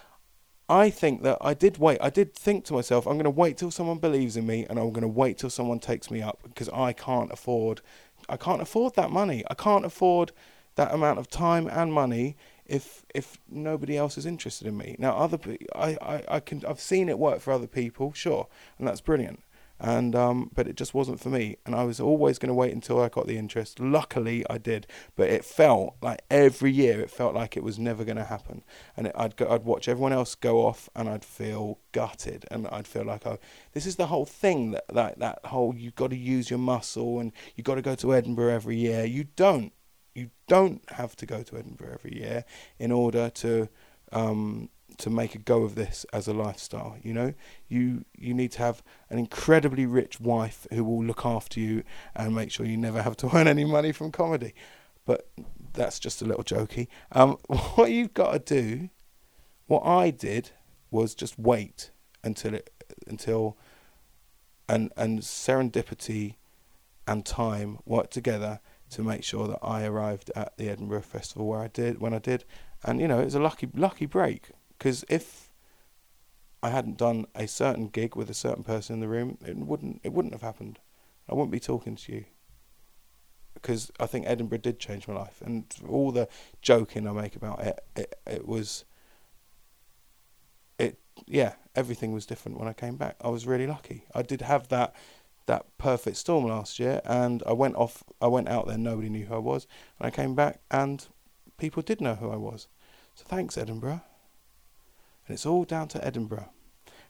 I 0.69 0.89
think 0.89 1.23
that 1.23 1.37
I 1.39 1.53
did 1.53 1.77
wait. 1.77 1.97
I 2.01 2.09
did 2.09 2.33
think 2.33 2.65
to 2.65 2.73
myself, 2.73 3.07
I'm 3.07 3.13
going 3.13 3.23
to 3.23 3.29
wait 3.29 3.57
till 3.57 3.71
someone 3.71 3.99
believes 3.99 4.35
in 4.35 4.45
me, 4.45 4.65
and 4.69 4.77
I'm 4.77 4.91
going 4.91 5.01
to 5.01 5.07
wait 5.07 5.37
till 5.37 5.49
someone 5.49 5.79
takes 5.79 6.11
me 6.11 6.21
up 6.21 6.39
because 6.43 6.69
I 6.69 6.91
can't 6.93 7.31
afford. 7.31 7.81
I 8.27 8.35
can't 8.35 8.61
afford 8.61 8.95
that 8.95 9.09
money. 9.09 9.43
I 9.49 9.53
can't 9.53 9.85
afford 9.85 10.33
that 10.75 10.93
amount 10.93 11.19
of 11.19 11.29
time 11.29 11.67
and 11.67 11.91
money 11.91 12.35
if 12.65 13.05
if 13.15 13.39
nobody 13.49 13.97
else 13.97 14.17
is 14.17 14.25
interested 14.25 14.67
in 14.67 14.77
me. 14.77 14.95
Now, 14.99 15.15
other 15.17 15.39
I, 15.73 15.97
I, 16.01 16.23
I 16.27 16.39
can 16.41 16.63
I've 16.65 16.81
seen 16.81 17.07
it 17.07 17.17
work 17.17 17.39
for 17.39 17.53
other 17.53 17.67
people, 17.67 18.11
sure, 18.13 18.47
and 18.77 18.87
that's 18.87 19.01
brilliant. 19.01 19.41
And 19.79 20.15
um, 20.15 20.49
but 20.55 20.67
it 20.67 20.75
just 20.75 20.95
wasn't 20.95 21.19
for 21.19 21.29
me, 21.29 21.57
and 21.65 21.75
I 21.75 21.83
was 21.83 21.99
always 21.99 22.39
going 22.39 22.47
to 22.49 22.55
wait 22.55 22.73
until 22.73 22.99
I 22.99 23.09
got 23.09 23.27
the 23.27 23.37
interest. 23.37 23.79
Luckily, 23.79 24.43
I 24.49 24.57
did, 24.57 24.87
but 25.15 25.29
it 25.29 25.45
felt 25.45 25.95
like 26.01 26.23
every 26.31 26.71
year 26.71 26.99
it 26.99 27.11
felt 27.11 27.35
like 27.35 27.55
it 27.55 27.63
was 27.63 27.77
never 27.77 28.03
going 28.03 28.17
to 28.17 28.23
happen. 28.23 28.63
And 28.95 29.07
it, 29.07 29.11
I'd 29.15 29.35
go, 29.35 29.47
I'd 29.47 29.65
watch 29.65 29.87
everyone 29.87 30.13
else 30.13 30.33
go 30.33 30.65
off, 30.65 30.89
and 30.95 31.07
I'd 31.07 31.23
feel 31.23 31.77
gutted, 31.91 32.45
and 32.49 32.67
I'd 32.69 32.87
feel 32.87 33.05
like, 33.05 33.27
oh, 33.27 33.37
this 33.73 33.85
is 33.85 33.97
the 33.97 34.07
whole 34.07 34.25
thing 34.25 34.71
that 34.71 34.87
that 34.89 35.19
that 35.19 35.39
whole 35.45 35.75
you've 35.75 35.95
got 35.95 36.09
to 36.09 36.17
use 36.17 36.49
your 36.49 36.59
muscle, 36.59 37.19
and 37.19 37.31
you've 37.55 37.65
got 37.65 37.75
to 37.75 37.83
go 37.83 37.93
to 37.93 38.15
Edinburgh 38.15 38.53
every 38.53 38.77
year. 38.77 39.05
You 39.05 39.25
don't 39.35 39.73
you 40.15 40.31
don't 40.47 40.81
have 40.89 41.15
to 41.17 41.27
go 41.27 41.43
to 41.43 41.57
Edinburgh 41.57 41.93
every 41.93 42.17
year 42.17 42.45
in 42.79 42.91
order 42.91 43.29
to 43.29 43.69
um, 44.11 44.69
to 44.97 45.09
make 45.09 45.35
a 45.35 45.37
go 45.37 45.63
of 45.63 45.75
this 45.75 46.05
as 46.11 46.27
a 46.27 46.33
lifestyle. 46.33 46.97
You 47.01 47.13
know, 47.13 47.33
you 47.67 48.05
you 48.17 48.33
need 48.33 48.51
to 48.53 48.59
have 48.59 48.83
an 49.09 49.19
incredibly 49.19 49.85
rich 49.85 50.19
wife 50.19 50.65
who 50.71 50.83
will 50.83 51.03
look 51.03 51.25
after 51.25 51.59
you 51.59 51.83
and 52.15 52.35
make 52.35 52.51
sure 52.51 52.65
you 52.65 52.77
never 52.77 53.01
have 53.01 53.17
to 53.17 53.29
earn 53.35 53.47
any 53.47 53.65
money 53.65 53.91
from 53.91 54.11
comedy. 54.11 54.53
But 55.05 55.29
that's 55.73 55.99
just 55.99 56.21
a 56.21 56.25
little 56.25 56.43
jokey. 56.43 56.87
Um, 57.11 57.37
what 57.75 57.91
you've 57.91 58.13
got 58.13 58.33
to 58.33 58.39
do, 58.39 58.89
what 59.67 59.85
I 59.85 60.09
did, 60.09 60.51
was 60.91 61.15
just 61.15 61.37
wait 61.37 61.91
until 62.23 62.55
it 62.55 62.71
until 63.07 63.57
and 64.67 64.91
and 64.97 65.19
serendipity 65.19 66.35
and 67.07 67.25
time 67.25 67.79
worked 67.85 68.11
together 68.11 68.59
to 68.89 69.03
make 69.03 69.23
sure 69.23 69.47
that 69.47 69.59
I 69.61 69.85
arrived 69.85 70.31
at 70.35 70.57
the 70.57 70.69
Edinburgh 70.69 71.01
Festival 71.01 71.47
where 71.47 71.59
I 71.59 71.67
did 71.67 71.99
when 71.99 72.13
I 72.13 72.19
did, 72.19 72.45
and 72.83 72.99
you 72.99 73.07
know 73.07 73.19
it 73.19 73.25
was 73.25 73.35
a 73.35 73.39
lucky 73.39 73.69
lucky 73.75 74.05
break 74.05 74.49
because 74.77 75.03
if 75.09 75.49
I 76.63 76.69
hadn't 76.69 76.97
done 76.97 77.25
a 77.35 77.47
certain 77.47 77.87
gig 77.87 78.15
with 78.15 78.29
a 78.29 78.33
certain 78.33 78.63
person 78.63 78.95
in 78.95 78.99
the 78.99 79.07
room, 79.07 79.37
it 79.45 79.57
wouldn't 79.57 80.01
it 80.03 80.13
wouldn't 80.13 80.33
have 80.33 80.41
happened. 80.41 80.79
I 81.29 81.33
wouldn't 81.33 81.51
be 81.51 81.59
talking 81.59 81.95
to 81.95 82.11
you 82.13 82.25
because 83.53 83.91
I 83.99 84.05
think 84.05 84.25
Edinburgh 84.27 84.59
did 84.59 84.79
change 84.79 85.07
my 85.07 85.15
life, 85.15 85.41
and 85.43 85.65
all 85.87 86.11
the 86.11 86.27
joking 86.61 87.07
I 87.07 87.11
make 87.11 87.35
about 87.35 87.61
it, 87.61 87.79
it 87.95 88.15
it 88.25 88.47
was. 88.47 88.85
It 90.79 90.99
yeah, 91.25 91.53
everything 91.75 92.11
was 92.11 92.25
different 92.25 92.59
when 92.59 92.67
I 92.67 92.73
came 92.73 92.95
back. 92.97 93.15
I 93.21 93.29
was 93.29 93.47
really 93.47 93.67
lucky. 93.67 94.05
I 94.13 94.21
did 94.21 94.41
have 94.41 94.67
that 94.69 94.95
that 95.47 95.65
perfect 95.77 96.17
storm 96.17 96.45
last 96.45 96.79
year, 96.79 97.01
and 97.05 97.41
I 97.45 97.53
went 97.53 97.75
off. 97.75 98.03
I 98.21 98.27
went 98.27 98.49
out 98.49 98.67
there. 98.67 98.77
Nobody 98.77 99.09
knew 99.09 99.25
who 99.25 99.35
I 99.35 99.39
was, 99.39 99.67
and 99.99 100.07
I 100.07 100.11
came 100.11 100.35
back, 100.35 100.61
and 100.69 101.05
people 101.57 101.81
did 101.81 102.01
know 102.01 102.15
who 102.15 102.29
I 102.29 102.35
was. 102.37 102.67
So 103.15 103.23
thanks, 103.27 103.57
Edinburgh. 103.57 104.01
And 105.27 105.35
it's 105.35 105.45
all 105.45 105.65
down 105.65 105.87
to 105.89 106.05
Edinburgh. 106.05 106.49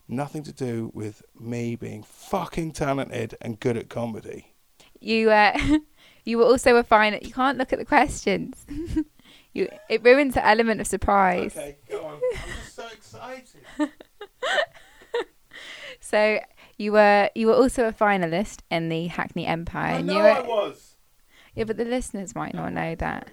Nothing 0.08 0.42
to 0.44 0.52
do 0.52 0.90
with 0.94 1.22
me 1.38 1.76
being 1.76 2.02
fucking 2.02 2.72
talented 2.72 3.36
and 3.40 3.60
good 3.60 3.76
at 3.76 3.88
comedy. 3.88 4.54
You, 5.00 5.30
uh, 5.30 5.78
you 6.24 6.38
were 6.38 6.44
also 6.44 6.76
a 6.76 6.82
fine. 6.82 7.18
You 7.22 7.32
can't 7.32 7.58
look 7.58 7.72
at 7.72 7.78
the 7.78 7.84
questions. 7.84 8.66
you, 9.52 9.68
it 9.88 10.02
ruins 10.02 10.34
the 10.34 10.44
element 10.44 10.80
of 10.80 10.86
surprise. 10.86 11.56
Okay, 11.56 11.76
go 11.88 12.04
on. 12.04 12.14
I'm 12.14 12.48
just 12.64 12.74
so 12.74 12.86
excited. 12.92 13.60
so 16.00 16.40
you 16.78 16.92
were 16.92 17.30
you 17.34 17.46
were 17.48 17.54
also 17.54 17.86
a 17.86 17.92
finalist 17.92 18.60
in 18.70 18.88
the 18.88 19.08
Hackney 19.08 19.46
Empire. 19.46 19.96
I 19.96 20.00
know 20.00 20.14
you 20.14 20.22
were, 20.22 20.30
I 20.30 20.40
was. 20.40 20.96
Yeah, 21.54 21.64
but 21.64 21.76
the 21.76 21.84
listeners 21.84 22.34
might 22.34 22.54
not 22.54 22.72
know 22.72 22.94
that. 22.94 23.28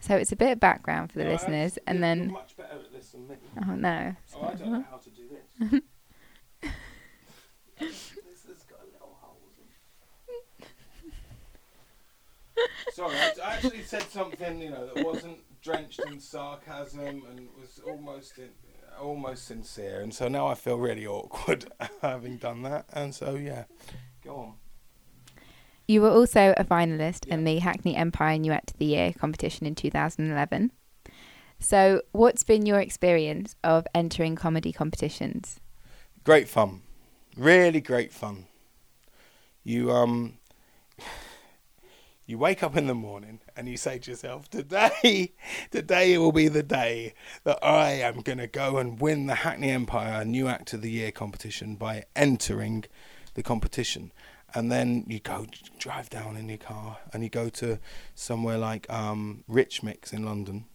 So 0.00 0.16
it's 0.16 0.32
a 0.32 0.36
bit 0.36 0.52
of 0.52 0.60
background 0.60 1.12
for 1.12 1.18
the 1.18 1.24
No, 1.24 1.30
listeners, 1.30 1.78
and 1.86 2.02
then 2.02 2.32
much 2.32 2.56
better 2.56 2.78
this 3.12 3.20
than 3.28 3.28
me. 3.28 3.36
oh 3.68 3.74
no, 3.74 4.14
Oh, 4.36 4.42
I 4.46 4.54
don't 4.54 4.72
know 4.72 4.84
how 4.90 4.96
to 4.98 5.10
do 5.10 5.22
this. 5.28 5.80
this 7.78 8.12
has 8.46 8.62
got 8.64 8.80
little 8.92 9.16
holes. 9.20 9.56
in- 9.58 9.72
Sorry, 12.92 13.16
I, 13.16 13.32
I 13.44 13.54
actually 13.54 13.82
said 13.82 14.02
something 14.02 14.60
you 14.60 14.70
know 14.70 14.86
that 14.92 15.04
wasn't 15.04 15.38
drenched 15.62 16.00
in 16.10 16.20
sarcasm 16.20 17.00
and 17.30 17.48
was 17.60 17.80
almost 17.86 18.38
in, 18.38 18.48
almost 19.00 19.46
sincere, 19.46 20.00
and 20.00 20.12
so 20.14 20.28
now 20.28 20.46
I 20.46 20.54
feel 20.54 20.76
really 20.78 21.06
awkward 21.06 21.66
having 22.02 22.36
done 22.36 22.62
that. 22.62 22.86
And 22.92 23.14
so 23.14 23.34
yeah, 23.36 23.64
go 24.24 24.36
on. 24.36 24.54
you 25.88 26.02
were 26.02 26.10
also 26.10 26.52
a 26.56 26.64
finalist 26.64 27.26
in 27.26 27.44
the 27.44 27.58
Hackney 27.60 27.96
Empire 27.96 28.38
New 28.38 28.52
Act 28.52 28.72
of 28.72 28.78
the 28.78 28.84
Year 28.86 29.12
competition 29.18 29.66
in 29.66 29.74
2011. 29.74 30.72
So, 31.62 32.02
what's 32.10 32.42
been 32.42 32.66
your 32.66 32.80
experience 32.80 33.54
of 33.62 33.86
entering 33.94 34.34
comedy 34.34 34.72
competitions? 34.72 35.60
Great 36.24 36.48
fun, 36.48 36.82
really 37.36 37.80
great 37.80 38.12
fun. 38.12 38.46
You 39.62 39.92
um, 39.92 40.38
you 42.26 42.36
wake 42.36 42.64
up 42.64 42.76
in 42.76 42.88
the 42.88 42.96
morning 42.96 43.40
and 43.56 43.68
you 43.68 43.76
say 43.76 44.00
to 44.00 44.10
yourself, 44.10 44.50
"Today, 44.50 45.34
today 45.70 46.18
will 46.18 46.32
be 46.32 46.48
the 46.48 46.64
day 46.64 47.14
that 47.44 47.64
I 47.64 47.92
am 47.92 48.22
gonna 48.22 48.48
go 48.48 48.78
and 48.78 49.00
win 49.00 49.26
the 49.26 49.36
Hackney 49.36 49.70
Empire 49.70 50.24
New 50.24 50.48
Act 50.48 50.72
of 50.72 50.82
the 50.82 50.90
Year 50.90 51.12
competition 51.12 51.76
by 51.76 52.04
entering 52.16 52.84
the 53.34 53.42
competition." 53.44 54.10
And 54.52 54.70
then 54.70 55.04
you 55.06 55.20
go 55.20 55.46
drive 55.78 56.10
down 56.10 56.36
in 56.36 56.48
your 56.48 56.58
car 56.58 56.98
and 57.12 57.22
you 57.22 57.30
go 57.30 57.48
to 57.50 57.78
somewhere 58.14 58.58
like 58.58 58.90
um, 58.92 59.44
Rich 59.46 59.82
Mix 59.82 60.12
in 60.12 60.24
London, 60.24 60.66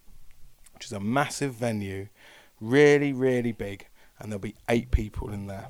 which 0.78 0.86
is 0.86 0.92
a 0.92 1.00
massive 1.00 1.56
venue, 1.56 2.08
really, 2.62 3.12
really 3.12 3.52
big, 3.52 3.88
and 4.20 4.32
there'll 4.32 4.40
be 4.40 4.54
eight 4.70 4.92
people 4.92 5.34
in 5.34 5.48
there. 5.48 5.70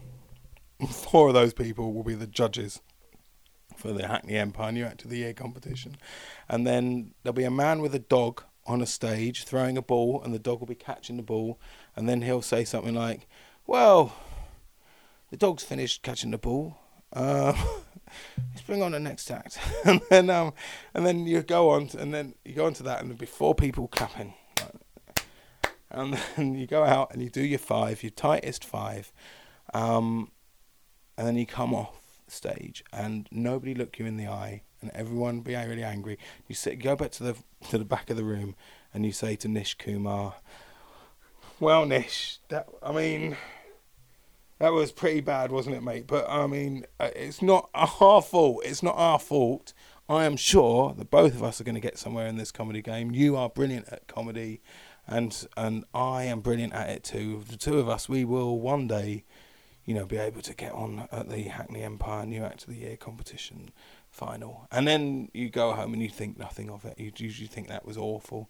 Four 0.90 1.30
of 1.30 1.34
those 1.34 1.54
people 1.54 1.94
will 1.94 2.04
be 2.04 2.14
the 2.14 2.28
judges 2.28 2.82
for 3.78 3.94
the 3.94 4.06
Hackney 4.06 4.36
Empire 4.36 4.74
New 4.74 4.84
Act 4.84 5.06
of 5.06 5.10
the 5.10 5.20
Year 5.20 5.32
competition. 5.32 5.96
And 6.50 6.68
then 6.68 7.14
there'll 7.24 7.34
be 7.34 7.46
a 7.46 7.50
man 7.52 7.82
with 7.82 7.96
a 7.96 8.00
dog 8.00 8.44
on 8.66 8.82
a 8.82 8.86
stage 8.86 9.46
throwing 9.46 9.78
a 9.78 9.82
ball, 9.82 10.22
and 10.22 10.34
the 10.34 10.40
dog 10.40 10.60
will 10.60 10.68
be 10.68 10.76
catching 10.76 11.16
the 11.16 11.24
ball. 11.24 11.58
And 11.96 12.10
then 12.10 12.22
he'll 12.22 12.42
say 12.42 12.66
something 12.66 12.94
like, 12.94 13.30
Well, 13.66 14.14
the 15.32 15.38
dog's 15.38 15.64
finished 15.64 16.04
catching 16.04 16.32
the 16.32 16.38
ball. 16.38 16.78
Uh, 17.14 17.54
let's 18.50 18.62
bring 18.64 18.82
on 18.82 18.92
the 18.92 19.00
next 19.00 19.32
act, 19.32 19.58
and 19.86 20.02
then 20.10 20.30
um, 20.30 20.54
and 20.94 21.06
then 21.06 21.26
you 21.26 21.42
go 21.44 21.70
on, 21.70 21.88
to, 21.88 21.98
and 21.98 22.14
then 22.14 22.36
you 22.44 22.54
go 22.54 22.66
on 22.66 22.74
to 22.74 22.84
that, 22.84 23.00
and 23.00 23.10
there'll 23.10 23.18
be 23.18 23.26
four 23.26 23.56
people 23.56 23.88
clapping, 23.88 24.34
and 25.98 26.18
then 26.36 26.56
you 26.56 26.68
go 26.68 26.84
out 26.84 27.14
and 27.14 27.22
you 27.22 27.30
do 27.30 27.42
your 27.42 27.60
five, 27.60 28.04
your 28.04 28.12
tightest 28.12 28.64
five, 28.64 29.12
um, 29.74 30.32
and 31.18 31.28
then 31.28 31.36
you 31.36 31.46
come 31.46 31.74
off 31.74 32.00
stage, 32.28 32.84
and 32.94 33.28
nobody 33.32 33.74
look 33.74 34.00
you 34.00 34.06
in 34.06 34.18
the 34.18 34.28
eye, 34.28 34.64
and 34.82 34.92
everyone 34.94 35.42
be 35.42 35.56
really 35.56 35.84
angry. 35.84 36.18
You 36.48 36.56
sit, 36.56 36.82
go 36.82 36.96
back 36.96 37.12
to 37.12 37.24
the 37.24 37.36
to 37.70 37.78
the 37.78 37.86
back 37.86 38.10
of 38.10 38.18
the 38.18 38.24
room, 38.24 38.56
and 38.94 39.06
you 39.06 39.12
say 39.12 39.36
to 39.38 39.48
Nish 39.48 39.76
Kumar, 39.76 40.36
"Well, 41.60 41.86
Nish, 41.86 42.40
that 42.50 42.68
I 42.82 42.92
mean." 42.92 43.38
That 44.60 44.74
was 44.74 44.92
pretty 44.92 45.22
bad, 45.22 45.52
wasn't 45.52 45.76
it, 45.76 45.84
mate? 45.84 46.08
But 46.08 46.28
I 46.28 46.48
mean, 46.48 46.88
uh, 47.00 47.12
it's 47.16 47.44
not 47.44 47.70
our 47.76 48.24
fault. 48.24 48.64
It's 48.66 48.82
not 48.82 48.96
our 48.98 49.20
fault. 49.20 49.72
I 50.10 50.26
am 50.26 50.36
sure 50.36 50.96
that 50.98 51.12
both 51.12 51.36
of 51.36 51.44
us 51.44 51.60
are 51.60 51.64
going 51.64 51.76
to 51.76 51.82
get 51.82 52.00
somewhere 52.00 52.26
in 52.26 52.38
this 52.38 52.52
comedy 52.52 52.82
game. 52.82 53.12
You 53.12 53.36
are 53.36 53.50
brilliant 53.50 53.90
at 53.90 54.08
comedy, 54.08 54.62
and 55.08 55.48
and 55.56 55.86
I 55.94 56.24
am 56.24 56.42
brilliant 56.42 56.74
at 56.74 56.90
it 56.90 57.04
too. 57.04 57.44
The 57.48 57.58
two 57.58 57.80
of 57.80 57.88
us, 57.90 58.10
we 58.10 58.26
will 58.26 58.60
one 58.60 58.88
day, 58.88 59.24
you 59.86 59.94
know, 59.94 60.06
be 60.06 60.18
able 60.18 60.42
to 60.42 60.54
get 60.54 60.72
on 60.74 61.08
at 61.12 61.30
the 61.30 61.44
Hackney 61.44 61.84
Empire 61.84 62.26
New 62.26 62.44
Act 62.44 62.64
of 62.64 62.70
the 62.70 62.80
Year 62.80 62.98
competition 62.98 63.72
final. 64.10 64.68
And 64.72 64.88
then 64.88 65.30
you 65.34 65.50
go 65.50 65.74
home 65.74 65.94
and 65.94 66.02
you 66.02 66.10
think 66.10 66.38
nothing 66.38 66.70
of 66.70 66.86
it. 66.86 67.00
You 67.00 67.12
usually 67.16 67.48
think 67.48 67.68
that 67.68 67.86
was 67.86 67.98
awful, 67.98 68.50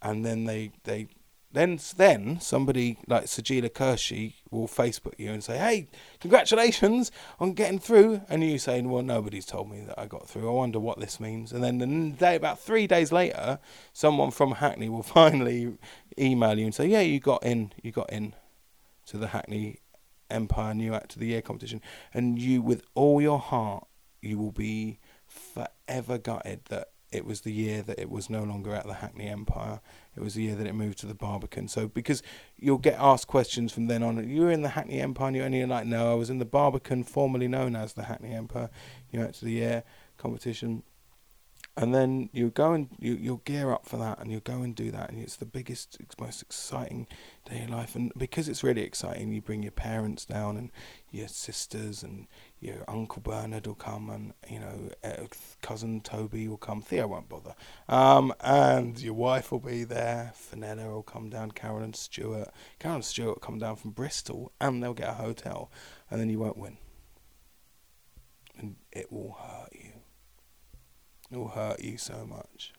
and 0.00 0.24
then 0.24 0.44
they 0.44 0.72
they 0.84 1.08
then, 1.52 1.78
then 1.96 2.38
somebody 2.40 2.98
like 3.06 3.24
Sajeela 3.24 3.70
Kershi 3.70 4.34
will 4.50 4.68
Facebook 4.68 5.14
you 5.18 5.30
and 5.30 5.42
say, 5.42 5.58
"Hey, 5.58 5.88
congratulations 6.20 7.10
on 7.40 7.52
getting 7.54 7.78
through," 7.78 8.22
and 8.28 8.44
you 8.44 8.58
saying, 8.58 8.90
"Well, 8.90 9.02
nobody's 9.02 9.46
told 9.46 9.70
me 9.70 9.80
that 9.82 9.98
I 9.98 10.06
got 10.06 10.28
through. 10.28 10.48
I 10.48 10.52
wonder 10.52 10.78
what 10.78 11.00
this 11.00 11.18
means." 11.18 11.52
And 11.52 11.64
then 11.64 11.78
the 11.78 12.16
day, 12.16 12.36
about 12.36 12.60
three 12.60 12.86
days 12.86 13.12
later, 13.12 13.58
someone 13.92 14.30
from 14.30 14.52
Hackney 14.52 14.88
will 14.88 15.02
finally 15.20 15.78
email 16.18 16.58
you 16.58 16.66
and 16.66 16.74
say, 16.74 16.86
"Yeah, 16.86 17.00
you 17.00 17.20
got 17.20 17.42
in. 17.42 17.72
You 17.82 17.92
got 17.92 18.12
in 18.12 18.34
to 19.06 19.16
the 19.16 19.28
Hackney 19.28 19.80
Empire 20.30 20.74
New 20.74 20.94
Act 20.94 21.14
of 21.14 21.20
the 21.20 21.28
Year 21.28 21.42
competition," 21.42 21.80
and 22.12 22.38
you, 22.40 22.60
with 22.60 22.82
all 22.94 23.22
your 23.22 23.38
heart, 23.38 23.86
you 24.20 24.38
will 24.38 24.52
be 24.52 24.98
forever 25.26 26.18
gutted 26.18 26.64
that 26.66 26.88
it 27.12 27.24
was 27.24 27.42
the 27.42 27.52
year 27.52 27.82
that 27.82 27.98
it 27.98 28.10
was 28.10 28.28
no 28.28 28.42
longer 28.42 28.74
at 28.74 28.86
the 28.86 28.94
Hackney 28.94 29.28
Empire. 29.28 29.80
It 30.16 30.22
was 30.22 30.34
the 30.34 30.42
year 30.42 30.54
that 30.54 30.66
it 30.66 30.74
moved 30.74 30.98
to 30.98 31.06
the 31.06 31.14
Barbican. 31.14 31.68
So 31.68 31.88
because 31.88 32.22
you'll 32.58 32.78
get 32.78 32.98
asked 32.98 33.26
questions 33.26 33.72
from 33.72 33.86
then 33.86 34.02
on, 34.02 34.28
you 34.28 34.42
were 34.42 34.50
in 34.50 34.62
the 34.62 34.70
Hackney 34.70 35.00
Empire, 35.00 35.28
and 35.28 35.36
you're 35.36 35.44
only 35.44 35.64
like, 35.66 35.86
no, 35.86 36.10
I 36.10 36.14
was 36.14 36.30
in 36.30 36.38
the 36.38 36.44
Barbican, 36.44 37.04
formerly 37.04 37.48
known 37.48 37.76
as 37.76 37.92
the 37.92 38.04
Hackney 38.04 38.32
Empire. 38.32 38.70
You 39.10 39.20
went 39.20 39.34
to 39.36 39.44
the 39.44 39.52
year 39.52 39.84
competition 40.16 40.82
and 41.76 41.94
then 41.94 42.30
you 42.32 42.50
go 42.50 42.72
and 42.72 42.88
you 42.98 43.14
you'll 43.14 43.42
gear 43.44 43.70
up 43.70 43.86
for 43.86 43.98
that 43.98 44.18
and 44.18 44.32
you 44.32 44.40
go 44.40 44.62
and 44.62 44.74
do 44.74 44.90
that 44.90 45.10
and 45.10 45.20
it's 45.20 45.36
the 45.36 45.44
biggest 45.44 45.98
most 46.18 46.40
exciting 46.42 47.06
day 47.48 47.64
of 47.64 47.70
life 47.70 47.94
and 47.94 48.12
because 48.16 48.48
it's 48.48 48.64
really 48.64 48.82
exciting 48.82 49.30
you 49.32 49.42
bring 49.42 49.62
your 49.62 49.72
parents 49.72 50.24
down 50.24 50.56
and 50.56 50.70
your 51.10 51.28
sisters 51.28 52.02
and 52.02 52.26
your 52.66 52.84
uncle 52.88 53.22
Bernard 53.22 53.66
will 53.66 53.76
come 53.76 54.10
and 54.10 54.32
you 54.50 54.58
know 54.58 54.90
uh, 55.04 55.26
cousin 55.62 56.00
Toby 56.00 56.48
will 56.48 56.56
come. 56.56 56.82
Theo 56.82 57.06
won't 57.06 57.28
bother. 57.28 57.54
Um, 57.88 58.34
and 58.40 59.00
your 59.00 59.14
wife 59.14 59.52
will 59.52 59.60
be 59.60 59.84
there. 59.84 60.32
Fenella 60.34 60.90
will 60.90 61.04
come 61.04 61.30
down. 61.30 61.52
Carolyn 61.52 61.94
Stewart. 61.94 62.50
Carolyn 62.80 63.02
Stewart 63.02 63.36
will 63.36 63.46
come 63.46 63.58
down 63.58 63.76
from 63.76 63.92
Bristol 63.92 64.52
and 64.60 64.82
they'll 64.82 64.94
get 64.94 65.10
a 65.10 65.14
hotel. 65.14 65.70
And 66.10 66.20
then 66.20 66.28
you 66.28 66.40
won't 66.40 66.58
win. 66.58 66.78
And 68.58 68.76
it 68.90 69.12
will 69.12 69.38
hurt 69.40 69.70
you. 69.72 69.92
It 71.30 71.36
will 71.36 71.48
hurt 71.48 71.80
you 71.80 71.98
so 71.98 72.26
much. 72.26 72.72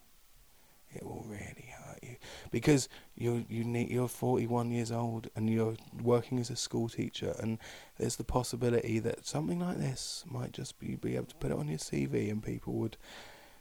It 0.93 1.05
will 1.05 1.25
really 1.27 1.71
hurt 1.71 1.76
you. 2.07 2.15
Because 2.51 2.89
you're 3.15 3.43
you 3.49 3.63
need 3.63 3.89
you're 3.89 4.07
41 4.07 4.71
years 4.71 4.91
old 4.91 5.29
and 5.35 5.49
you're 5.49 5.75
working 6.01 6.39
as 6.39 6.49
a 6.49 6.55
school 6.55 6.89
teacher 6.89 7.35
and 7.39 7.57
there's 7.97 8.15
the 8.15 8.23
possibility 8.23 8.99
that 8.99 9.25
something 9.25 9.59
like 9.59 9.77
this 9.77 10.23
might 10.27 10.51
just 10.51 10.79
be 10.79 10.95
be 10.95 11.15
able 11.15 11.25
to 11.25 11.35
put 11.35 11.51
it 11.51 11.57
on 11.57 11.67
your 11.67 11.77
CV 11.77 12.29
and 12.31 12.43
people 12.43 12.73
would 12.73 12.97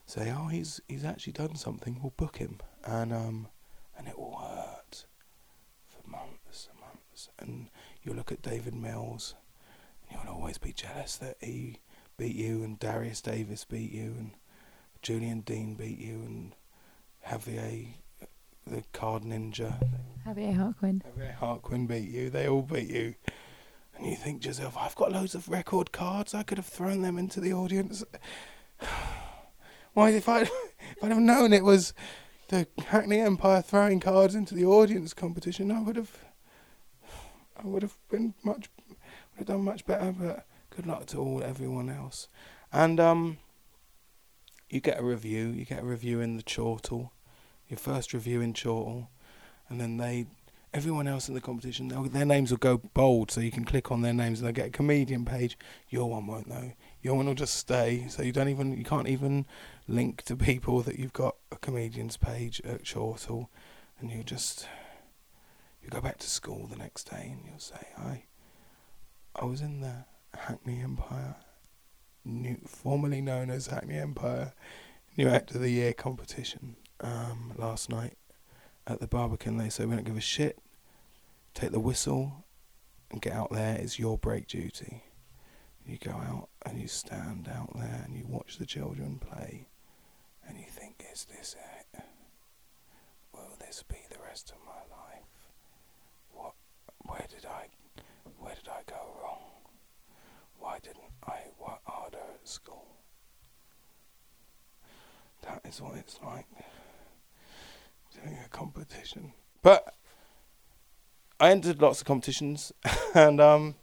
say 0.07 0.33
oh 0.37 0.47
he's 0.47 0.81
he's 0.89 1.05
actually 1.05 1.33
done 1.33 1.57
something. 1.57 1.99
We'll 2.01 2.15
book 2.17 2.39
him. 2.39 2.59
And 2.85 3.13
um 3.13 3.49
and 3.99 4.09
it 4.09 4.19
will 4.19 4.37
hurt 4.37 5.07
for 5.89 6.09
months 6.09 6.69
and 6.71 6.81
months. 6.81 7.29
And 7.39 7.71
you'll 8.03 8.17
look 8.17 8.33
at 8.33 8.43
David 8.43 8.75
Mills 8.75 9.35
and 10.09 10.19
you'll 10.23 10.35
always 10.35 10.59
be 10.59 10.73
jealous 10.73 11.17
that 11.17 11.37
he 11.41 11.81
beat 12.19 12.37
you 12.37 12.63
and 12.63 12.79
Darius 12.79 13.21
Davies 13.21 13.65
beat 13.65 13.93
you 13.93 14.15
and 14.19 14.31
Julian 15.03 15.41
Dean 15.41 15.75
beat 15.75 15.99
you 15.99 16.23
and 16.27 16.55
Javier, 17.29 17.89
the 18.67 18.83
card 18.93 19.23
ninja. 19.23 19.75
Javier 20.27 20.57
Jarquin. 20.57 21.03
Javier 21.03 21.39
Jarquin 21.39 21.87
beat 21.87 22.11
you. 22.11 22.31
They 22.31 22.49
all 22.49 22.63
beat 22.63 22.91
you. 22.91 23.15
And 23.97 24.07
you 24.07 24.17
think 24.17 24.43
to 24.43 24.49
yourself, 24.49 24.77
I've 24.77 24.95
got 24.95 25.13
loads 25.13 25.35
of 25.35 25.49
record 25.49 25.93
cards. 25.93 26.35
I 26.35 26.43
could 26.43 26.59
have 26.59 26.67
thrown 26.67 27.03
them 27.03 27.17
into 27.17 27.41
the 27.41 27.53
audience. 27.53 28.05
Why, 29.95 30.11
if 30.11 30.29
I 30.29 30.41
if 30.43 30.51
I'd 31.03 31.11
have 31.11 31.19
known 31.19 31.53
it 31.53 31.65
was 31.65 31.95
the 32.49 32.67
Hackney 32.89 33.21
Empire 33.21 33.63
throwing 33.63 34.01
cards 34.01 34.35
into 34.35 34.55
the 34.55 34.67
audience 34.67 35.15
competition, 35.15 35.71
I 35.71 35.81
would 35.81 35.97
have 35.97 36.25
I 37.57 37.67
would 37.67 37.83
have 37.83 37.97
been 38.11 38.35
much 38.43 38.69
would 38.89 38.99
have 39.39 39.47
done 39.47 39.65
much 39.65 39.87
better. 39.87 40.13
But 40.13 40.47
good 40.71 40.87
luck 40.87 41.07
to 41.07 41.19
all 41.19 41.43
everyone 41.43 41.89
else. 41.89 42.29
And 42.73 43.01
um, 43.01 43.39
you 44.69 44.81
get 44.81 45.01
a 45.01 45.05
review. 45.05 45.49
You 45.49 45.65
get 45.65 45.83
a 45.83 45.87
review 45.87 46.21
in 46.21 46.37
the 46.37 46.43
Chortle, 46.43 47.13
your 47.69 47.79
first 47.79 48.13
review 48.13 48.41
in 48.41 48.53
Chortle, 48.53 49.09
and 49.69 49.81
then 49.81 49.97
they, 49.97 50.27
everyone 50.73 51.09
else 51.09 51.29
in 51.29 51.35
the 51.35 51.41
competition, 51.41 51.89
their 52.13 52.25
names 52.25 52.51
will 52.51 52.59
go 52.59 52.79
bold, 52.79 53.31
so 53.31 53.41
you 53.41 53.51
can 53.51 53.65
click 53.65 53.91
on 53.91 54.03
their 54.03 54.13
names 54.13 54.39
and 54.39 54.47
they'll 54.47 54.55
get 54.55 54.69
a 54.69 54.71
comedian 54.71 55.25
page. 55.25 55.59
Your 55.89 56.11
one 56.11 56.27
won't 56.27 56.49
though. 56.49 56.73
Your 57.03 57.15
one 57.15 57.27
will 57.27 57.35
just 57.35 57.57
stay, 57.57 58.07
so 58.09 58.23
you 58.23 58.33
don't 58.33 58.49
even, 58.49 58.77
you 58.77 58.85
can't 58.85 59.09
even 59.09 59.47
link 59.89 60.23
to 60.23 60.37
people 60.37 60.83
that 60.83 60.99
you've 60.99 61.13
got 61.13 61.37
a 61.51 61.57
comedian's 61.57 62.17
page 62.17 62.61
at 62.65 62.85
Chortle, 62.85 63.49
and 64.01 64.11
you 64.11 64.23
just, 64.23 64.69
you 65.83 65.89
go 65.89 66.01
back 66.01 66.19
to 66.19 66.31
school 66.31 66.67
the 66.67 66.77
next 66.77 67.11
day 67.11 67.31
and 67.33 67.41
you'll 67.47 67.59
say, 67.59 67.89
I, 67.97 68.25
I 69.35 69.45
was 69.45 69.61
in 69.61 69.81
the 69.81 70.05
Hackney 70.35 70.81
Empire 70.81 71.37
new, 72.27 72.59
formerly 72.67 73.21
known 73.21 73.51
as 73.51 73.69
Hackney 73.69 73.97
Empire, 73.97 74.53
New 75.17 75.29
Act 75.29 75.55
of 75.55 75.61
the 75.61 75.71
Year 75.71 75.93
competition 75.93 76.77
um, 77.01 77.53
last 77.57 77.91
night 77.91 78.15
at 78.87 79.01
the 79.01 79.07
Barbican. 79.07 79.57
They 79.57 79.69
said 79.69 79.89
we 79.89 79.95
don't 79.97 80.05
give 80.05 80.17
a 80.17 80.21
shit. 80.21 80.59
Take 81.55 81.73
the 81.73 81.81
whistle 81.81 82.45
and 83.11 83.23
get 83.23 83.33
out 83.33 83.53
there. 83.53 83.77
It's 83.77 83.99
your 83.99 84.19
break 84.19 84.47
duty. 84.47 85.05
You 85.85 85.99
go 85.99 86.11
out 86.11 86.49
and 86.65 86.81
you 86.81 86.89
stand 86.89 87.49
out 87.49 87.77
there 87.77 88.03
and 88.05 88.17
you 88.17 88.25
watch 88.27 88.59
the 88.59 88.67
children 88.67 89.21
play, 89.21 89.69
and 90.47 90.59
you 90.59 90.67
think, 90.69 91.05
is 91.13 91.25
this 91.27 91.55
it? 91.95 92.03
Will 93.33 93.57
this 93.61 93.85
be 93.89 93.99
the 94.11 94.19
rest 94.27 94.51
of 94.51 94.57
my 94.67 94.81
life? 94.97 95.53
What? 96.33 96.55
Where 97.05 97.27
did 97.29 97.47
I? 97.47 97.69
Where 98.39 98.55
did 98.55 98.69
I 98.69 98.83
go 98.91 98.97
wrong? 99.23 99.45
Why 100.59 100.79
didn't 100.83 101.13
I 101.25 101.39
work 101.61 101.81
harder 101.85 102.19
at 102.35 102.49
school? 102.49 102.87
That 105.43 105.61
is 105.65 105.81
what 105.81 105.95
it's 105.97 106.19
like 106.25 106.47
doing 108.23 108.39
a 108.45 108.49
competition. 108.49 109.33
But 109.63 109.95
I 111.41 111.51
entered 111.51 111.81
lots 111.81 112.01
of 112.01 112.07
competitions, 112.07 112.73
and 113.15 113.41
um, 113.41 113.75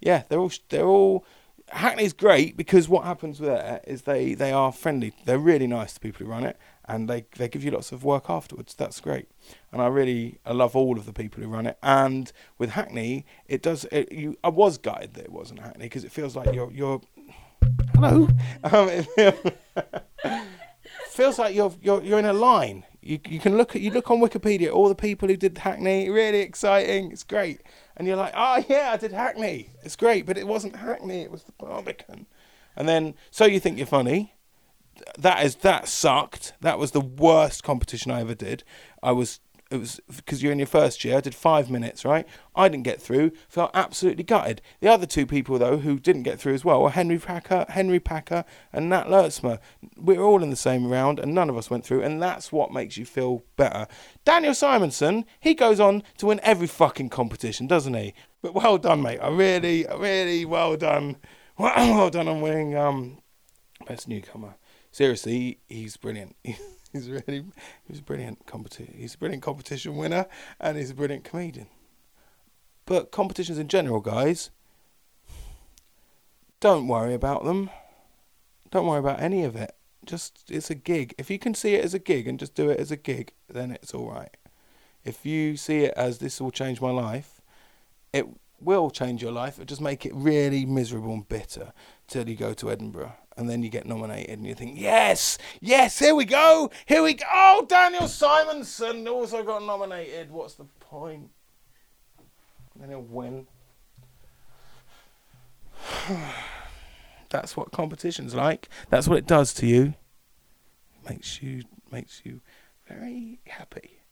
yeah, 0.00 0.24
they're 0.28 0.40
all 0.40 0.52
they're 0.68 0.86
all 0.86 1.24
Hackney's 1.72 2.12
great 2.12 2.56
because 2.56 2.88
what 2.88 3.04
happens 3.04 3.38
there 3.38 3.80
is 3.86 4.02
they, 4.02 4.34
they 4.34 4.52
are 4.52 4.72
friendly. 4.72 5.12
They're 5.24 5.38
really 5.38 5.66
nice 5.66 5.94
to 5.94 6.00
people 6.00 6.26
who 6.26 6.32
run 6.32 6.44
it, 6.44 6.56
and 6.86 7.08
they 7.08 7.26
they 7.36 7.48
give 7.48 7.62
you 7.62 7.70
lots 7.70 7.92
of 7.92 8.02
work 8.02 8.28
afterwards. 8.28 8.74
That's 8.74 9.00
great, 9.00 9.28
and 9.72 9.80
I 9.80 9.86
really 9.86 10.38
I 10.44 10.52
love 10.52 10.74
all 10.74 10.98
of 10.98 11.06
the 11.06 11.12
people 11.12 11.42
who 11.42 11.48
run 11.48 11.66
it. 11.66 11.78
And 11.82 12.32
with 12.58 12.70
Hackney, 12.70 13.24
it 13.46 13.62
does. 13.62 13.84
It, 13.92 14.10
you 14.12 14.36
I 14.42 14.48
was 14.48 14.78
gutted 14.78 15.14
that 15.14 15.24
it 15.24 15.32
wasn't 15.32 15.60
Hackney 15.60 15.86
because 15.86 16.04
it 16.04 16.12
feels 16.12 16.34
like 16.34 16.52
you're 16.52 16.72
you're 16.72 17.00
hello. 17.94 18.28
Um, 18.64 18.88
it 18.88 19.02
feels, 19.14 19.54
feels 21.08 21.38
like 21.38 21.54
you're 21.54 21.72
you're 21.80 22.02
you're 22.02 22.18
in 22.18 22.26
a 22.26 22.32
line. 22.32 22.84
You 23.02 23.18
you 23.28 23.40
can 23.40 23.56
look 23.56 23.74
at 23.74 23.82
you 23.82 23.90
look 23.90 24.10
on 24.10 24.20
Wikipedia 24.20 24.72
all 24.72 24.88
the 24.88 24.94
people 24.94 25.28
who 25.28 25.36
did 25.36 25.56
Hackney. 25.58 26.10
Really 26.10 26.40
exciting. 26.40 27.12
It's 27.12 27.24
great 27.24 27.60
and 28.00 28.08
you're 28.08 28.16
like, 28.16 28.32
oh 28.34 28.64
yeah, 28.66 28.92
I 28.94 28.96
did 28.96 29.12
Hackney. 29.12 29.68
It's 29.82 29.94
great, 29.94 30.24
but 30.24 30.38
it 30.38 30.46
wasn't 30.46 30.76
Hackney. 30.76 31.20
It 31.20 31.30
was 31.30 31.42
the 31.42 31.52
Barbican. 31.52 32.24
And 32.74 32.88
then, 32.88 33.12
so 33.30 33.44
you 33.44 33.60
think 33.60 33.76
you're 33.76 33.86
funny. 33.86 34.36
That 35.18 35.44
is 35.44 35.56
that 35.56 35.86
sucked. 35.86 36.54
That 36.62 36.78
was 36.78 36.92
the 36.92 37.02
worst 37.02 37.62
competition 37.62 38.10
I 38.10 38.22
ever 38.22 38.34
did. 38.34 38.64
I 39.02 39.12
was 39.12 39.40
It 39.70 39.78
was 39.78 40.00
because 40.16 40.42
you're 40.42 40.50
in 40.50 40.58
your 40.58 40.66
first 40.66 41.04
year. 41.04 41.18
I 41.18 41.20
did 41.20 41.34
five 41.34 41.70
minutes, 41.70 42.04
right? 42.04 42.26
I 42.56 42.68
didn't 42.68 42.84
get 42.84 43.00
through. 43.00 43.30
Felt 43.48 43.70
absolutely 43.72 44.24
gutted. 44.24 44.60
The 44.80 44.88
other 44.88 45.06
two 45.06 45.26
people 45.26 45.60
though 45.60 45.78
who 45.78 46.00
didn't 46.00 46.24
get 46.24 46.40
through 46.40 46.54
as 46.54 46.64
well 46.64 46.82
were 46.82 46.90
Henry 46.90 47.18
Packer, 47.18 47.66
Henry 47.68 48.00
Packer, 48.00 48.44
and 48.72 48.90
Nat 48.90 49.06
Luurtsema. 49.06 49.60
We 49.96 50.18
were 50.18 50.24
all 50.24 50.42
in 50.42 50.50
the 50.50 50.56
same 50.56 50.88
round, 50.88 51.20
and 51.20 51.32
none 51.34 51.48
of 51.48 51.56
us 51.56 51.70
went 51.70 51.84
through, 51.84 52.02
and 52.02 52.20
that's 52.20 52.50
what 52.50 52.72
makes 52.72 52.96
you 52.96 53.04
feel 53.04 53.44
better. 53.56 53.86
Daniel 54.24 54.54
Simonsen, 54.54 55.24
he 55.38 55.54
goes 55.54 55.78
on 55.78 56.02
to 56.18 56.26
win 56.26 56.40
every 56.42 56.66
fucking 56.66 57.10
competition, 57.10 57.68
doesn't 57.68 57.94
he? 57.94 58.12
But 58.42 58.54
well 58.54 58.76
done, 58.76 59.02
mate. 59.02 59.20
I 59.20 59.28
really, 59.28 59.86
really 59.96 60.44
well 60.44 60.76
done. 60.76 61.16
Well 61.58 62.08
done 62.08 62.26
on 62.26 62.40
winning 62.40 62.74
um, 62.74 63.18
best 63.86 64.08
newcomer. 64.08 64.54
Seriously, 64.90 65.58
he's 65.68 65.98
brilliant. 65.98 66.34
He's 66.92 67.08
really 67.08 67.44
he's 67.86 68.00
a 68.00 68.02
brilliant 68.02 68.46
competition. 68.46 68.94
He's 68.96 69.14
a 69.14 69.18
brilliant 69.18 69.44
competition 69.44 69.96
winner, 69.96 70.26
and 70.58 70.76
he's 70.76 70.90
a 70.90 70.94
brilliant 70.94 71.22
comedian. 71.22 71.68
But 72.84 73.12
competitions 73.12 73.58
in 73.58 73.68
general, 73.68 74.00
guys, 74.00 74.50
don't 76.58 76.88
worry 76.88 77.14
about 77.14 77.44
them. 77.44 77.70
Don't 78.72 78.86
worry 78.86 78.98
about 78.98 79.20
any 79.20 79.44
of 79.44 79.54
it. 79.54 79.76
Just 80.04 80.50
it's 80.50 80.70
a 80.70 80.74
gig. 80.74 81.14
If 81.16 81.30
you 81.30 81.38
can 81.38 81.54
see 81.54 81.74
it 81.74 81.84
as 81.84 81.94
a 81.94 82.00
gig 82.00 82.26
and 82.26 82.40
just 82.40 82.56
do 82.56 82.70
it 82.70 82.80
as 82.80 82.90
a 82.90 82.96
gig, 82.96 83.32
then 83.48 83.70
it's 83.70 83.94
all 83.94 84.10
right. 84.10 84.36
If 85.04 85.24
you 85.24 85.56
see 85.56 85.84
it 85.84 85.94
as 85.96 86.18
this 86.18 86.40
will 86.40 86.50
change 86.50 86.80
my 86.80 86.90
life, 86.90 87.40
it 88.12 88.26
will 88.60 88.90
change 88.90 89.22
your 89.22 89.32
life. 89.32 89.60
It 89.60 89.68
just 89.68 89.80
make 89.80 90.04
it 90.04 90.12
really 90.14 90.66
miserable 90.66 91.14
and 91.14 91.28
bitter 91.28 91.72
till 92.08 92.28
you 92.28 92.34
go 92.34 92.52
to 92.54 92.70
Edinburgh 92.70 93.14
and 93.40 93.48
then 93.48 93.62
you 93.62 93.70
get 93.70 93.86
nominated 93.86 94.38
and 94.38 94.46
you 94.46 94.54
think, 94.54 94.78
yes, 94.78 95.38
yes, 95.62 95.98
here 95.98 96.14
we 96.14 96.26
go, 96.26 96.70
here 96.84 97.02
we 97.02 97.14
go. 97.14 97.24
Oh, 97.32 97.64
Daniel 97.66 98.02
Simonsen 98.02 99.10
also 99.10 99.42
got 99.42 99.62
nominated. 99.62 100.30
What's 100.30 100.56
the 100.56 100.66
point? 100.78 101.30
And 102.74 102.82
then 102.82 102.90
he'll 102.90 103.00
win. 103.00 103.46
That's 107.30 107.56
what 107.56 107.72
competition's 107.72 108.34
like. 108.34 108.68
That's 108.90 109.08
what 109.08 109.16
it 109.16 109.26
does 109.26 109.54
to 109.54 109.66
you. 109.66 109.94
Makes 111.08 111.42
you 111.42 111.62
makes 111.90 112.20
you 112.24 112.42
very 112.86 113.40
happy, 113.46 114.02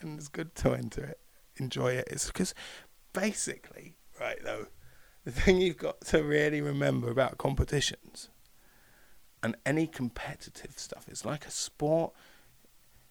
and 0.00 0.18
it's 0.18 0.26
good 0.26 0.56
to 0.56 0.72
enter 0.72 1.04
it, 1.04 1.20
enjoy 1.54 1.92
it. 1.92 2.08
It's 2.10 2.26
because 2.26 2.52
basically, 3.12 3.96
right 4.20 4.42
though, 4.42 4.66
the 5.24 5.30
thing 5.30 5.60
you've 5.60 5.78
got 5.78 6.00
to 6.06 6.24
really 6.24 6.60
remember 6.60 7.12
about 7.12 7.38
competitions 7.38 8.28
and 9.42 9.56
any 9.64 9.86
competitive 9.86 10.78
stuff. 10.78 11.06
It's 11.08 11.24
like 11.24 11.46
a 11.46 11.50
sport. 11.50 12.12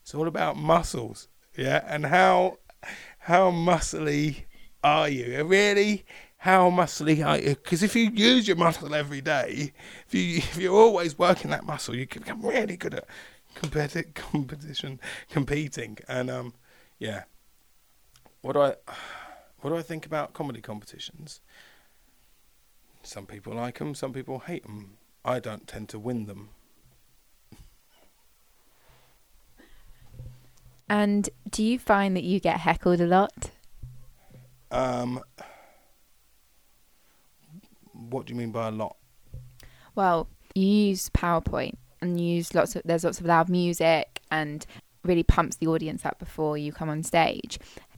It's 0.01 0.13
all 0.13 0.27
about 0.27 0.57
muscles, 0.57 1.27
yeah, 1.57 1.83
and 1.87 2.05
how 2.05 2.59
how 3.19 3.51
muscly 3.51 4.43
are 4.83 5.09
you? 5.09 5.43
Really, 5.43 6.05
how 6.37 6.69
muscly 6.69 7.25
are 7.25 7.39
you? 7.39 7.55
Because 7.55 7.81
if 7.81 7.95
you 7.95 8.11
use 8.11 8.47
your 8.47 8.57
muscle 8.57 8.93
every 8.93 9.21
day, 9.21 9.73
if 10.07 10.13
you 10.13 10.37
if 10.37 10.57
you're 10.57 10.75
always 10.75 11.17
working 11.17 11.49
that 11.51 11.65
muscle, 11.65 11.95
you 11.95 12.05
can 12.05 12.21
become 12.21 12.41
really 12.41 12.77
good 12.77 12.93
at 12.93 13.07
competitive 13.55 14.13
competition, 14.13 14.99
competing, 15.29 15.97
and 16.07 16.29
um, 16.29 16.53
yeah. 16.99 17.23
What 18.41 18.53
do 18.53 18.61
I 18.61 18.75
what 19.61 19.71
do 19.71 19.77
I 19.77 19.81
think 19.81 20.05
about 20.05 20.33
comedy 20.33 20.61
competitions? 20.61 21.41
Some 23.01 23.25
people 23.25 23.53
like 23.53 23.79
them, 23.79 23.95
some 23.95 24.13
people 24.13 24.39
hate 24.39 24.63
them. 24.63 24.97
I 25.25 25.39
don't 25.39 25.67
tend 25.67 25.89
to 25.89 25.99
win 25.99 26.27
them. 26.27 26.49
And 30.87 31.27
do 31.49 31.63
you 31.63 31.79
find 31.79 32.15
that 32.15 32.23
you 32.23 32.39
get 32.39 32.59
heckled 32.59 33.01
a 33.01 33.07
lot? 33.07 33.49
Um, 34.69 35.19
what 37.91 38.27
do 38.27 38.33
you 38.33 38.37
mean 38.37 38.51
by 38.51 38.67
a 38.67 38.71
lot? 38.71 38.97
Well, 39.95 40.27
you 40.53 40.67
use 40.67 41.09
PowerPoint 41.09 41.73
and 42.01 42.19
you 42.19 42.35
use 42.35 42.53
lots 42.53 42.75
of 42.75 42.83
there's 42.85 43.03
lots 43.03 43.19
of 43.19 43.25
loud 43.25 43.49
music 43.49 44.21
and 44.29 44.63
really 45.03 45.23
pumps 45.23 45.55
the 45.55 45.67
audience 45.67 46.05
up 46.05 46.19
before 46.19 46.55
you 46.55 46.71
come 46.71 46.89
on 46.89 47.01
stage. 47.01 47.57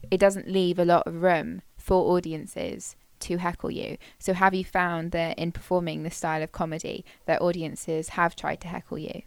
It 0.09 0.19
doesn't 0.19 0.47
leave 0.47 0.79
a 0.79 0.85
lot 0.85 1.05
of 1.05 1.21
room 1.21 1.61
for 1.77 2.15
audiences 2.15 2.95
to 3.21 3.37
heckle 3.37 3.71
you. 3.71 3.97
So 4.19 4.33
have 4.33 4.53
you 4.53 4.63
found 4.63 5.11
that 5.11 5.37
in 5.37 5.51
performing 5.51 6.03
this 6.03 6.17
style 6.17 6.43
of 6.43 6.51
comedy 6.51 7.05
that 7.25 7.41
audiences 7.41 8.09
have 8.09 8.35
tried 8.35 8.61
to 8.61 8.67
heckle 8.67 8.97
you? 8.97 9.21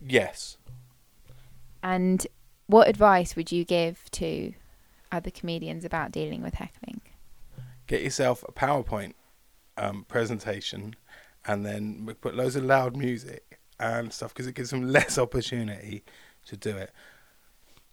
Yes. 0.00 0.58
And 1.82 2.26
what 2.66 2.88
advice 2.88 3.36
would 3.36 3.52
you 3.52 3.64
give 3.64 4.10
to 4.12 4.54
other 5.12 5.30
comedians 5.30 5.84
about 5.84 6.12
dealing 6.12 6.42
with 6.42 6.54
heckling? 6.54 7.00
Get 7.86 8.02
yourself 8.02 8.44
a 8.48 8.52
PowerPoint 8.52 9.12
um, 9.76 10.04
presentation 10.08 10.96
and 11.44 11.64
then 11.64 12.14
put 12.20 12.34
loads 12.34 12.56
of 12.56 12.64
loud 12.64 12.96
music 12.96 13.60
and 13.78 14.12
stuff 14.12 14.32
because 14.32 14.46
it 14.46 14.54
gives 14.54 14.70
them 14.70 14.88
less 14.92 15.18
opportunity 15.18 16.04
to 16.46 16.56
do 16.56 16.76
it. 16.76 16.92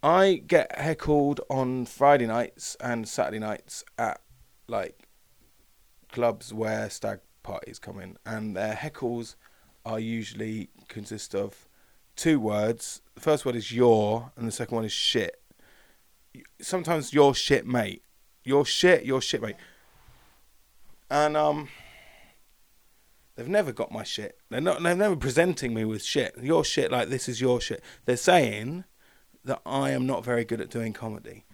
I 0.02 0.42
get 0.46 0.76
heckled 0.76 1.40
on 1.48 1.86
Friday 1.86 2.26
nights 2.26 2.76
and 2.80 3.08
Saturday 3.08 3.38
nights 3.38 3.84
at 3.98 4.20
like 4.66 5.01
clubs 6.12 6.54
where 6.54 6.88
stag 6.90 7.20
parties 7.42 7.78
come 7.78 7.98
in, 7.98 8.16
and 8.24 8.56
their 8.56 8.74
heckles 8.74 9.34
are 9.84 9.98
usually 9.98 10.70
consist 10.88 11.34
of 11.34 11.68
two 12.14 12.38
words. 12.38 13.02
The 13.14 13.20
first 13.20 13.44
word 13.44 13.56
is 13.56 13.72
your, 13.72 14.30
and 14.36 14.46
the 14.46 14.52
second 14.52 14.76
one 14.76 14.84
is 14.84 14.92
shit. 14.92 15.40
Sometimes 16.60 17.12
your 17.12 17.34
shit, 17.34 17.66
mate. 17.66 18.04
Your 18.44 18.64
shit, 18.64 19.04
your 19.04 19.20
shit, 19.20 19.42
mate. 19.42 19.56
And 21.10 21.36
um, 21.36 21.68
they've 23.36 23.48
never 23.48 23.72
got 23.72 23.92
my 23.92 24.02
shit. 24.02 24.38
They're 24.50 24.60
not. 24.60 24.82
They're 24.82 24.94
never 24.94 25.16
presenting 25.16 25.74
me 25.74 25.84
with 25.84 26.02
shit. 26.02 26.34
Your 26.40 26.64
shit, 26.64 26.90
like 26.90 27.08
this 27.08 27.28
is 27.28 27.40
your 27.40 27.60
shit. 27.60 27.82
They're 28.04 28.16
saying 28.16 28.84
that 29.44 29.60
I 29.66 29.90
am 29.90 30.06
not 30.06 30.24
very 30.24 30.44
good 30.44 30.60
at 30.60 30.70
doing 30.70 30.92
comedy, 30.92 31.44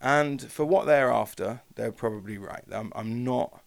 and 0.00 0.40
for 0.40 0.64
what 0.64 0.86
they're 0.86 1.10
after, 1.10 1.62
they're 1.74 1.92
probably 1.92 2.38
right. 2.38 2.64
I'm, 2.70 2.92
I'm 2.94 3.24
not 3.24 3.62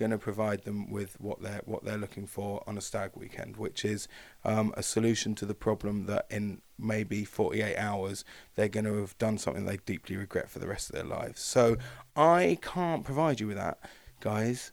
going 0.00 0.10
to 0.10 0.18
provide 0.18 0.64
them 0.64 0.90
with 0.90 1.20
what 1.20 1.42
they're 1.42 1.60
what 1.66 1.84
they're 1.84 1.98
looking 1.98 2.26
for 2.26 2.64
on 2.66 2.78
a 2.78 2.80
stag 2.80 3.10
weekend, 3.14 3.58
which 3.58 3.84
is 3.84 4.08
um, 4.46 4.72
a 4.74 4.82
solution 4.82 5.34
to 5.34 5.44
the 5.44 5.54
problem 5.54 6.06
that 6.06 6.26
in 6.30 6.62
maybe 6.78 7.22
48 7.22 7.76
hours 7.76 8.24
they're 8.56 8.68
going 8.68 8.86
to 8.86 8.94
have 8.94 9.16
done 9.18 9.36
something 9.36 9.66
they 9.66 9.76
deeply 9.76 10.16
regret 10.16 10.50
for 10.50 10.58
the 10.58 10.66
rest 10.66 10.88
of 10.88 10.94
their 10.94 11.04
lives. 11.04 11.42
So 11.42 11.76
I 12.16 12.58
can't 12.62 13.04
provide 13.04 13.40
you 13.40 13.46
with 13.46 13.58
that, 13.58 13.78
guys. 14.20 14.72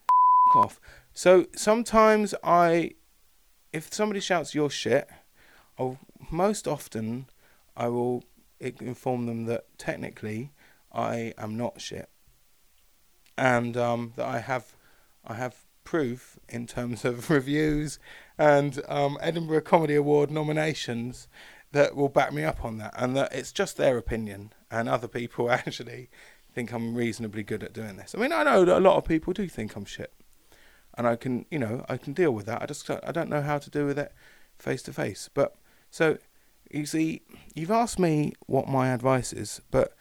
off. 0.56 0.80
So 1.14 1.48
sometimes 1.54 2.34
I, 2.42 2.92
if 3.74 3.94
somebody 3.94 4.22
shouts 4.22 4.56
your 4.56 4.70
shit, 4.70 5.10
I'll, 5.78 6.00
most 6.32 6.70
often 6.70 7.26
I 7.76 7.90
will 7.90 8.24
inform 8.62 9.26
them 9.26 9.46
that 9.48 9.66
technically 9.78 10.54
I 10.94 11.34
am 11.38 11.58
not 11.58 11.82
shit 11.82 12.10
and 13.38 13.76
um, 13.76 14.14
that 14.16 14.26
I 14.26 14.40
have 14.40 14.77
I 15.28 15.36
have 15.36 15.66
proof 15.84 16.40
in 16.50 16.66
terms 16.68 17.06
of 17.06 17.30
reviews 17.38 18.00
and 18.38 18.82
um, 18.88 19.18
Edinburgh 19.22 19.62
Comedy 19.62 19.96
Award 19.96 20.32
nominations 20.32 21.28
that 21.72 21.96
will 21.96 22.10
back 22.10 22.34
me 22.34 22.44
up 22.44 22.64
on 22.64 22.78
that, 22.78 22.94
and 22.98 23.16
that 23.16 23.34
it's 23.34 23.52
just 23.52 23.78
their 23.78 23.98
opinion, 23.98 24.54
and 24.72 24.88
other 24.88 25.08
people 25.08 25.52
actually 25.52 26.10
think 26.54 26.72
I'm 26.72 26.96
reasonably 26.96 27.44
good 27.44 27.64
at 27.64 27.74
doing 27.74 27.98
this. 27.98 28.16
I 28.16 28.20
mean, 28.20 28.32
I 28.32 28.44
know 28.44 28.66
that 28.66 28.78
a 28.78 28.80
lot 28.80 28.98
of 28.98 29.06
people 29.06 29.34
do 29.34 29.48
think 29.48 29.76
I'm 29.76 29.86
shit, 29.86 30.14
and 30.98 31.06
I 31.06 31.16
can, 31.16 31.46
you 31.52 31.60
know, 31.60 31.86
I 31.90 31.98
can 31.98 32.14
deal 32.14 32.32
with 32.32 32.46
that. 32.46 32.62
I 32.62 32.66
just 32.66 32.90
I 32.90 33.12
don't 33.12 33.30
know 33.30 33.42
how 33.42 33.58
to 33.58 33.70
deal 33.70 33.86
with 33.86 34.00
it 34.00 34.14
face 34.58 34.82
to 34.84 34.94
face. 34.94 35.30
But 35.34 35.56
so 35.92 36.18
you 36.72 36.86
see, 36.86 37.22
you've 37.54 37.72
asked 37.72 38.00
me 38.00 38.34
what 38.46 38.68
my 38.68 38.90
advice 38.90 39.34
is, 39.34 39.62
but 39.72 39.94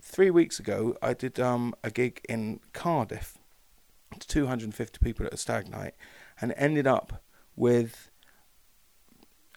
three 0.00 0.30
weeks 0.30 0.58
ago 0.58 0.96
I 1.02 1.14
did 1.14 1.38
um, 1.38 1.74
a 1.84 1.90
gig 1.90 2.20
in 2.28 2.60
Cardiff 2.72 3.38
250 4.18 4.98
people 5.02 5.26
at 5.26 5.34
a 5.34 5.36
stag 5.36 5.68
night 5.68 5.94
and 6.40 6.52
ended 6.56 6.86
up 6.86 7.22
with 7.56 8.10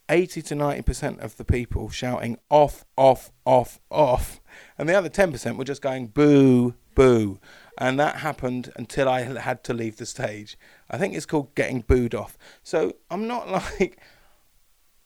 80 0.09 0.41
to 0.43 0.55
90% 0.55 1.19
of 1.19 1.37
the 1.37 1.45
people 1.45 1.89
shouting 1.89 2.37
off, 2.49 2.85
off, 2.97 3.31
off, 3.45 3.79
off. 3.89 4.41
And 4.77 4.87
the 4.87 4.93
other 4.93 5.09
10% 5.09 5.57
were 5.57 5.63
just 5.63 5.81
going 5.81 6.07
boo, 6.07 6.75
boo. 6.95 7.39
And 7.77 7.99
that 7.99 8.17
happened 8.17 8.71
until 8.75 9.09
I 9.09 9.21
had 9.21 9.63
to 9.65 9.73
leave 9.73 9.97
the 9.97 10.05
stage. 10.05 10.57
I 10.89 10.97
think 10.97 11.15
it's 11.15 11.25
called 11.25 11.55
getting 11.55 11.81
booed 11.81 12.13
off. 12.13 12.37
So 12.61 12.93
I'm 13.09 13.27
not 13.27 13.49
like, 13.79 13.99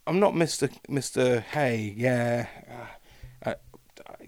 I'm 0.05 0.19
not 0.19 0.33
Mr. 0.33 0.73
Mr. 0.89 1.41
Hey, 1.41 1.93
yeah. 1.95 2.47
Uh, 3.45 3.49
uh, 3.49 3.53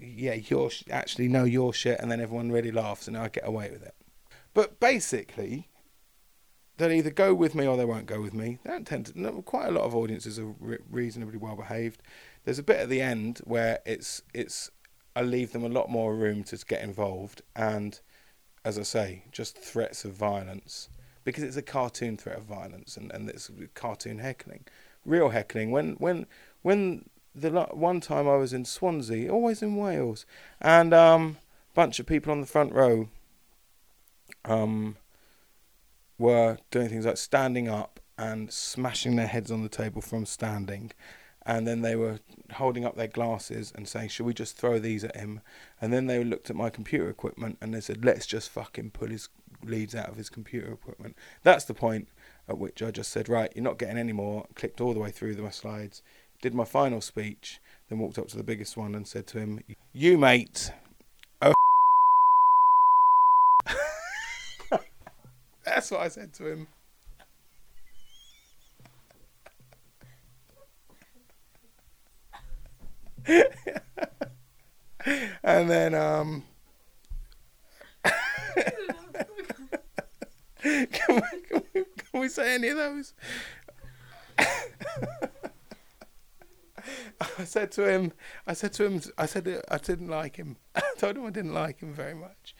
yeah, 0.00 0.34
you're 0.34 0.70
sh- 0.70 0.84
actually 0.90 1.28
no, 1.28 1.44
you're 1.44 1.72
shit, 1.72 2.00
and 2.00 2.10
then 2.10 2.20
everyone 2.20 2.50
really 2.50 2.72
laughs, 2.72 3.08
and 3.08 3.16
I 3.16 3.28
get 3.28 3.46
away 3.46 3.70
with 3.70 3.82
it. 3.82 3.94
But 4.54 4.80
basically, 4.80 5.68
they'll 6.76 6.92
either 6.92 7.10
go 7.10 7.34
with 7.34 7.54
me 7.54 7.66
or 7.66 7.76
they 7.76 7.84
won't 7.84 8.06
go 8.06 8.20
with 8.20 8.34
me. 8.34 8.58
Don't 8.64 8.86
tend 8.86 9.06
to. 9.06 9.42
Quite 9.42 9.68
a 9.68 9.72
lot 9.72 9.84
of 9.84 9.94
audiences 9.94 10.38
are 10.38 10.54
re- 10.58 10.78
reasonably 10.90 11.38
well 11.38 11.56
behaved. 11.56 12.02
There's 12.44 12.58
a 12.58 12.64
bit 12.64 12.80
at 12.80 12.88
the 12.88 13.00
end 13.00 13.40
where 13.44 13.80
it's 13.84 14.22
it's 14.34 14.70
I 15.14 15.22
leave 15.22 15.52
them 15.52 15.64
a 15.64 15.68
lot 15.68 15.90
more 15.90 16.14
room 16.14 16.42
to 16.44 16.56
get 16.66 16.82
involved, 16.82 17.42
and 17.54 18.00
as 18.64 18.78
I 18.78 18.82
say, 18.82 19.24
just 19.32 19.58
threats 19.58 20.04
of 20.04 20.12
violence 20.12 20.88
because 21.24 21.42
it's 21.42 21.56
a 21.56 21.62
cartoon 21.62 22.16
threat 22.16 22.38
of 22.38 22.44
violence 22.44 22.96
and, 22.96 23.12
and 23.12 23.28
it's 23.28 23.50
cartoon 23.74 24.18
heckling, 24.18 24.64
real 25.04 25.30
heckling. 25.30 25.70
When 25.70 25.92
when 25.94 26.26
when 26.62 27.08
the 27.34 27.50
one 27.72 28.00
time 28.00 28.28
I 28.28 28.36
was 28.36 28.52
in 28.52 28.64
Swansea, 28.64 29.30
always 29.30 29.62
in 29.62 29.76
Wales, 29.76 30.26
and 30.60 30.92
um, 30.92 31.36
bunch 31.74 32.00
of 32.00 32.06
people 32.06 32.32
on 32.32 32.40
the 32.40 32.46
front 32.46 32.72
row 32.72 33.08
um, 34.44 34.96
were 36.18 36.58
doing 36.70 36.88
things 36.88 37.06
like 37.06 37.16
standing 37.16 37.68
up 37.68 38.00
and 38.18 38.52
smashing 38.52 39.16
their 39.16 39.26
heads 39.26 39.50
on 39.50 39.62
the 39.62 39.68
table 39.68 40.02
from 40.02 40.26
standing. 40.26 40.92
And 41.46 41.66
then 41.66 41.80
they 41.80 41.96
were 41.96 42.18
holding 42.52 42.84
up 42.84 42.96
their 42.96 43.08
glasses 43.08 43.72
and 43.74 43.88
saying, 43.88 44.10
Should 44.10 44.26
we 44.26 44.34
just 44.34 44.56
throw 44.56 44.78
these 44.78 45.04
at 45.04 45.16
him? 45.16 45.40
And 45.80 45.92
then 45.92 46.06
they 46.06 46.22
looked 46.22 46.50
at 46.50 46.56
my 46.56 46.68
computer 46.68 47.08
equipment 47.08 47.56
and 47.60 47.72
they 47.72 47.80
said, 47.80 48.04
Let's 48.04 48.26
just 48.26 48.50
fucking 48.50 48.90
pull 48.90 49.08
his 49.08 49.30
leads 49.64 49.94
out 49.94 50.10
of 50.10 50.16
his 50.16 50.28
computer 50.28 50.72
equipment. 50.72 51.16
That's 51.42 51.64
the 51.64 51.74
point 51.74 52.08
at 52.46 52.58
which 52.58 52.82
I 52.82 52.90
just 52.90 53.10
said, 53.10 53.28
Right, 53.28 53.50
you're 53.54 53.64
not 53.64 53.78
getting 53.78 53.96
any 53.96 54.12
more. 54.12 54.46
Clicked 54.54 54.82
all 54.82 54.92
the 54.92 55.00
way 55.00 55.10
through 55.10 55.34
my 55.36 55.50
slides, 55.50 56.02
did 56.42 56.54
my 56.54 56.64
final 56.64 57.00
speech, 57.00 57.58
then 57.88 57.98
walked 57.98 58.18
up 58.18 58.28
to 58.28 58.36
the 58.36 58.44
biggest 58.44 58.76
one 58.76 58.94
and 58.94 59.08
said 59.08 59.26
to 59.28 59.38
him, 59.38 59.60
You, 59.94 60.18
mate, 60.18 60.72
That's 65.64 65.90
what 65.90 66.00
I 66.00 66.08
said 66.08 66.32
to 66.34 66.46
him. 66.46 66.66
and 75.42 75.70
then 75.70 75.94
um 75.94 76.44
can, 80.62 80.62
we, 80.62 81.22
can, 81.48 81.62
we, 81.74 81.84
can 81.96 82.20
we 82.20 82.28
say 82.28 82.54
any 82.54 82.68
of 82.68 82.76
those? 82.76 83.14
I 84.38 84.46
said 87.44 87.72
to 87.72 87.88
him, 87.88 88.12
I 88.46 88.52
said 88.54 88.72
to 88.74 88.84
him, 88.84 89.00
I 89.18 89.26
said 89.26 89.62
I 89.68 89.78
didn't 89.78 90.08
like 90.08 90.36
him. 90.36 90.56
I 90.74 90.82
told 90.98 91.16
him 91.16 91.26
I 91.26 91.30
didn't 91.30 91.54
like 91.54 91.80
him 91.80 91.92
very 91.92 92.14
much 92.14 92.54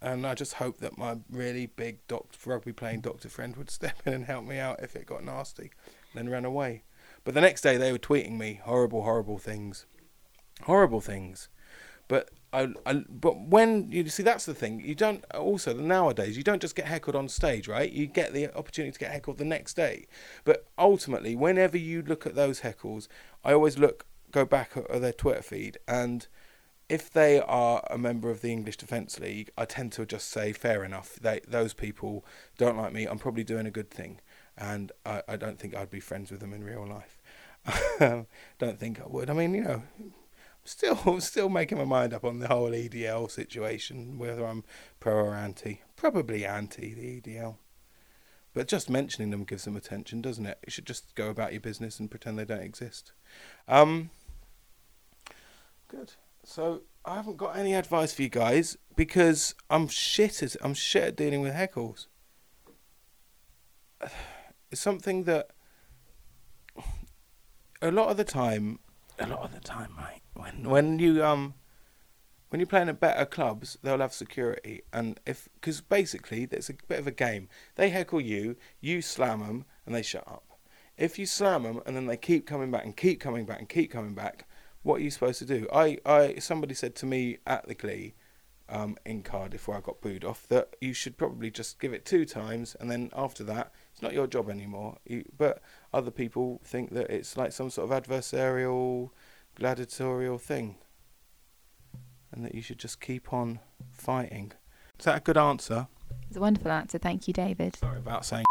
and 0.00 0.26
I 0.26 0.34
just 0.34 0.54
hope 0.54 0.78
that 0.78 0.98
my 0.98 1.16
really 1.30 1.66
big 1.66 1.98
rugby 2.44 2.72
playing 2.72 3.00
doctor 3.00 3.28
friend 3.28 3.56
would 3.56 3.70
step 3.78 4.00
in 4.04 4.12
and 4.12 4.24
help 4.24 4.44
me 4.44 4.58
out 4.58 4.82
if 4.82 4.96
it 4.96 5.06
got 5.06 5.24
nasty, 5.24 5.70
then 6.14 6.28
ran 6.28 6.44
away. 6.44 6.82
But 7.24 7.34
the 7.34 7.40
next 7.40 7.62
day 7.62 7.76
they 7.76 7.92
were 7.92 7.98
tweeting 7.98 8.38
me 8.38 8.60
horrible, 8.62 9.02
horrible 9.02 9.38
things, 9.38 9.86
horrible 10.62 11.00
things. 11.00 11.48
But 12.08 12.30
I, 12.52 12.68
I, 12.86 13.04
but 13.08 13.48
when 13.48 13.90
you 13.90 14.08
see 14.08 14.22
that's 14.22 14.46
the 14.46 14.54
thing 14.54 14.80
you 14.80 14.94
don't 14.94 15.24
also 15.34 15.74
nowadays 15.74 16.36
you 16.36 16.44
don't 16.44 16.62
just 16.62 16.76
get 16.76 16.86
heckled 16.86 17.16
on 17.16 17.28
stage 17.28 17.66
right 17.66 17.90
you 17.90 18.06
get 18.06 18.32
the 18.32 18.56
opportunity 18.56 18.92
to 18.92 18.98
get 18.98 19.10
heckled 19.10 19.38
the 19.38 19.44
next 19.44 19.74
day 19.74 20.06
but 20.44 20.64
ultimately 20.78 21.34
whenever 21.34 21.76
you 21.76 22.02
look 22.02 22.24
at 22.24 22.36
those 22.36 22.60
heckles 22.60 23.08
I 23.44 23.52
always 23.52 23.78
look 23.78 24.06
go 24.30 24.44
back 24.44 24.76
at 24.76 25.00
their 25.00 25.12
Twitter 25.12 25.42
feed 25.42 25.78
and 25.88 26.28
if 26.88 27.10
they 27.10 27.40
are 27.40 27.82
a 27.90 27.98
member 27.98 28.30
of 28.30 28.42
the 28.42 28.52
English 28.52 28.76
Defence 28.76 29.18
League, 29.18 29.50
I 29.58 29.64
tend 29.64 29.92
to 29.92 30.06
just 30.06 30.30
say, 30.30 30.52
fair 30.52 30.84
enough. 30.84 31.16
They, 31.16 31.40
those 31.46 31.74
people 31.74 32.24
don't 32.58 32.76
like 32.76 32.92
me. 32.92 33.06
I'm 33.06 33.18
probably 33.18 33.44
doing 33.44 33.66
a 33.66 33.70
good 33.70 33.90
thing, 33.90 34.20
and 34.56 34.92
I, 35.04 35.22
I 35.28 35.36
don't 35.36 35.58
think 35.58 35.74
I'd 35.74 35.90
be 35.90 36.00
friends 36.00 36.30
with 36.30 36.40
them 36.40 36.52
in 36.52 36.62
real 36.62 36.86
life. 36.86 37.20
don't 38.58 38.78
think 38.78 39.00
I 39.00 39.06
would. 39.06 39.28
I 39.28 39.32
mean, 39.32 39.54
you 39.54 39.64
know, 39.64 39.82
still 40.64 41.20
still 41.20 41.48
making 41.48 41.78
my 41.78 41.84
mind 41.84 42.14
up 42.14 42.24
on 42.24 42.38
the 42.38 42.48
whole 42.48 42.70
EDL 42.70 43.30
situation, 43.30 44.18
whether 44.18 44.46
I'm 44.46 44.64
pro 45.00 45.14
or 45.14 45.34
anti. 45.34 45.82
Probably 45.96 46.44
anti 46.44 46.94
the 46.94 47.20
EDL. 47.20 47.56
But 48.54 48.68
just 48.68 48.88
mentioning 48.88 49.30
them 49.30 49.44
gives 49.44 49.64
them 49.64 49.76
attention, 49.76 50.22
doesn't 50.22 50.46
it? 50.46 50.58
You 50.66 50.70
should 50.70 50.86
just 50.86 51.14
go 51.14 51.28
about 51.28 51.52
your 51.52 51.60
business 51.60 52.00
and 52.00 52.10
pretend 52.10 52.38
they 52.38 52.44
don't 52.46 52.62
exist. 52.62 53.12
Um, 53.68 54.10
good. 55.88 56.12
So 56.48 56.82
I 57.04 57.16
haven't 57.16 57.38
got 57.38 57.56
any 57.56 57.74
advice 57.74 58.14
for 58.14 58.22
you 58.22 58.28
guys 58.28 58.76
because 58.94 59.56
I'm 59.68 59.88
shit 59.88 60.44
at 60.44 60.54
I'm 60.62 60.74
shit 60.74 61.02
at 61.02 61.16
dealing 61.16 61.42
with 61.42 61.52
heckles. 61.52 62.06
It's 64.70 64.80
something 64.80 65.24
that 65.24 65.50
a 67.80 67.92
lot 67.92 68.08
of 68.08 68.16
the 68.16 68.24
time, 68.24 68.80
a 69.18 69.26
lot 69.28 69.44
of 69.44 69.52
the 69.52 69.60
time, 69.60 69.90
right? 69.96 70.22
When 70.34 70.68
when 70.68 70.98
you 70.98 71.24
um 71.24 71.54
when 72.48 72.58
you're 72.60 72.66
playing 72.66 72.88
at 72.88 73.00
better 73.00 73.26
clubs, 73.26 73.78
they'll 73.82 73.98
have 73.98 74.12
security, 74.12 74.82
and 74.92 75.20
if 75.26 75.48
because 75.54 75.80
basically 75.80 76.48
it's 76.50 76.70
a 76.70 76.74
bit 76.88 76.98
of 76.98 77.06
a 77.06 77.12
game. 77.12 77.48
They 77.76 77.90
heckle 77.90 78.20
you, 78.20 78.56
you 78.80 79.02
slam 79.02 79.40
them, 79.40 79.64
and 79.84 79.94
they 79.94 80.02
shut 80.02 80.26
up. 80.26 80.44
If 80.96 81.18
you 81.18 81.26
slam 81.26 81.64
them 81.64 81.80
and 81.86 81.96
then 81.96 82.06
they 82.06 82.16
keep 82.16 82.46
coming 82.46 82.70
back 82.70 82.84
and 82.84 82.96
keep 82.96 83.20
coming 83.20 83.46
back 83.46 83.58
and 83.58 83.68
keep 83.68 83.90
coming 83.90 84.14
back, 84.14 84.45
what 84.86 85.00
are 85.00 85.02
you 85.02 85.10
supposed 85.10 85.40
to 85.40 85.44
do? 85.44 85.66
I, 85.72 85.98
I 86.06 86.36
somebody 86.38 86.72
said 86.72 86.94
to 86.96 87.06
me 87.06 87.38
at 87.44 87.66
the 87.66 87.74
Glee 87.74 88.14
um, 88.68 88.96
in 89.04 89.24
Cardiff 89.24 89.66
where 89.66 89.76
I 89.76 89.80
got 89.80 90.00
booed 90.00 90.24
off 90.24 90.46
that 90.46 90.76
you 90.80 90.92
should 90.92 91.16
probably 91.16 91.50
just 91.50 91.80
give 91.80 91.92
it 91.92 92.04
two 92.04 92.24
times 92.24 92.76
and 92.78 92.88
then 92.88 93.10
after 93.14 93.42
that 93.44 93.72
it's 93.92 94.00
not 94.00 94.12
your 94.12 94.28
job 94.28 94.48
anymore. 94.48 94.98
You, 95.04 95.24
but 95.36 95.60
other 95.92 96.12
people 96.12 96.60
think 96.64 96.92
that 96.94 97.10
it's 97.10 97.36
like 97.36 97.50
some 97.50 97.68
sort 97.68 97.90
of 97.90 98.04
adversarial, 98.04 99.10
gladiatorial 99.56 100.38
thing, 100.38 100.76
and 102.30 102.44
that 102.44 102.54
you 102.54 102.62
should 102.62 102.78
just 102.78 103.00
keep 103.00 103.32
on 103.32 103.58
fighting. 103.92 104.52
Is 105.00 105.06
that 105.06 105.16
a 105.16 105.20
good 105.20 105.36
answer? 105.36 105.88
It's 106.28 106.36
a 106.36 106.40
wonderful 106.40 106.70
answer. 106.70 106.98
Thank 106.98 107.26
you, 107.26 107.34
David. 107.34 107.74
Sorry 107.74 107.98
about 107.98 108.24
saying. 108.24 108.44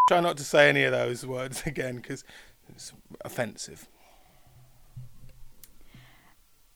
Try 0.08 0.22
not 0.22 0.38
to 0.38 0.44
say 0.46 0.70
any 0.70 0.84
of 0.84 0.94
those 0.94 1.26
words 1.26 1.64
again 1.66 1.98
because 1.98 2.24
it's 2.70 2.94
offensive. 3.22 3.88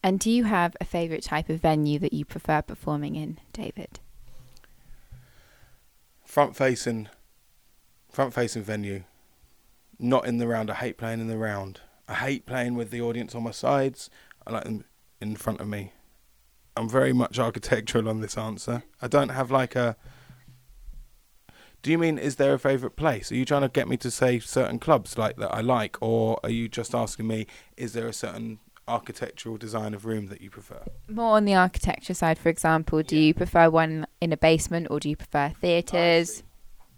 And 0.03 0.19
do 0.19 0.29
you 0.29 0.43
have 0.43 0.75
a 0.81 0.85
favourite 0.85 1.23
type 1.23 1.49
of 1.49 1.61
venue 1.61 1.97
that 1.99 2.11
you 2.11 2.25
prefer 2.25 2.61
performing 2.61 3.15
in, 3.15 3.39
David? 3.53 3.99
Front 6.25 6.55
facing, 6.55 7.07
front 8.09 8.33
facing 8.33 8.63
venue. 8.63 9.03
Not 9.99 10.25
in 10.25 10.37
the 10.37 10.47
round. 10.47 10.71
I 10.71 10.75
hate 10.75 10.97
playing 10.97 11.19
in 11.19 11.27
the 11.27 11.37
round. 11.37 11.81
I 12.07 12.15
hate 12.15 12.45
playing 12.45 12.75
with 12.75 12.89
the 12.89 13.01
audience 13.01 13.35
on 13.35 13.43
my 13.43 13.51
sides. 13.51 14.09
I 14.45 14.51
like 14.51 14.63
them 14.63 14.83
in 15.21 15.35
front 15.35 15.61
of 15.61 15.67
me. 15.67 15.93
I'm 16.75 16.89
very 16.89 17.13
much 17.13 17.37
architectural 17.37 18.09
on 18.09 18.21
this 18.21 18.37
answer. 18.37 18.83
I 19.01 19.07
don't 19.07 19.29
have 19.29 19.51
like 19.51 19.75
a 19.75 19.95
do 21.81 21.91
you 21.91 21.97
mean 21.97 22.17
is 22.17 22.35
there 22.35 22.53
a 22.53 22.59
favourite 22.59 22.95
place? 22.95 23.31
Are 23.31 23.35
you 23.35 23.45
trying 23.45 23.63
to 23.63 23.69
get 23.69 23.87
me 23.87 23.97
to 23.97 24.11
say 24.11 24.39
certain 24.39 24.79
clubs 24.79 25.17
like 25.17 25.37
that 25.37 25.53
I 25.53 25.61
like, 25.61 25.97
or 26.01 26.39
are 26.43 26.49
you 26.49 26.69
just 26.69 26.93
asking 26.93 27.27
me 27.27 27.47
is 27.77 27.93
there 27.93 28.07
a 28.07 28.13
certain 28.13 28.59
architectural 28.87 29.57
design 29.57 29.93
of 29.93 30.05
room 30.05 30.27
that 30.27 30.41
you 30.41 30.49
prefer? 30.49 30.83
More 31.07 31.37
on 31.37 31.45
the 31.45 31.55
architecture 31.55 32.13
side, 32.13 32.37
for 32.37 32.49
example, 32.49 33.01
do 33.01 33.15
yeah. 33.15 33.27
you 33.27 33.33
prefer 33.33 33.69
one 33.69 34.05
in 34.19 34.31
a 34.31 34.37
basement 34.37 34.87
or 34.89 34.99
do 34.99 35.09
you 35.09 35.15
prefer 35.15 35.53
theatres? 35.61 36.43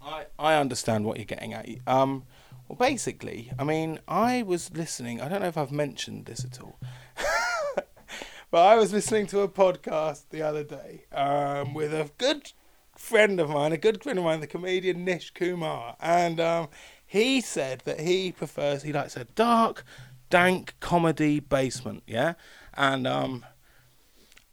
I, 0.02 0.26
I 0.38 0.54
understand 0.56 1.04
what 1.04 1.16
you're 1.16 1.24
getting 1.24 1.54
at. 1.54 1.66
Um, 1.86 2.24
well, 2.68 2.76
basically, 2.76 3.50
I 3.58 3.64
mean, 3.64 4.00
I 4.06 4.42
was 4.42 4.70
listening. 4.74 5.20
I 5.20 5.28
don't 5.28 5.40
know 5.40 5.48
if 5.48 5.56
I've 5.56 5.72
mentioned 5.72 6.26
this 6.26 6.44
at 6.44 6.60
all, 6.60 6.78
but 8.50 8.62
I 8.62 8.76
was 8.76 8.92
listening 8.92 9.26
to 9.28 9.40
a 9.40 9.48
podcast 9.48 10.24
the 10.30 10.42
other 10.42 10.64
day 10.64 11.04
um, 11.12 11.74
with 11.74 11.94
a 11.94 12.10
good 12.18 12.52
friend 12.96 13.40
of 13.40 13.50
mine, 13.50 13.72
a 13.72 13.76
good 13.76 14.02
friend 14.02 14.18
of 14.18 14.24
mine, 14.24 14.40
the 14.40 14.46
comedian 14.46 15.04
Nish 15.04 15.30
Kumar, 15.30 15.96
and 16.00 16.40
um, 16.40 16.68
he 17.06 17.40
said 17.40 17.82
that 17.84 18.00
he 18.00 18.32
prefers, 18.32 18.82
he 18.82 18.92
likes 18.92 19.16
a 19.16 19.24
dark, 19.24 19.84
dank 20.30 20.74
comedy 20.80 21.40
basement, 21.40 22.02
yeah? 22.06 22.34
And 22.74 23.06
um, 23.06 23.44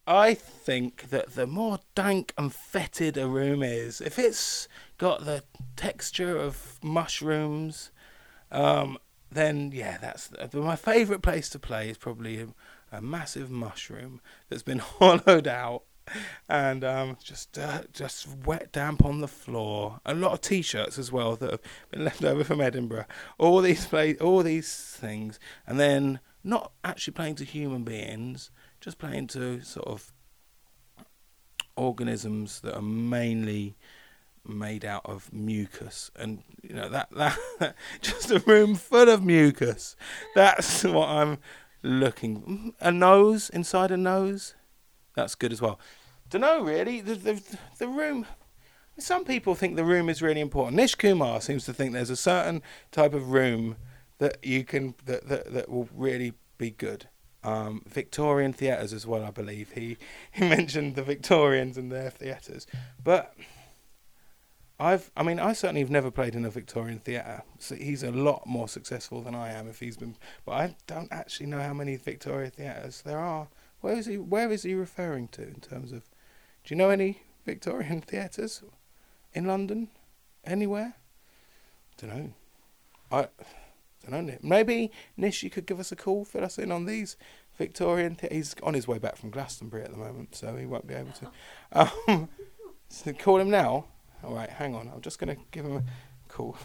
I 0.05 0.33
think 0.33 1.09
that 1.09 1.35
the 1.35 1.47
more 1.47 1.79
dank 1.95 2.33
and 2.37 2.53
fetid 2.53 3.17
a 3.17 3.27
room 3.27 3.63
is, 3.63 4.01
if 4.01 4.19
it's 4.19 4.67
got 4.97 5.25
the 5.25 5.43
texture 5.75 6.37
of 6.37 6.79
mushrooms, 6.83 7.91
um, 8.51 8.97
then 9.31 9.71
yeah, 9.73 9.97
that's 9.97 10.29
my 10.53 10.75
favourite 10.75 11.21
place 11.21 11.49
to 11.49 11.59
play 11.59 11.89
is 11.89 11.97
probably 11.97 12.41
a, 12.41 12.47
a 12.91 13.01
massive 13.01 13.49
mushroom 13.49 14.21
that's 14.49 14.63
been 14.63 14.79
hollowed 14.99 15.47
out 15.47 15.83
and 16.49 16.83
um, 16.83 17.17
just 17.23 17.57
uh, 17.57 17.81
just 17.93 18.27
wet 18.45 18.71
damp 18.71 19.03
on 19.05 19.21
the 19.21 19.27
floor. 19.27 19.99
A 20.05 20.13
lot 20.13 20.33
of 20.33 20.41
t-shirts 20.41 20.97
as 20.97 21.11
well 21.11 21.35
that 21.35 21.51
have 21.51 21.61
been 21.89 22.03
left 22.03 22.23
over 22.23 22.43
from 22.43 22.61
Edinburgh. 22.61 23.05
All 23.37 23.61
these 23.61 23.85
play, 23.85 24.15
all 24.17 24.43
these 24.43 24.73
things, 24.73 25.39
and 25.65 25.79
then 25.79 26.19
not 26.43 26.71
actually 26.83 27.13
playing 27.13 27.35
to 27.35 27.45
human 27.45 27.83
beings, 27.83 28.51
just 28.79 28.97
playing 28.97 29.27
to 29.27 29.61
sort 29.61 29.87
of 29.87 30.13
organisms 31.75 32.61
that 32.61 32.75
are 32.75 32.81
mainly 32.81 33.75
made 34.45 34.83
out 34.83 35.05
of 35.05 35.31
mucus, 35.31 36.11
and 36.15 36.43
you 36.61 36.73
know 36.75 36.89
that 36.89 37.09
that 37.11 37.75
just 38.01 38.31
a 38.31 38.39
room 38.39 38.75
full 38.75 39.09
of 39.09 39.23
mucus. 39.23 39.95
That's 40.35 40.83
what 40.83 41.09
I'm 41.09 41.37
looking. 41.83 42.73
A 42.79 42.91
nose 42.91 43.49
inside 43.49 43.91
a 43.91 43.97
nose, 43.97 44.55
that's 45.15 45.35
good 45.35 45.51
as 45.51 45.61
well. 45.61 45.79
Don't 46.31 46.41
know 46.41 46.63
really. 46.63 47.01
The 47.01 47.15
the 47.15 47.57
the 47.77 47.87
room. 47.87 48.25
Some 48.97 49.25
people 49.25 49.53
think 49.53 49.75
the 49.75 49.83
room 49.83 50.09
is 50.09 50.21
really 50.21 50.41
important. 50.41 50.77
Nish 50.77 50.95
Kumar 50.95 51.41
seems 51.41 51.65
to 51.65 51.73
think 51.73 51.91
there's 51.91 52.09
a 52.09 52.15
certain 52.15 52.61
type 52.91 53.13
of 53.13 53.31
room 53.31 53.75
that 54.19 54.37
you 54.43 54.63
can 54.63 54.95
that 55.05 55.27
that, 55.27 55.53
that 55.53 55.69
will 55.69 55.89
really 55.93 56.33
be 56.57 56.71
good. 56.71 57.09
Um, 57.43 57.81
Victorian 57.87 58.53
theatres 58.53 58.93
as 58.93 59.05
well, 59.05 59.25
I 59.25 59.31
believe. 59.31 59.71
He 59.71 59.97
he 60.31 60.47
mentioned 60.47 60.95
the 60.95 61.03
Victorians 61.03 61.77
and 61.77 61.91
their 61.91 62.09
theatres, 62.09 62.65
but 63.03 63.35
I've, 64.79 65.11
I 65.15 65.23
mean, 65.23 65.39
I 65.39 65.53
certainly 65.53 65.81
have 65.81 65.91
never 65.91 66.09
played 66.09 66.33
in 66.33 66.45
a 66.45 66.49
Victorian 66.49 66.97
theatre. 66.99 67.43
So 67.59 67.75
he's 67.75 68.01
a 68.01 68.11
lot 68.11 68.47
more 68.47 68.67
successful 68.67 69.21
than 69.21 69.35
I 69.35 69.51
am 69.51 69.67
if 69.67 69.79
he's 69.79 69.97
been. 69.97 70.15
But 70.43 70.51
I 70.53 70.75
don't 70.87 71.11
actually 71.11 71.47
know 71.47 71.61
how 71.61 71.73
many 71.73 71.97
Victorian 71.97 72.49
theatres 72.51 73.03
there 73.03 73.19
are. 73.19 73.49
Where 73.81 73.95
is 73.95 74.05
he? 74.05 74.17
Where 74.17 74.49
is 74.51 74.63
he 74.63 74.73
referring 74.73 75.27
to 75.29 75.43
in 75.43 75.59
terms 75.59 75.91
of? 75.91 76.09
Do 76.63 76.73
you 76.73 76.77
know 76.77 76.89
any 76.89 77.23
Victorian 77.45 78.01
theatres 78.01 78.61
in 79.33 79.45
London? 79.45 79.89
Anywhere? 80.43 80.95
Don't 81.97 82.09
know. 82.09 82.33
I 83.11 83.27
don't 84.09 84.25
know. 84.25 84.37
Maybe 84.41 84.91
Nish, 85.17 85.43
you 85.43 85.49
could 85.49 85.65
give 85.65 85.79
us 85.79 85.91
a 85.91 85.95
call, 85.95 86.25
fill 86.25 86.43
us 86.43 86.57
in 86.57 86.71
on 86.71 86.85
these 86.85 87.17
Victorian. 87.57 88.15
Th- 88.15 88.31
he's 88.31 88.55
on 88.63 88.73
his 88.73 88.87
way 88.87 88.97
back 88.97 89.17
from 89.17 89.29
Glastonbury 89.29 89.83
at 89.83 89.91
the 89.91 89.97
moment, 89.97 90.35
so 90.35 90.55
he 90.55 90.65
won't 90.65 90.87
be 90.87 90.93
able 90.93 91.11
to. 91.13 91.31
Um, 91.73 92.29
so 92.89 93.13
call 93.13 93.39
him 93.39 93.49
now. 93.49 93.85
All 94.23 94.33
right, 94.33 94.49
hang 94.49 94.75
on. 94.75 94.89
I'm 94.93 95.01
just 95.01 95.19
going 95.19 95.35
to 95.35 95.41
give 95.51 95.65
him 95.65 95.77
a 95.77 95.83
call. 96.27 96.57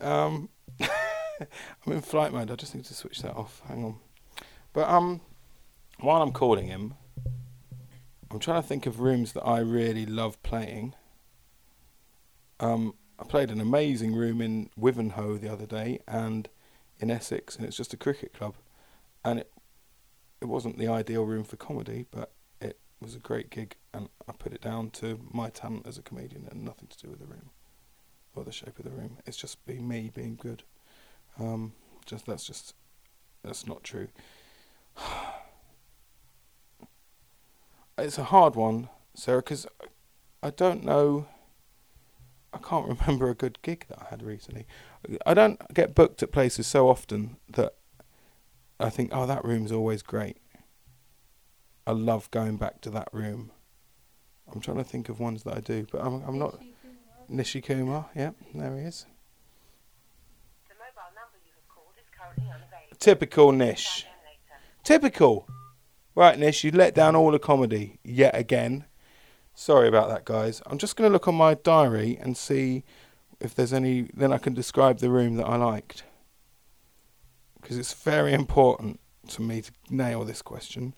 um, 0.00 0.48
I'm 0.80 1.92
in 1.92 2.00
flight 2.00 2.32
mode. 2.32 2.50
I 2.50 2.54
just 2.54 2.74
need 2.74 2.84
to 2.86 2.94
switch 2.94 3.22
that 3.22 3.36
off. 3.36 3.62
Hang 3.68 3.84
on. 3.84 3.96
But 4.72 4.88
um, 4.88 5.20
while 6.00 6.22
I'm 6.22 6.32
calling 6.32 6.66
him, 6.66 6.94
I'm 8.30 8.38
trying 8.38 8.62
to 8.62 8.68
think 8.68 8.86
of 8.86 9.00
rooms 9.00 9.32
that 9.32 9.42
I 9.42 9.58
really 9.58 10.06
love 10.06 10.40
playing. 10.42 10.94
Um, 12.60 12.94
I 13.18 13.24
played 13.24 13.50
an 13.50 13.60
amazing 13.60 14.14
room 14.14 14.40
in 14.40 14.70
Wivenhoe 14.78 15.40
the 15.40 15.52
other 15.52 15.66
day, 15.66 16.00
and 16.06 16.48
in 17.00 17.10
Essex, 17.10 17.56
and 17.56 17.66
it's 17.66 17.76
just 17.76 17.92
a 17.92 17.96
cricket 17.96 18.32
club, 18.32 18.54
and 19.24 19.40
it 19.40 19.52
it 20.40 20.46
wasn't 20.46 20.78
the 20.78 20.88
ideal 20.88 21.24
room 21.24 21.44
for 21.44 21.56
comedy, 21.56 22.06
but 22.10 22.32
it 22.60 22.78
was 23.00 23.14
a 23.14 23.18
great 23.18 23.50
gig, 23.50 23.76
and 23.92 24.08
I 24.26 24.32
put 24.32 24.52
it 24.52 24.62
down 24.62 24.90
to 24.90 25.20
my 25.30 25.50
talent 25.50 25.86
as 25.86 25.98
a 25.98 26.02
comedian 26.02 26.48
and 26.50 26.64
nothing 26.64 26.88
to 26.88 26.98
do 26.98 27.10
with 27.10 27.20
the 27.20 27.26
room 27.26 27.50
or 28.34 28.44
the 28.44 28.52
shape 28.52 28.78
of 28.78 28.84
the 28.84 28.90
room. 28.90 29.18
It's 29.26 29.36
just 29.36 29.58
me 29.66 30.10
being 30.14 30.38
good. 30.40 30.62
Um, 31.38 31.74
just 32.06 32.26
that's 32.26 32.44
just 32.44 32.74
that's 33.42 33.66
not 33.66 33.82
true. 33.84 34.08
it's 38.00 38.18
a 38.18 38.24
hard 38.24 38.56
one, 38.56 38.88
Sarah, 39.14 39.42
because 39.42 39.66
I 40.42 40.50
don't 40.50 40.84
know. 40.84 41.26
I 42.52 42.58
can't 42.58 42.88
remember 43.00 43.30
a 43.30 43.34
good 43.34 43.60
gig 43.62 43.86
that 43.88 43.98
I 44.02 44.06
had 44.10 44.22
recently. 44.22 44.66
I 45.24 45.34
don't 45.34 45.60
get 45.72 45.94
booked 45.94 46.22
at 46.22 46.32
places 46.32 46.66
so 46.66 46.88
often 46.88 47.36
that 47.48 47.74
I 48.78 48.90
think, 48.90 49.10
oh, 49.12 49.26
that 49.26 49.44
room's 49.44 49.72
always 49.72 50.02
great. 50.02 50.38
I 51.86 51.92
love 51.92 52.30
going 52.30 52.56
back 52.56 52.80
to 52.82 52.90
that 52.90 53.08
room. 53.12 53.50
I'm 54.52 54.60
trying 54.60 54.78
to 54.78 54.84
think 54.84 55.08
of 55.08 55.20
ones 55.20 55.44
that 55.44 55.56
I 55.56 55.60
do, 55.60 55.86
but 55.90 56.00
I'm, 56.04 56.22
I'm 56.26 56.38
not. 56.38 56.58
Nishi 57.30 57.62
Kumar, 57.62 58.06
yeah, 58.16 58.30
there 58.54 58.76
he 58.76 58.82
is. 58.82 59.06
Typical 62.98 63.52
Nish. 63.52 64.06
Typical. 64.82 65.46
Right, 66.20 66.38
Nish, 66.38 66.64
you 66.64 66.70
let 66.70 66.94
down 66.94 67.16
all 67.16 67.30
the 67.30 67.38
comedy 67.38 67.98
yet 68.04 68.36
again. 68.36 68.84
Sorry 69.54 69.88
about 69.88 70.10
that, 70.10 70.26
guys. 70.26 70.60
I'm 70.66 70.76
just 70.76 70.94
going 70.94 71.08
to 71.08 71.12
look 71.14 71.26
on 71.26 71.34
my 71.34 71.54
diary 71.54 72.18
and 72.20 72.36
see 72.36 72.84
if 73.40 73.54
there's 73.54 73.72
any. 73.72 74.10
Then 74.12 74.30
I 74.30 74.36
can 74.36 74.52
describe 74.52 74.98
the 74.98 75.08
room 75.08 75.36
that 75.36 75.46
I 75.46 75.56
liked. 75.56 76.02
Because 77.58 77.78
it's 77.78 77.94
very 77.94 78.34
important 78.34 79.00
to 79.28 79.40
me 79.40 79.62
to 79.62 79.72
nail 79.88 80.22
this 80.24 80.42
question. 80.42 80.92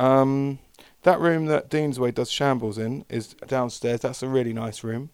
Um, 0.00 0.58
that 1.02 1.20
room 1.20 1.46
that 1.46 1.70
Deansway 1.70 2.12
does 2.12 2.28
shambles 2.28 2.76
in 2.76 3.04
is 3.08 3.34
downstairs. 3.46 4.00
That's 4.00 4.24
a 4.24 4.28
really 4.28 4.52
nice 4.52 4.82
room. 4.82 5.10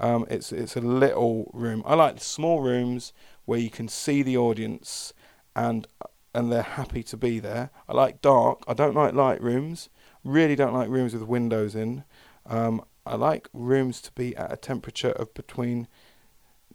Um, 0.00 0.24
it's 0.30 0.50
it's 0.50 0.76
a 0.76 0.80
little 0.80 1.50
room. 1.52 1.82
I 1.84 1.94
like 1.94 2.22
small 2.22 2.62
rooms 2.62 3.12
where 3.44 3.58
you 3.58 3.68
can 3.68 3.88
see 3.88 4.22
the 4.22 4.38
audience 4.38 5.12
and 5.54 5.86
and 6.34 6.52
they're 6.52 6.62
happy 6.62 7.02
to 7.04 7.16
be 7.16 7.38
there. 7.38 7.70
I 7.88 7.94
like 7.94 8.20
dark. 8.20 8.62
I 8.68 8.74
don't 8.74 8.94
like 8.94 9.14
light 9.14 9.42
rooms. 9.42 9.88
Really 10.24 10.56
don't 10.56 10.74
like 10.74 10.88
rooms 10.88 11.14
with 11.14 11.22
windows 11.22 11.74
in. 11.74 12.04
Um, 12.46 12.84
I 13.06 13.16
like 13.16 13.48
rooms 13.52 14.00
to 14.02 14.12
be 14.12 14.36
at 14.36 14.52
a 14.52 14.56
temperature 14.56 15.12
of 15.12 15.32
between 15.34 15.88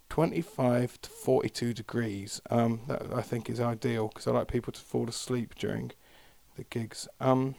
25 0.08 1.00
to 1.02 1.10
42 1.10 1.72
degrees. 1.72 2.40
Um, 2.50 2.80
that 2.88 3.02
I 3.14 3.22
think 3.22 3.48
is 3.48 3.60
ideal 3.60 4.08
because 4.08 4.26
I 4.26 4.32
like 4.32 4.48
people 4.48 4.72
to 4.72 4.80
fall 4.80 5.08
asleep 5.08 5.54
during 5.54 5.92
the 6.56 6.64
gigs. 6.64 7.08
Um, 7.20 7.54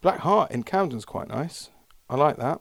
Black 0.00 0.20
Heart 0.20 0.52
in 0.52 0.62
Camden's 0.62 1.04
quite 1.04 1.28
nice. 1.28 1.70
I 2.08 2.16
like 2.16 2.36
that. 2.36 2.60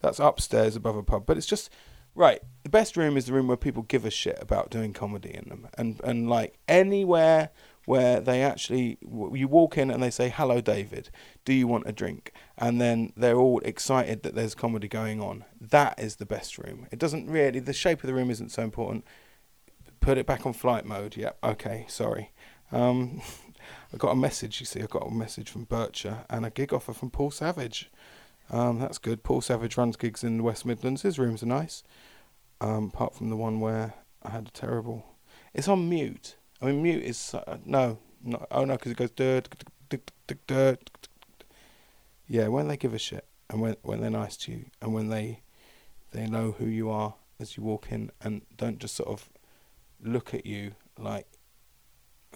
That's 0.00 0.20
upstairs 0.20 0.76
above 0.76 0.96
a 0.96 1.02
pub, 1.02 1.26
but 1.26 1.36
it's 1.36 1.46
just 1.46 1.70
right. 2.18 2.40
The 2.64 2.70
best 2.70 2.98
room 2.98 3.16
is 3.16 3.26
the 3.26 3.32
room 3.32 3.48
where 3.48 3.56
people 3.56 3.82
give 3.82 4.04
a 4.04 4.10
shit 4.10 4.36
about 4.40 4.70
doing 4.70 4.92
comedy 4.92 5.34
in 5.34 5.48
them, 5.48 5.68
and 5.78 6.00
and 6.04 6.28
like 6.28 6.58
anywhere 6.68 7.50
where 7.86 8.20
they 8.20 8.42
actually 8.42 8.98
you 9.32 9.48
walk 9.48 9.78
in 9.78 9.90
and 9.90 10.02
they 10.02 10.10
say 10.10 10.28
hello 10.28 10.60
david 10.60 11.08
do 11.46 11.54
you 11.54 11.66
want 11.66 11.88
a 11.88 11.92
drink? 11.92 12.34
And 12.58 12.78
then 12.78 13.14
they're 13.16 13.38
all 13.38 13.60
excited 13.60 14.22
that 14.22 14.34
there's 14.34 14.54
comedy 14.54 14.88
going 14.88 15.22
on. 15.22 15.46
That 15.58 15.98
is 15.98 16.16
the 16.16 16.26
best 16.26 16.58
room. 16.58 16.86
It 16.92 16.98
doesn't 16.98 17.30
really 17.30 17.60
the 17.60 17.72
shape 17.72 18.02
of 18.02 18.06
the 18.06 18.12
room 18.12 18.30
isn't 18.30 18.50
so 18.50 18.62
important. 18.62 19.06
Put 20.00 20.18
it 20.18 20.26
back 20.26 20.44
on 20.44 20.52
flight 20.52 20.84
mode. 20.84 21.16
Yeah 21.16 21.30
okay 21.42 21.86
sorry. 21.88 22.32
Um, 22.70 23.22
I 23.92 23.96
got 23.96 24.10
a 24.10 24.16
message, 24.16 24.60
you 24.60 24.66
see, 24.66 24.82
I 24.82 24.86
got 24.86 25.06
a 25.06 25.10
message 25.10 25.48
from 25.48 25.64
Bircher 25.64 26.26
and 26.28 26.44
a 26.44 26.50
gig 26.50 26.74
offer 26.74 26.92
from 26.92 27.10
Paul 27.10 27.30
Savage. 27.30 27.90
Um, 28.50 28.78
that's 28.78 28.98
good. 28.98 29.22
Paul 29.22 29.40
Savage 29.40 29.76
runs 29.76 29.96
gigs 29.96 30.24
in 30.24 30.38
the 30.38 30.42
West 30.42 30.64
Midlands. 30.64 31.02
His 31.02 31.18
rooms 31.18 31.42
are 31.42 31.46
nice. 31.46 31.82
Um, 32.60 32.90
apart 32.92 33.14
from 33.14 33.30
the 33.30 33.36
one 33.36 33.60
where 33.60 33.94
I 34.22 34.30
had 34.30 34.48
a 34.48 34.50
terrible. 34.50 35.04
It's 35.54 35.68
on 35.68 35.88
mute. 35.88 36.36
I 36.60 36.66
mean, 36.66 36.82
mute 36.82 37.04
is 37.04 37.34
uh, 37.34 37.58
no, 37.64 37.98
no. 38.22 38.46
Oh 38.50 38.64
no, 38.64 38.74
because 38.74 38.92
it 38.92 38.98
goes 38.98 39.10
dirt, 39.10 39.48
dirt. 40.46 40.90
Yeah, 42.26 42.48
when 42.48 42.68
they 42.68 42.76
give 42.76 42.94
a 42.94 42.98
shit 42.98 43.26
and 43.48 43.60
when 43.60 43.76
when 43.82 44.00
they're 44.00 44.10
nice 44.10 44.36
to 44.36 44.52
you 44.52 44.64
and 44.82 44.92
when 44.92 45.08
they 45.08 45.42
they 46.10 46.26
know 46.26 46.52
who 46.52 46.66
you 46.66 46.90
are 46.90 47.14
as 47.38 47.56
you 47.56 47.62
walk 47.62 47.90
in 47.90 48.10
and 48.20 48.42
don't 48.56 48.78
just 48.78 48.96
sort 48.96 49.08
of 49.08 49.30
look 50.02 50.34
at 50.34 50.44
you 50.44 50.72
like 50.98 51.26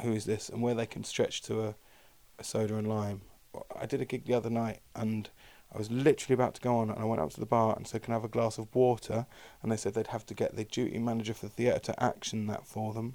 who 0.00 0.12
is 0.12 0.24
this, 0.24 0.48
and 0.48 0.62
where 0.62 0.74
they 0.74 0.86
can 0.86 1.04
stretch 1.04 1.42
to 1.42 1.62
a, 1.62 1.74
a 2.38 2.44
soda 2.44 2.76
and 2.76 2.88
lime. 2.88 3.22
I 3.78 3.86
did 3.86 4.00
a 4.00 4.06
gig 4.06 4.24
the 4.24 4.34
other 4.34 4.50
night, 4.50 4.80
and 4.94 5.28
I 5.74 5.78
was 5.78 5.90
literally 5.90 6.34
about 6.34 6.54
to 6.54 6.60
go 6.60 6.76
on, 6.76 6.90
and 6.90 6.98
I 6.98 7.04
went 7.04 7.20
up 7.20 7.30
to 7.30 7.40
the 7.40 7.46
bar 7.46 7.74
and 7.76 7.86
said, 7.86 8.02
"Can 8.02 8.12
I 8.12 8.16
have 8.16 8.24
a 8.24 8.28
glass 8.28 8.58
of 8.58 8.74
water?" 8.74 9.26
And 9.62 9.72
they 9.72 9.76
said 9.76 9.94
they'd 9.94 10.08
have 10.08 10.26
to 10.26 10.34
get 10.34 10.54
the 10.54 10.64
duty 10.64 10.98
manager 10.98 11.34
for 11.34 11.46
the 11.46 11.52
theatre 11.52 11.78
to 11.78 12.02
action 12.02 12.46
that 12.48 12.66
for 12.66 12.92
them, 12.92 13.14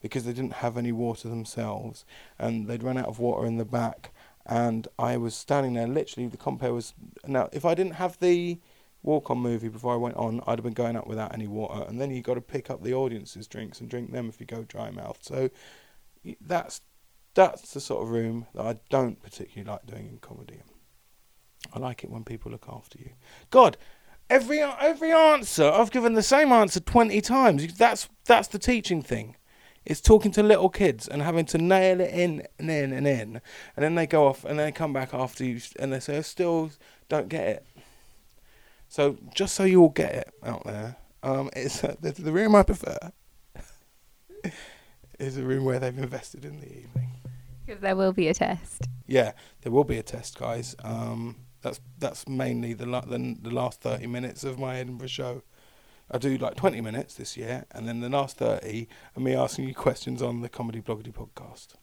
because 0.00 0.24
they 0.24 0.32
didn't 0.32 0.54
have 0.54 0.76
any 0.76 0.92
water 0.92 1.28
themselves, 1.28 2.04
and 2.38 2.66
they'd 2.66 2.82
run 2.82 2.98
out 2.98 3.06
of 3.08 3.18
water 3.18 3.46
in 3.46 3.56
the 3.56 3.64
back. 3.64 4.12
And 4.44 4.86
I 4.98 5.16
was 5.16 5.34
standing 5.34 5.74
there, 5.74 5.88
literally, 5.88 6.28
the 6.28 6.36
compere 6.36 6.72
was 6.72 6.94
now. 7.26 7.48
If 7.52 7.64
I 7.64 7.74
didn't 7.74 7.94
have 7.94 8.18
the 8.18 8.60
walk 9.02 9.30
on 9.30 9.38
movie 9.38 9.68
before 9.68 9.94
I 9.94 9.96
went 9.96 10.16
on, 10.16 10.40
I'd 10.46 10.58
have 10.58 10.64
been 10.64 10.72
going 10.72 10.96
up 10.96 11.06
without 11.06 11.32
any 11.32 11.46
water. 11.46 11.84
And 11.88 12.00
then 12.00 12.10
you've 12.10 12.24
got 12.24 12.34
to 12.34 12.40
pick 12.40 12.70
up 12.70 12.82
the 12.82 12.94
audience's 12.94 13.46
drinks 13.46 13.80
and 13.80 13.88
drink 13.88 14.12
them 14.12 14.28
if 14.28 14.40
you 14.40 14.46
go 14.46 14.64
dry 14.64 14.90
mouth. 14.90 15.18
So 15.22 15.50
that's 16.40 16.80
that's 17.34 17.72
the 17.72 17.80
sort 17.80 18.02
of 18.02 18.10
room 18.10 18.46
that 18.54 18.66
I 18.66 18.78
don't 18.88 19.22
particularly 19.22 19.70
like 19.70 19.86
doing 19.86 20.08
in 20.08 20.18
comedy. 20.18 20.62
I 21.72 21.78
like 21.78 22.04
it 22.04 22.10
when 22.10 22.24
people 22.24 22.50
look 22.50 22.66
after 22.68 22.98
you. 22.98 23.10
God, 23.50 23.76
every 24.30 24.60
every 24.60 25.12
answer 25.12 25.70
I've 25.70 25.90
given 25.90 26.14
the 26.14 26.22
same 26.22 26.52
answer 26.52 26.80
twenty 26.80 27.20
times. 27.20 27.74
That's 27.74 28.08
that's 28.24 28.48
the 28.48 28.58
teaching 28.58 29.02
thing. 29.02 29.36
It's 29.84 30.00
talking 30.00 30.32
to 30.32 30.42
little 30.42 30.68
kids 30.68 31.06
and 31.06 31.22
having 31.22 31.44
to 31.46 31.58
nail 31.58 32.00
it 32.00 32.12
in 32.12 32.42
and 32.58 32.70
in 32.70 32.92
and 32.92 33.06
in, 33.06 33.40
and 33.76 33.84
then 33.84 33.94
they 33.94 34.06
go 34.06 34.26
off 34.26 34.44
and 34.44 34.58
they 34.58 34.72
come 34.72 34.92
back 34.92 35.14
after 35.14 35.44
you 35.44 35.60
and 35.78 35.92
they 35.92 36.00
say, 36.00 36.18
"I 36.18 36.22
still 36.22 36.70
don't 37.08 37.28
get 37.28 37.46
it." 37.46 37.66
So 38.88 39.16
just 39.34 39.54
so 39.54 39.64
you 39.64 39.82
all 39.82 39.90
get 39.90 40.14
it 40.14 40.34
out 40.44 40.64
there, 40.64 40.96
um, 41.22 41.50
it's 41.54 41.84
uh, 41.84 41.96
the, 42.00 42.12
the 42.12 42.32
room 42.32 42.54
I 42.54 42.62
prefer. 42.62 42.98
is 45.18 45.36
a 45.36 45.42
room 45.42 45.64
where 45.64 45.78
they've 45.78 45.96
invested 45.96 46.44
in 46.44 46.60
the 46.60 46.66
evening. 46.66 47.10
Because 47.64 47.80
there 47.80 47.96
will 47.96 48.12
be 48.12 48.28
a 48.28 48.34
test. 48.34 48.88
Yeah, 49.06 49.32
there 49.62 49.72
will 49.72 49.84
be 49.84 49.98
a 49.98 50.02
test, 50.02 50.38
guys. 50.38 50.76
Um, 50.84 51.36
That's 51.66 51.80
that's 51.98 52.28
mainly 52.28 52.74
the 52.74 52.86
la- 52.86 53.00
the, 53.00 53.36
the 53.42 53.50
last 53.50 53.80
thirty 53.80 54.06
minutes 54.06 54.44
of 54.44 54.56
my 54.56 54.76
Edinburgh 54.78 55.08
show. 55.08 55.42
I 56.08 56.18
do 56.18 56.38
like 56.38 56.54
twenty 56.54 56.80
minutes 56.80 57.16
this 57.16 57.36
year, 57.36 57.64
and 57.72 57.88
then 57.88 57.98
the 57.98 58.08
last 58.08 58.36
thirty 58.36 58.86
are 59.16 59.20
me 59.20 59.34
asking 59.34 59.66
you 59.66 59.74
questions 59.74 60.22
on 60.22 60.42
the 60.42 60.48
Comedy 60.48 60.80
Bloggedy 60.80 61.12
podcast. 61.12 61.74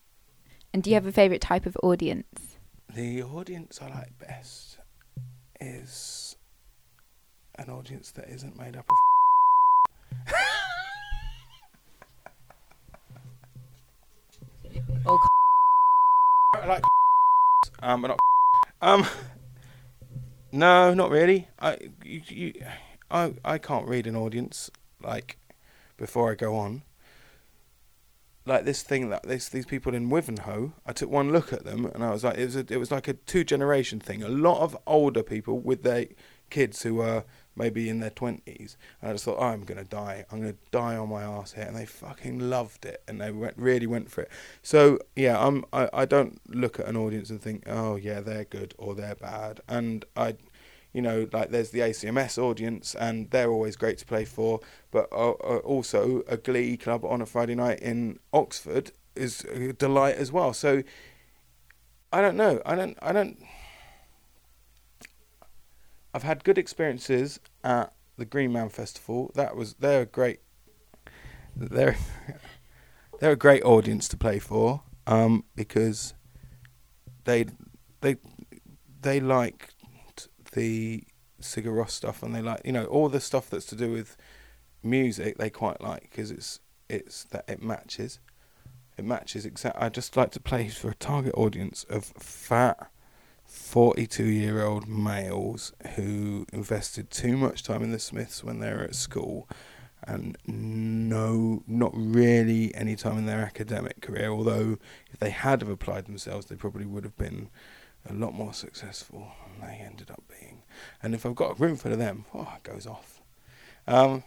And 0.73 0.81
do 0.81 0.89
you 0.89 0.93
have 0.93 1.05
a 1.05 1.11
favourite 1.11 1.41
type 1.41 1.65
of 1.65 1.75
audience? 1.83 2.55
The 2.95 3.23
audience 3.23 3.81
I 3.81 3.89
like 3.89 4.17
best 4.19 4.77
is 5.59 6.37
an 7.55 7.69
audience 7.69 8.11
that 8.11 8.29
isn't 8.29 8.57
made 8.57 8.77
up 8.77 8.89
of. 8.89 8.97
Or 15.05 15.19
I 16.53 16.65
like 16.67 16.83
um, 17.81 18.01
but 18.01 18.07
not 18.07 18.19
um. 18.81 19.05
No, 20.53 20.93
not 20.93 21.09
really. 21.09 21.47
I 21.59 21.77
you, 22.05 22.21
you 22.27 22.53
I 23.09 23.33
I 23.43 23.57
can't 23.57 23.87
read 23.87 24.05
an 24.05 24.15
audience 24.15 24.69
like 25.01 25.39
before 25.97 26.31
I 26.31 26.35
go 26.35 26.55
on. 26.55 26.83
Like 28.45 28.63
this 28.63 28.83
thing 28.83 29.09
that 29.09 29.23
this 29.23 29.49
these 29.49 29.65
people 29.65 29.95
in 29.95 30.11
Wivenhoe, 30.11 30.73
I 30.85 30.93
took 30.93 31.09
one 31.09 31.31
look 31.31 31.53
at 31.53 31.65
them 31.65 31.85
and 31.87 32.03
I 32.03 32.11
was 32.11 32.23
like, 32.23 32.37
it 32.37 32.45
was 32.45 32.55
a, 32.55 32.65
it 32.69 32.77
was 32.77 32.91
like 32.91 33.07
a 33.07 33.13
two 33.13 33.43
generation 33.43 33.99
thing. 33.99 34.21
A 34.21 34.29
lot 34.29 34.61
of 34.61 34.77
older 34.85 35.23
people 35.23 35.59
with 35.59 35.81
their 35.81 36.05
kids 36.51 36.83
who 36.83 36.95
were 36.95 37.23
maybe 37.55 37.89
in 37.89 37.99
their 37.99 38.09
twenties, 38.09 38.77
and 39.01 39.09
I 39.09 39.13
just 39.13 39.25
thought, 39.25 39.37
oh, 39.39 39.47
I'm 39.47 39.63
gonna 39.63 39.83
die. 39.83 40.25
I'm 40.31 40.39
gonna 40.39 40.55
die 40.71 40.95
on 40.95 41.09
my 41.09 41.23
ass 41.23 41.53
here, 41.53 41.65
and 41.65 41.75
they 41.75 41.85
fucking 41.85 42.39
loved 42.49 42.85
it, 42.85 43.03
and 43.07 43.19
they 43.21 43.31
went 43.31 43.57
really 43.57 43.87
went 43.87 44.11
for 44.11 44.21
it. 44.21 44.31
So 44.61 44.99
yeah, 45.15 45.39
I'm 45.45 45.65
I, 45.73 45.89
I 45.93 46.05
don't 46.05 46.41
look 46.47 46.79
at 46.79 46.87
an 46.87 46.97
audience 46.97 47.29
and 47.29 47.41
think, 47.41 47.63
oh 47.67 47.95
yeah, 47.95 48.19
they're 48.19 48.45
good 48.45 48.73
or 48.77 48.95
they're 48.95 49.15
bad, 49.15 49.61
and 49.67 50.05
I 50.15 50.35
you 50.93 51.01
know, 51.01 51.27
like 51.33 51.49
there's 51.49 51.71
the 51.71 51.79
ACMS 51.79 52.37
audience, 52.37 52.95
and 52.95 53.29
they're 53.31 53.49
always 53.49 53.75
great 53.75 53.97
to 53.97 54.05
play 54.05 54.25
for. 54.25 54.59
But 54.91 55.11
uh, 55.11 55.31
uh, 55.31 55.57
also, 55.63 56.21
a 56.27 56.37
Glee 56.37 56.77
club 56.77 57.03
on 57.03 57.19
a 57.19 57.25
Friday 57.25 57.55
night 57.55 57.79
in 57.79 58.19
Oxford 58.31 58.91
is 59.15 59.43
a 59.45 59.73
delight 59.73 60.15
as 60.15 60.31
well. 60.31 60.53
So 60.53 60.83
I 62.11 62.21
don't 62.21 62.37
know. 62.37 62.61
I 62.63 62.75
don't. 62.75 62.97
I 63.01 63.11
don't. 63.11 63.43
I've 66.13 66.23
had 66.23 66.43
good 66.43 66.57
experiences 66.57 67.39
at 67.63 67.93
the 68.17 68.25
Green 68.25 68.51
Man 68.51 68.69
Festival. 68.69 69.31
That 69.35 69.55
was 69.55 69.75
they're 69.75 70.01
a 70.01 70.05
great. 70.05 70.39
They're 71.55 71.97
they're 73.19 73.31
a 73.31 73.37
great 73.37 73.63
audience 73.63 74.07
to 74.09 74.17
play 74.17 74.39
for 74.39 74.83
um, 75.07 75.43
because 75.55 76.13
they 77.25 77.45
they 78.01 78.17
they 79.01 79.19
like 79.19 79.69
the 80.53 81.03
Sigur 81.41 81.73
Rós 81.73 81.91
stuff, 81.91 82.23
and 82.23 82.33
they 82.33 82.41
like 82.41 82.61
you 82.63 82.71
know 82.71 82.85
all 82.85 83.09
the 83.09 83.19
stuff 83.19 83.49
that's 83.49 83.65
to 83.67 83.75
do 83.75 83.91
with 83.91 84.15
music. 84.83 85.37
They 85.37 85.49
quite 85.49 85.81
like 85.81 86.03
because 86.03 86.31
it's 86.31 86.59
it's 86.89 87.23
that 87.25 87.45
it 87.47 87.61
matches. 87.61 88.19
It 88.97 89.05
matches 89.05 89.45
exact. 89.45 89.77
I 89.79 89.89
just 89.89 90.15
like 90.15 90.31
to 90.31 90.39
play 90.39 90.69
for 90.69 90.89
a 90.89 90.95
target 90.95 91.33
audience 91.35 91.83
of 91.89 92.05
fat, 92.05 92.91
forty-two-year-old 93.53 94.87
males 94.87 95.73
who 95.95 96.45
invested 96.51 97.11
too 97.11 97.37
much 97.37 97.61
time 97.61 97.83
in 97.83 97.91
the 97.91 97.99
Smiths 97.99 98.43
when 98.43 98.59
they 98.59 98.71
were 98.71 98.81
at 98.81 98.95
school, 98.95 99.47
and 100.01 100.37
no, 100.47 101.61
not 101.67 101.91
really 101.93 102.73
any 102.73 102.95
time 102.95 103.17
in 103.17 103.27
their 103.27 103.41
academic 103.41 104.01
career. 104.01 104.29
Although 104.29 104.79
if 105.11 105.19
they 105.19 105.29
had 105.29 105.61
have 105.61 105.69
applied 105.69 106.05
themselves, 106.05 106.47
they 106.47 106.55
probably 106.55 106.85
would 106.85 107.03
have 107.03 107.17
been 107.17 107.49
a 108.09 108.13
lot 108.13 108.33
more 108.33 108.53
successful 108.53 109.31
than 109.45 109.69
they 109.69 109.75
ended 109.75 110.09
up 110.09 110.23
being. 110.27 110.63
And 111.01 111.13
if 111.13 111.25
I've 111.25 111.35
got 111.35 111.51
a 111.51 111.63
room 111.63 111.77
full 111.77 111.93
of 111.93 111.99
them, 111.99 112.25
oh, 112.33 112.53
it 112.57 112.63
goes 112.63 112.87
off. 112.87 113.21
Um, 113.87 114.23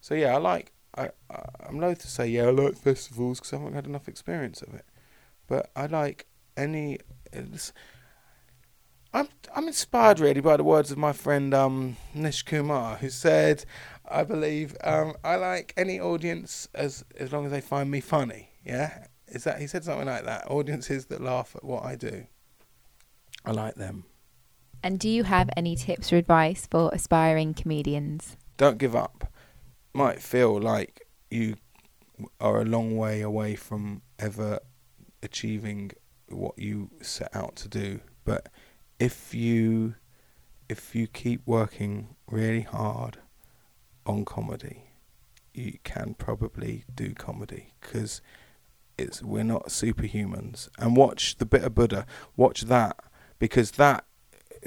so 0.00 0.14
yeah, 0.14 0.34
I 0.34 0.38
like. 0.38 0.72
I, 0.96 1.10
I 1.30 1.44
I'm 1.68 1.78
loath 1.78 2.00
to 2.00 2.08
say 2.08 2.26
yeah, 2.26 2.46
I 2.46 2.50
like 2.50 2.76
festivals 2.76 3.38
because 3.38 3.52
I 3.52 3.58
haven't 3.58 3.74
had 3.74 3.86
enough 3.86 4.08
experience 4.08 4.62
of 4.62 4.72
it. 4.72 4.86
But 5.46 5.70
I 5.76 5.86
like 5.86 6.26
any. 6.56 6.98
It's, 7.32 7.72
I'm 9.12 9.28
I'm 9.54 9.66
inspired 9.66 10.20
really 10.20 10.40
by 10.40 10.56
the 10.56 10.64
words 10.64 10.90
of 10.90 10.98
my 10.98 11.12
friend 11.12 11.54
um, 11.54 11.96
Nish 12.14 12.42
Kumar, 12.42 12.96
who 12.96 13.10
said, 13.10 13.64
"I 14.08 14.24
believe 14.24 14.76
um, 14.84 15.14
I 15.24 15.36
like 15.36 15.72
any 15.76 16.00
audience 16.00 16.68
as 16.74 17.04
as 17.18 17.32
long 17.32 17.46
as 17.46 17.52
they 17.52 17.60
find 17.60 17.90
me 17.90 18.00
funny." 18.00 18.50
Yeah, 18.64 19.06
is 19.28 19.44
that 19.44 19.60
he 19.60 19.66
said 19.66 19.84
something 19.84 20.06
like 20.06 20.24
that? 20.24 20.50
Audiences 20.50 21.06
that 21.06 21.20
laugh 21.20 21.54
at 21.56 21.64
what 21.64 21.84
I 21.84 21.96
do, 21.96 22.26
I 23.44 23.52
like 23.52 23.76
them. 23.76 24.04
And 24.82 24.98
do 24.98 25.08
you 25.08 25.24
have 25.24 25.50
any 25.56 25.74
tips 25.74 26.12
or 26.12 26.16
advice 26.16 26.66
for 26.70 26.90
aspiring 26.92 27.54
comedians? 27.54 28.36
Don't 28.56 28.78
give 28.78 28.94
up. 28.94 29.32
Might 29.92 30.20
feel 30.20 30.60
like 30.60 31.06
you 31.30 31.56
are 32.40 32.60
a 32.60 32.64
long 32.64 32.96
way 32.96 33.20
away 33.20 33.56
from 33.56 34.02
ever 34.18 34.60
achieving 35.22 35.90
what 36.28 36.58
you 36.58 36.90
set 37.00 37.34
out 37.34 37.56
to 37.56 37.68
do, 37.68 38.00
but 38.24 38.48
if 38.98 39.34
you 39.34 39.94
if 40.68 40.94
you 40.94 41.06
keep 41.06 41.40
working 41.46 42.16
really 42.28 42.62
hard 42.62 43.18
on 44.04 44.24
comedy, 44.24 44.90
you 45.54 45.78
can 45.84 46.14
probably 46.14 46.84
do 46.92 47.14
comedy 47.14 47.72
because 47.80 48.20
it's 48.98 49.22
we're 49.22 49.44
not 49.44 49.68
superhumans. 49.68 50.68
And 50.78 50.96
watch 50.96 51.36
the 51.36 51.46
Bitter 51.46 51.70
Buddha. 51.70 52.06
Watch 52.36 52.62
that 52.62 52.96
because 53.38 53.72
that 53.72 54.04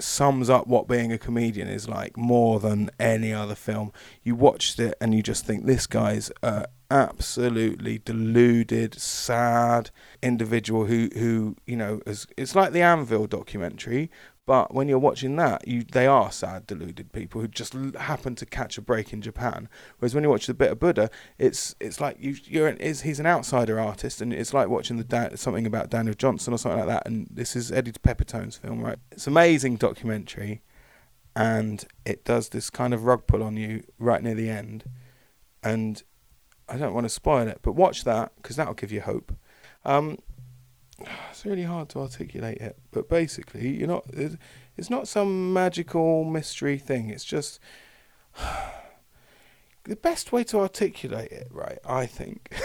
sums 0.03 0.49
up 0.49 0.67
what 0.67 0.87
being 0.87 1.11
a 1.11 1.17
comedian 1.17 1.67
is 1.67 1.87
like 1.87 2.17
more 2.17 2.59
than 2.59 2.89
any 2.99 3.33
other 3.33 3.55
film. 3.55 3.91
You 4.23 4.35
watched 4.35 4.79
it 4.79 4.95
and 4.99 5.13
you 5.13 5.23
just 5.23 5.45
think 5.45 5.65
this 5.65 5.87
guy's 5.87 6.31
a 6.43 6.65
absolutely 6.91 7.99
deluded, 7.99 8.99
sad 8.99 9.91
individual 10.21 10.85
who 10.85 11.09
who 11.13 11.55
you 11.65 11.75
know 11.75 12.01
is 12.05 12.27
it's 12.37 12.55
like 12.55 12.71
the 12.71 12.81
Anvil 12.81 13.27
documentary, 13.27 14.09
but 14.49 14.73
when 14.73 14.87
you're 14.87 14.97
watching 14.97 15.35
that, 15.35 15.67
you 15.67 15.83
they 15.83 16.07
are 16.07 16.31
sad, 16.31 16.65
deluded 16.65 17.13
people 17.13 17.39
who 17.39 17.47
just 17.47 17.75
happen 17.99 18.33
to 18.33 18.47
catch 18.47 18.79
a 18.79 18.81
break 18.81 19.13
in 19.13 19.21
Japan. 19.21 19.69
Whereas 19.99 20.15
when 20.15 20.23
you 20.23 20.31
watch 20.31 20.47
the 20.47 20.55
Bitter 20.55 20.73
Buddha, 20.73 21.11
it's 21.37 21.75
it's 21.79 22.01
like 22.01 22.17
you 22.19 22.35
is 22.79 23.01
he's 23.01 23.19
an 23.19 23.27
outsider 23.27 23.79
artist, 23.79 24.21
and 24.21 24.33
it's 24.33 24.51
like 24.51 24.67
watching 24.67 24.97
the 24.97 25.37
something 25.37 25.67
about 25.67 25.91
Daniel 25.91 26.15
Johnston 26.15 26.51
or 26.51 26.57
something 26.57 26.79
like 26.79 26.87
that. 26.87 27.05
And 27.05 27.27
this 27.29 27.55
is 27.55 27.71
Eddie 27.71 27.91
Pepitone's 28.01 28.57
film, 28.57 28.81
right? 28.81 28.97
It's 29.11 29.27
amazing 29.27 29.75
documentary, 29.75 30.63
and 31.35 31.85
it 32.03 32.25
does 32.25 32.49
this 32.49 32.71
kind 32.71 32.95
of 32.95 33.03
rug 33.03 33.27
pull 33.27 33.43
on 33.43 33.55
you 33.55 33.83
right 33.99 34.23
near 34.23 34.33
the 34.33 34.49
end, 34.49 34.83
and 35.61 36.01
I 36.67 36.77
don't 36.77 36.95
want 36.95 37.05
to 37.05 37.09
spoil 37.09 37.47
it, 37.47 37.59
but 37.61 37.73
watch 37.73 38.03
that 38.05 38.31
because 38.37 38.55
that'll 38.55 38.73
give 38.73 38.91
you 38.91 39.01
hope. 39.01 39.31
Um, 39.85 40.17
it's 41.31 41.45
really 41.45 41.63
hard 41.63 41.89
to 41.89 41.99
articulate 41.99 42.57
it, 42.57 42.77
but 42.91 43.09
basically, 43.09 43.69
you're 43.69 43.87
not. 43.87 44.05
It's 44.77 44.89
not 44.89 45.07
some 45.07 45.53
magical 45.53 46.23
mystery 46.23 46.77
thing. 46.77 47.09
It's 47.09 47.25
just 47.25 47.59
the 49.83 49.95
best 49.95 50.31
way 50.31 50.43
to 50.45 50.59
articulate 50.59 51.31
it, 51.31 51.47
right? 51.51 51.79
I 51.85 52.05
think 52.05 52.53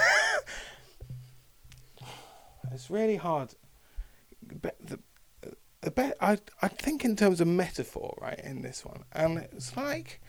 it's 2.72 2.90
really 2.90 3.16
hard. 3.16 3.54
The, 4.42 4.98
the 5.80 6.14
I 6.20 6.38
I 6.62 6.68
think 6.68 7.04
in 7.04 7.16
terms 7.16 7.40
of 7.40 7.48
metaphor, 7.48 8.16
right? 8.20 8.38
In 8.40 8.62
this 8.62 8.84
one, 8.84 9.04
and 9.12 9.38
it's 9.38 9.76
like 9.76 10.20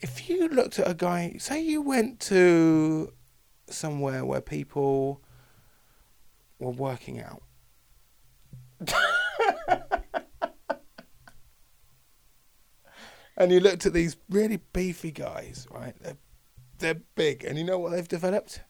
if 0.00 0.28
you 0.28 0.48
looked 0.48 0.78
at 0.78 0.90
a 0.90 0.94
guy, 0.94 1.36
say 1.38 1.60
you 1.60 1.82
went 1.82 2.20
to 2.20 3.12
somewhere 3.68 4.24
where 4.24 4.40
people 4.40 5.22
were 6.58 6.70
working 6.70 7.20
out. 7.20 7.42
and 13.36 13.52
you 13.52 13.60
looked 13.60 13.86
at 13.86 13.92
these 13.92 14.16
really 14.30 14.60
beefy 14.72 15.10
guys, 15.10 15.66
right? 15.70 15.94
They're, 16.00 16.16
they're 16.78 17.00
big, 17.14 17.44
and 17.44 17.58
you 17.58 17.64
know 17.64 17.78
what 17.78 17.92
they've 17.92 18.08
developed? 18.08 18.60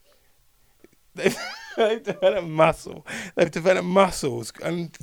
They've, 1.14 1.36
they've 1.76 2.02
developed 2.02 2.48
muscle. 2.48 3.06
They've 3.34 3.50
developed 3.50 3.86
muscles, 3.86 4.52
and 4.62 4.96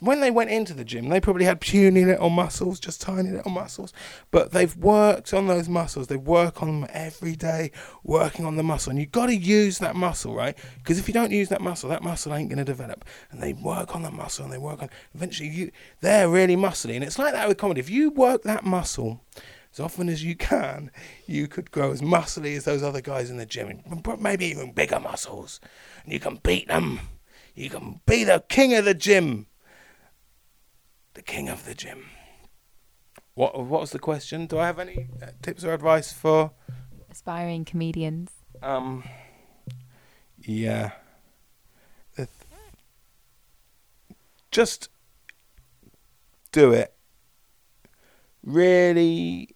when 0.00 0.20
they 0.20 0.30
went 0.30 0.50
into 0.50 0.74
the 0.74 0.84
gym, 0.84 1.08
they 1.08 1.20
probably 1.20 1.44
had 1.44 1.60
puny 1.60 2.04
little 2.04 2.30
muscles, 2.30 2.80
just 2.80 3.00
tiny 3.00 3.30
little 3.30 3.50
muscles. 3.50 3.92
But 4.30 4.52
they've 4.52 4.76
worked 4.76 5.34
on 5.34 5.46
those 5.46 5.68
muscles. 5.68 6.06
They 6.06 6.16
work 6.16 6.62
on 6.62 6.68
them 6.80 6.90
every 6.92 7.36
day, 7.36 7.70
working 8.02 8.44
on 8.44 8.56
the 8.56 8.62
muscle. 8.62 8.90
And 8.90 8.98
you've 8.98 9.12
got 9.12 9.26
to 9.26 9.36
use 9.36 9.78
that 9.78 9.94
muscle, 9.94 10.34
right? 10.34 10.56
Because 10.78 10.98
if 10.98 11.08
you 11.08 11.14
don't 11.14 11.30
use 11.30 11.48
that 11.50 11.60
muscle, 11.60 11.90
that 11.90 12.02
muscle 12.02 12.34
ain't 12.34 12.48
going 12.48 12.58
to 12.58 12.64
develop. 12.64 13.04
And 13.30 13.42
they 13.42 13.52
work 13.52 13.94
on 13.94 14.02
the 14.02 14.10
muscle 14.10 14.44
and 14.44 14.52
they 14.52 14.58
work 14.58 14.82
on. 14.82 14.90
Eventually, 15.14 15.48
you 15.48 15.70
they're 16.00 16.28
really 16.28 16.56
muscly. 16.56 16.94
And 16.94 17.04
it's 17.04 17.18
like 17.18 17.32
that 17.34 17.48
with 17.48 17.58
comedy. 17.58 17.80
If 17.80 17.90
you 17.90 18.10
work 18.10 18.42
that 18.44 18.64
muscle 18.64 19.20
as 19.72 19.80
often 19.80 20.08
as 20.08 20.22
you 20.22 20.36
can, 20.36 20.90
you 21.26 21.48
could 21.48 21.70
grow 21.70 21.92
as 21.92 22.02
muscly 22.02 22.56
as 22.56 22.64
those 22.64 22.82
other 22.82 23.00
guys 23.00 23.30
in 23.30 23.38
the 23.38 23.46
gym, 23.46 23.82
and 23.86 24.20
maybe 24.20 24.46
even 24.46 24.72
bigger 24.72 25.00
muscles. 25.00 25.60
And 26.04 26.12
you 26.12 26.20
can 26.20 26.40
beat 26.42 26.68
them. 26.68 27.00
You 27.54 27.70
can 27.70 28.00
be 28.06 28.24
the 28.24 28.44
king 28.48 28.74
of 28.74 28.84
the 28.84 28.94
gym 28.94 29.46
the 31.14 31.22
king 31.22 31.48
of 31.48 31.64
the 31.64 31.74
gym. 31.74 32.06
What 33.34 33.58
what 33.58 33.80
was 33.80 33.90
the 33.92 33.98
question? 33.98 34.46
Do 34.46 34.58
I 34.58 34.66
have 34.66 34.78
any 34.78 35.08
uh, 35.22 35.26
tips 35.42 35.64
or 35.64 35.72
advice 35.72 36.12
for 36.12 36.52
Aspiring 37.10 37.64
comedians. 37.64 38.30
um 38.62 39.04
yeah. 40.38 40.92
Th- 42.16 42.28
Just 44.50 44.88
do 46.52 46.72
it. 46.72 46.94
Really 48.42 49.54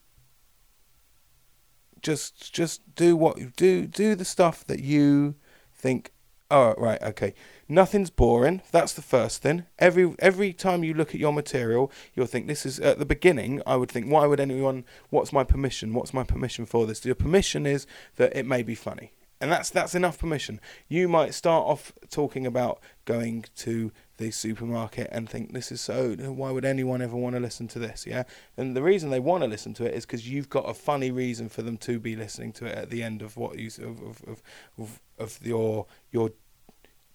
just 2.02 2.52
just 2.54 2.94
do 2.94 3.16
what 3.16 3.36
you 3.36 3.52
do 3.56 3.84
do 3.86 4.14
the 4.14 4.24
stuff 4.24 4.64
that 4.66 4.78
you 4.78 5.34
think 5.74 6.12
oh 6.52 6.72
right 6.78 7.02
okay 7.02 7.34
nothing's 7.68 8.10
boring. 8.10 8.62
That's 8.70 8.92
the 8.92 9.02
first 9.02 9.42
thing. 9.42 9.64
Every 9.78 10.14
every 10.18 10.52
time 10.52 10.84
you 10.84 10.94
look 10.94 11.14
at 11.14 11.20
your 11.20 11.32
material 11.32 11.90
you'll 12.14 12.26
think 12.26 12.46
this 12.46 12.66
is 12.66 12.80
at 12.80 12.98
the 12.98 13.04
beginning 13.04 13.62
i 13.66 13.76
would 13.76 13.90
think 13.90 14.06
why 14.06 14.26
would 14.26 14.40
anyone 14.40 14.84
what's 15.10 15.32
my 15.32 15.44
permission 15.44 15.92
what's 15.94 16.14
my 16.14 16.24
permission 16.24 16.66
for 16.66 16.86
this? 16.86 17.04
Your 17.04 17.14
permission 17.14 17.66
is 17.66 17.86
that 18.16 18.36
it 18.36 18.46
may 18.46 18.62
be 18.62 18.74
funny. 18.74 19.12
And 19.38 19.52
that's 19.52 19.68
that's 19.68 19.94
enough 19.94 20.18
permission. 20.18 20.60
You 20.88 21.08
might 21.08 21.34
start 21.34 21.66
off 21.66 21.92
talking 22.08 22.46
about 22.46 22.80
going 23.04 23.44
to 23.56 23.92
the 24.16 24.30
supermarket 24.30 25.08
and 25.12 25.28
think 25.28 25.52
this 25.52 25.70
is 25.70 25.82
so 25.82 26.14
why 26.14 26.50
would 26.50 26.64
anyone 26.64 27.02
ever 27.02 27.16
want 27.16 27.34
to 27.36 27.40
listen 27.40 27.68
to 27.68 27.78
this? 27.78 28.06
Yeah? 28.06 28.22
And 28.56 28.74
the 28.74 28.82
reason 28.82 29.10
they 29.10 29.20
want 29.20 29.42
to 29.44 29.48
listen 29.48 29.74
to 29.74 29.84
it 29.84 29.92
is 29.92 30.06
because 30.06 30.28
you've 30.28 30.48
got 30.48 30.68
a 30.68 30.72
funny 30.72 31.10
reason 31.10 31.50
for 31.50 31.60
them 31.60 31.76
to 31.78 31.98
be 32.00 32.16
listening 32.16 32.52
to 32.54 32.64
it 32.64 32.76
at 32.76 32.88
the 32.88 33.02
end 33.02 33.20
of 33.20 33.36
what 33.36 33.58
you 33.58 33.68
of 33.82 34.02
of, 34.26 34.42
of, 34.78 35.00
of 35.18 35.38
your 35.42 35.86
your 36.10 36.30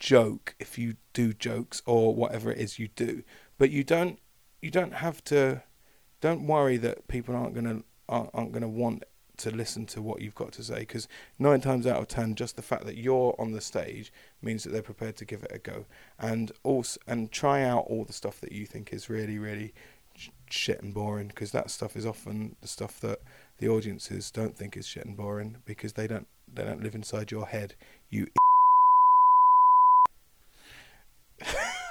joke 0.02 0.56
if 0.60 0.80
you 0.80 0.96
do 1.14 1.32
jokes 1.32 1.84
or 1.86 2.16
whatever 2.16 2.52
it 2.52 2.58
is 2.58 2.80
you 2.80 2.90
do. 2.96 3.24
But 3.58 3.70
you 3.70 3.84
don't 3.84 4.20
you 4.62 4.72
don't 4.72 4.96
have 4.96 5.24
to 5.26 5.62
don't 6.20 6.46
worry 6.46 6.78
that 6.78 7.08
people 7.08 7.36
aren't 7.36 7.56
to 7.56 7.84
aren't, 8.10 8.30
aren't 8.34 8.54
to 8.54 8.68
want 8.68 9.04
to 9.38 9.52
listen 9.52 9.86
to 9.88 10.02
what 10.02 10.22
you've 10.22 10.36
got 10.36 10.52
to 10.54 10.64
say 10.64 10.80
because 10.80 11.08
nine 11.40 11.62
times 11.62 11.88
out 11.88 12.00
of 12.00 12.08
ten 12.08 12.36
just 12.36 12.56
the 12.56 12.62
fact 12.64 12.86
that 12.86 12.98
you're 12.98 13.36
on 13.40 13.52
the 13.52 13.62
stage 13.62 14.12
means 14.42 14.64
that 14.64 14.72
they're 14.72 14.82
prepared 14.82 15.16
to 15.18 15.26
give 15.26 15.44
it 15.44 15.52
a 15.54 15.60
go. 15.60 15.86
And 16.20 16.52
also 16.64 17.00
and 17.08 17.32
try 17.32 17.62
out 17.64 17.86
all 17.88 18.04
the 18.04 18.14
stuff 18.14 18.42
that 18.42 18.52
you 18.52 18.66
think 18.66 18.92
is 18.92 19.08
really 19.08 19.38
really 19.38 19.72
shit 20.50 20.82
and 20.82 20.96
boring 20.96 21.28
because 21.28 21.52
that 21.52 21.70
stuff 21.70 21.96
is 21.96 22.08
often 22.08 22.56
the 22.62 22.68
stuff 22.68 23.00
that 23.00 23.22
the 23.60 23.70
audiences 23.70 24.32
don't 24.32 24.58
think 24.58 24.76
is 24.76 24.88
shit 24.88 25.06
and 25.06 25.16
boring 25.16 25.58
because 25.64 25.94
they 25.94 26.08
don't 26.08 26.28
they 26.52 26.64
don't 26.64 26.84
live 26.84 26.96
inside 26.96 27.32
your 27.32 27.48
head 27.48 27.76
you 28.10 28.28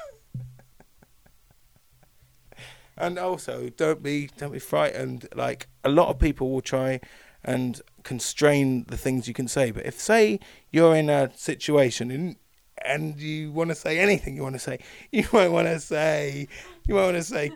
and 3.01 3.19
also 3.19 3.71
don't 3.77 4.03
be 4.03 4.29
don't 4.37 4.53
be 4.53 4.59
frightened. 4.59 5.29
Like 5.35 5.69
a 5.83 5.89
lot 5.89 6.09
of 6.09 6.19
people 6.19 6.51
will 6.51 6.61
try 6.61 7.01
and 7.43 7.81
constrain 8.03 8.85
the 8.89 8.97
things 8.97 9.27
you 9.27 9.35
can 9.35 9.49
say. 9.49 9.71
But 9.71 9.87
if 9.87 9.99
say 9.99 10.39
you're 10.71 10.95
in 10.95 11.09
a 11.11 11.31
situation 11.35 12.11
and 12.11 12.37
and 12.85 13.21
you 13.21 13.53
want 13.53 13.69
to 13.69 13.75
say 13.75 13.99
anything 13.99 14.37
you 14.37 14.43
want 14.43 14.55
to 14.61 14.61
say 14.61 14.79
you 15.11 15.25
might 15.33 15.49
want 15.49 15.67
to 15.67 15.81
say 15.81 16.47
you 16.87 16.95
might 16.95 17.05
want 17.05 17.17
to 17.17 17.23
say 17.23 17.51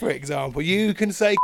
for 0.00 0.10
example. 0.10 0.60
You 0.62 0.94
can 0.94 1.12
say 1.12 1.36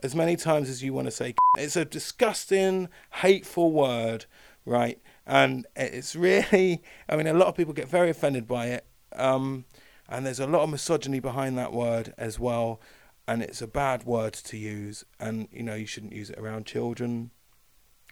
as 0.00 0.14
many 0.14 0.36
times 0.36 0.68
as 0.68 0.82
you 0.82 0.92
want 0.92 1.06
to 1.06 1.10
say 1.10 1.34
it's 1.56 1.76
a 1.76 1.84
disgusting 1.84 2.88
hateful 3.10 3.72
word 3.72 4.26
right? 4.64 5.00
And 5.26 5.66
it's 5.76 6.16
really 6.16 6.82
i 7.08 7.16
mean 7.16 7.26
a 7.26 7.34
lot 7.34 7.48
of 7.48 7.56
people 7.56 7.72
get 7.74 7.88
very 7.88 8.10
offended 8.10 8.48
by 8.48 8.66
it 8.66 8.84
um 9.14 9.64
and 10.08 10.24
there's 10.24 10.40
a 10.40 10.46
lot 10.46 10.62
of 10.62 10.70
misogyny 10.70 11.20
behind 11.20 11.58
that 11.58 11.72
word 11.72 12.14
as 12.16 12.38
well 12.38 12.80
and 13.26 13.42
it's 13.42 13.60
a 13.60 13.66
bad 13.66 14.04
word 14.04 14.32
to 14.32 14.56
use 14.56 15.04
and 15.20 15.48
you 15.52 15.62
know 15.62 15.74
you 15.74 15.86
shouldn't 15.86 16.12
use 16.14 16.30
it 16.30 16.38
around 16.38 16.66
children 16.66 17.30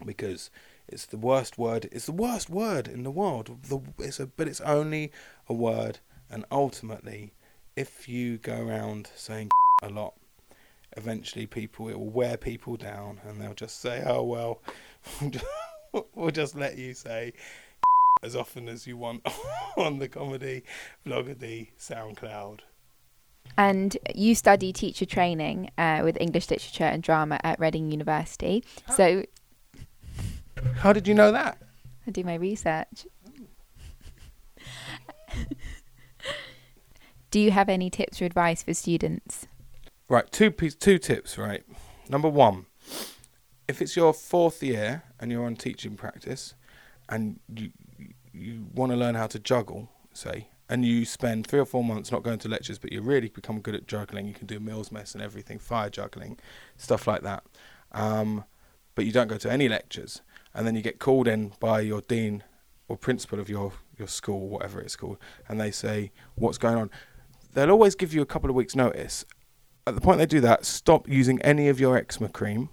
because 0.04 0.50
it's 0.86 1.06
the 1.06 1.16
worst 1.16 1.56
word 1.56 1.88
it's 1.90 2.06
the 2.06 2.12
worst 2.12 2.50
word 2.50 2.86
in 2.86 3.02
the 3.02 3.10
world 3.10 3.58
the, 3.68 3.80
it's 3.98 4.20
a, 4.20 4.26
but 4.26 4.46
it's 4.46 4.60
only 4.60 5.10
a 5.48 5.54
word 5.54 5.98
and 6.30 6.44
ultimately 6.50 7.32
if 7.76 8.08
you 8.08 8.36
go 8.38 8.60
around 8.60 9.10
saying 9.16 9.48
a 9.82 9.88
lot 9.88 10.14
eventually 10.96 11.46
people 11.46 11.88
it 11.88 11.98
will 11.98 12.10
wear 12.10 12.36
people 12.36 12.76
down 12.76 13.20
and 13.26 13.40
they'll 13.40 13.54
just 13.54 13.80
say 13.80 14.02
oh 14.06 14.22
well 14.22 14.62
we'll 16.14 16.30
just 16.30 16.54
let 16.54 16.76
you 16.76 16.94
say 16.94 17.32
as 18.26 18.34
often 18.34 18.68
as 18.68 18.86
you 18.86 18.96
want 18.96 19.26
on 19.76 19.98
the 20.00 20.08
comedy 20.08 20.64
vloggerdy 21.06 21.68
soundcloud 21.78 22.60
And 23.56 23.96
you 24.14 24.34
study 24.34 24.72
teacher 24.72 25.06
training 25.06 25.70
uh, 25.78 26.00
with 26.02 26.20
English 26.20 26.50
literature 26.50 26.84
and 26.84 27.02
drama 27.02 27.38
at 27.44 27.60
Reading 27.60 27.92
University. 27.92 28.64
So 28.94 29.22
how 30.74 30.92
did 30.92 31.06
you 31.06 31.14
know 31.14 31.30
that 31.30 31.62
I 32.06 32.10
do 32.10 32.24
my 32.24 32.34
research. 32.34 33.06
do 37.30 37.40
you 37.40 37.50
have 37.52 37.68
any 37.68 37.90
tips 37.90 38.20
or 38.20 38.24
advice 38.24 38.62
for 38.62 38.74
students? 38.74 39.46
Right, 40.08 40.30
two 40.30 40.50
piece, 40.50 40.74
two 40.74 40.98
tips. 40.98 41.36
Right, 41.36 41.64
number 42.08 42.28
one, 42.28 42.66
if 43.66 43.82
it's 43.82 43.96
your 43.96 44.12
fourth 44.14 44.62
year 44.62 45.02
and 45.18 45.32
you're 45.32 45.44
on 45.44 45.56
teaching 45.56 45.96
practice, 45.96 46.54
and 47.08 47.40
you 47.54 47.70
you 48.36 48.66
want 48.74 48.92
to 48.92 48.96
learn 48.96 49.14
how 49.14 49.26
to 49.28 49.38
juggle, 49.38 49.88
say, 50.12 50.48
and 50.68 50.84
you 50.84 51.04
spend 51.04 51.46
three 51.46 51.60
or 51.60 51.64
four 51.64 51.84
months 51.84 52.10
not 52.10 52.22
going 52.22 52.38
to 52.40 52.48
lectures, 52.48 52.78
but 52.78 52.92
you 52.92 53.00
really 53.00 53.28
become 53.28 53.60
good 53.60 53.74
at 53.74 53.86
juggling. 53.86 54.26
You 54.26 54.34
can 54.34 54.46
do 54.46 54.58
Mills 54.60 54.90
mess 54.90 55.14
and 55.14 55.22
everything, 55.22 55.58
fire 55.58 55.90
juggling, 55.90 56.38
stuff 56.76 57.06
like 57.06 57.22
that. 57.22 57.44
Um, 57.92 58.44
but 58.94 59.04
you 59.04 59.12
don't 59.12 59.28
go 59.28 59.36
to 59.38 59.50
any 59.50 59.68
lectures, 59.68 60.22
and 60.54 60.66
then 60.66 60.74
you 60.74 60.82
get 60.82 60.98
called 60.98 61.28
in 61.28 61.52
by 61.60 61.80
your 61.80 62.00
dean 62.00 62.42
or 62.88 62.96
principal 62.96 63.38
of 63.40 63.48
your 63.48 63.72
your 63.98 64.08
school, 64.08 64.48
whatever 64.48 64.80
it's 64.80 64.96
called, 64.96 65.18
and 65.48 65.60
they 65.60 65.70
say, 65.70 66.12
"What's 66.34 66.58
going 66.58 66.76
on?" 66.76 66.90
They'll 67.54 67.70
always 67.70 67.94
give 67.94 68.12
you 68.12 68.20
a 68.20 68.26
couple 68.26 68.50
of 68.50 68.56
weeks' 68.56 68.76
notice. 68.76 69.24
At 69.86 69.94
the 69.94 70.00
point 70.00 70.18
they 70.18 70.26
do 70.26 70.40
that, 70.40 70.66
stop 70.66 71.08
using 71.08 71.40
any 71.42 71.68
of 71.68 71.78
your 71.78 71.96
eczema 71.96 72.28
cream, 72.28 72.70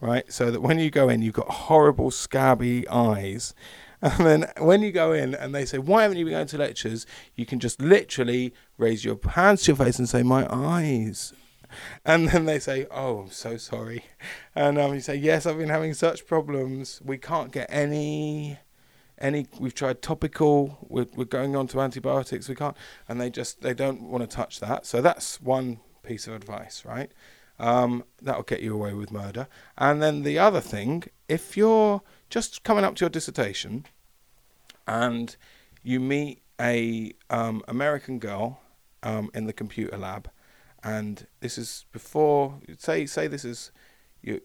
right? 0.00 0.30
So 0.32 0.50
that 0.50 0.60
when 0.60 0.78
you 0.78 0.90
go 0.90 1.08
in, 1.08 1.22
you've 1.22 1.34
got 1.34 1.48
horrible 1.48 2.10
scabby 2.10 2.86
eyes. 2.88 3.54
And 4.02 4.26
then 4.26 4.52
when 4.58 4.82
you 4.82 4.92
go 4.92 5.12
in 5.12 5.34
and 5.34 5.54
they 5.54 5.64
say, 5.64 5.78
Why 5.78 6.02
haven't 6.02 6.18
you 6.18 6.24
been 6.24 6.34
going 6.34 6.46
to 6.46 6.58
lectures? 6.58 7.06
You 7.34 7.44
can 7.44 7.58
just 7.58 7.80
literally 7.82 8.54
raise 8.76 9.04
your 9.04 9.18
hands 9.30 9.62
to 9.62 9.72
your 9.72 9.76
face 9.76 9.98
and 9.98 10.08
say, 10.08 10.22
My 10.22 10.46
eyes. 10.52 11.32
And 12.04 12.28
then 12.28 12.46
they 12.46 12.58
say, 12.60 12.86
Oh, 12.90 13.20
I'm 13.20 13.30
so 13.30 13.56
sorry. 13.56 14.04
And 14.54 14.78
um, 14.78 14.94
you 14.94 15.00
say, 15.00 15.16
Yes, 15.16 15.46
I've 15.46 15.58
been 15.58 15.68
having 15.68 15.94
such 15.94 16.26
problems. 16.26 17.00
We 17.04 17.18
can't 17.18 17.52
get 17.52 17.66
any. 17.70 18.58
Any, 19.20 19.48
we've 19.58 19.74
tried 19.74 20.00
topical. 20.00 20.78
We're, 20.88 21.08
we're 21.16 21.24
going 21.24 21.56
on 21.56 21.66
to 21.68 21.80
antibiotics. 21.80 22.48
We 22.48 22.54
can't, 22.54 22.76
and 23.08 23.20
they 23.20 23.30
just 23.30 23.62
they 23.62 23.74
don't 23.74 24.02
want 24.02 24.22
to 24.22 24.32
touch 24.32 24.60
that. 24.60 24.86
So 24.86 25.02
that's 25.02 25.40
one 25.40 25.80
piece 26.04 26.28
of 26.28 26.34
advice, 26.34 26.84
right? 26.84 27.10
Um, 27.58 28.04
that'll 28.22 28.44
get 28.44 28.62
you 28.62 28.74
away 28.74 28.94
with 28.94 29.10
murder. 29.10 29.48
And 29.76 30.00
then 30.00 30.22
the 30.22 30.38
other 30.38 30.60
thing, 30.60 31.02
if 31.28 31.56
you're 31.56 32.00
just 32.30 32.62
coming 32.62 32.84
up 32.84 32.94
to 32.96 33.04
your 33.04 33.10
dissertation 33.10 33.86
and 34.88 35.36
you 35.84 36.00
meet 36.00 36.42
a 36.60 37.12
um, 37.30 37.62
American 37.68 38.18
girl 38.18 38.60
um, 39.02 39.30
in 39.34 39.46
the 39.46 39.52
computer 39.52 39.96
lab, 39.96 40.28
and 40.82 41.26
this 41.40 41.58
is 41.58 41.84
before 41.92 42.58
say 42.78 43.06
say 43.06 43.28
this 43.28 43.44
is 43.44 43.70
you. 44.22 44.40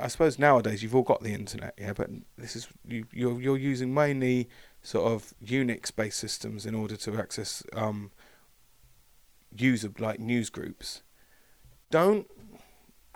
I 0.00 0.06
suppose 0.06 0.38
nowadays 0.38 0.82
you've 0.82 0.94
all 0.94 1.02
got 1.02 1.22
the 1.22 1.34
internet, 1.34 1.74
yeah, 1.76 1.92
but 1.92 2.08
this 2.38 2.56
is 2.56 2.68
you 2.86 3.06
you're 3.12 3.40
you're 3.40 3.58
using 3.58 3.92
mainly 3.92 4.48
sort 4.82 5.12
of 5.12 5.34
Unix 5.44 5.94
based 5.94 6.18
systems 6.18 6.64
in 6.64 6.74
order 6.74 6.96
to 6.96 7.16
access 7.18 7.62
um, 7.74 8.10
user 9.56 9.92
like 9.98 10.20
news 10.20 10.50
groups. 10.50 11.02
Don't 11.90 12.26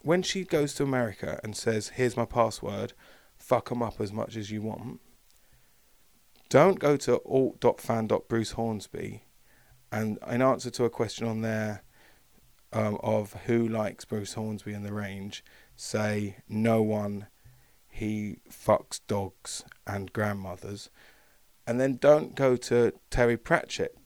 when 0.02 0.22
she 0.22 0.44
goes 0.44 0.74
to 0.74 0.82
America 0.82 1.40
and 1.42 1.56
says, 1.56 1.88
"Here's 1.90 2.16
my 2.16 2.24
password," 2.24 2.92
fuck 3.36 3.72
'em 3.72 3.82
up 3.82 4.00
as 4.00 4.12
much 4.12 4.36
as 4.36 4.50
you 4.50 4.62
want. 4.62 5.00
Don't 6.48 6.78
go 6.78 6.96
to 6.96 7.16
alt.fan.bruce 7.26 8.52
Hornsby 8.52 9.24
and 9.90 10.18
in 10.28 10.42
answer 10.42 10.70
to 10.70 10.84
a 10.84 10.90
question 10.90 11.26
on 11.26 11.40
there 11.40 11.82
um, 12.72 12.98
of 13.02 13.32
who 13.46 13.66
likes 13.66 14.04
Bruce 14.04 14.34
Hornsby 14.34 14.72
and 14.72 14.84
the 14.84 14.92
Range, 14.92 15.42
say 15.76 16.36
no 16.48 16.82
one. 16.82 17.26
He 17.88 18.38
fucks 18.50 19.00
dogs 19.06 19.64
and 19.86 20.12
grandmothers, 20.12 20.90
and 21.66 21.80
then 21.80 21.96
don't 21.96 22.34
go 22.34 22.56
to 22.56 22.92
Terry 23.10 23.36
Pratchett. 23.36 23.96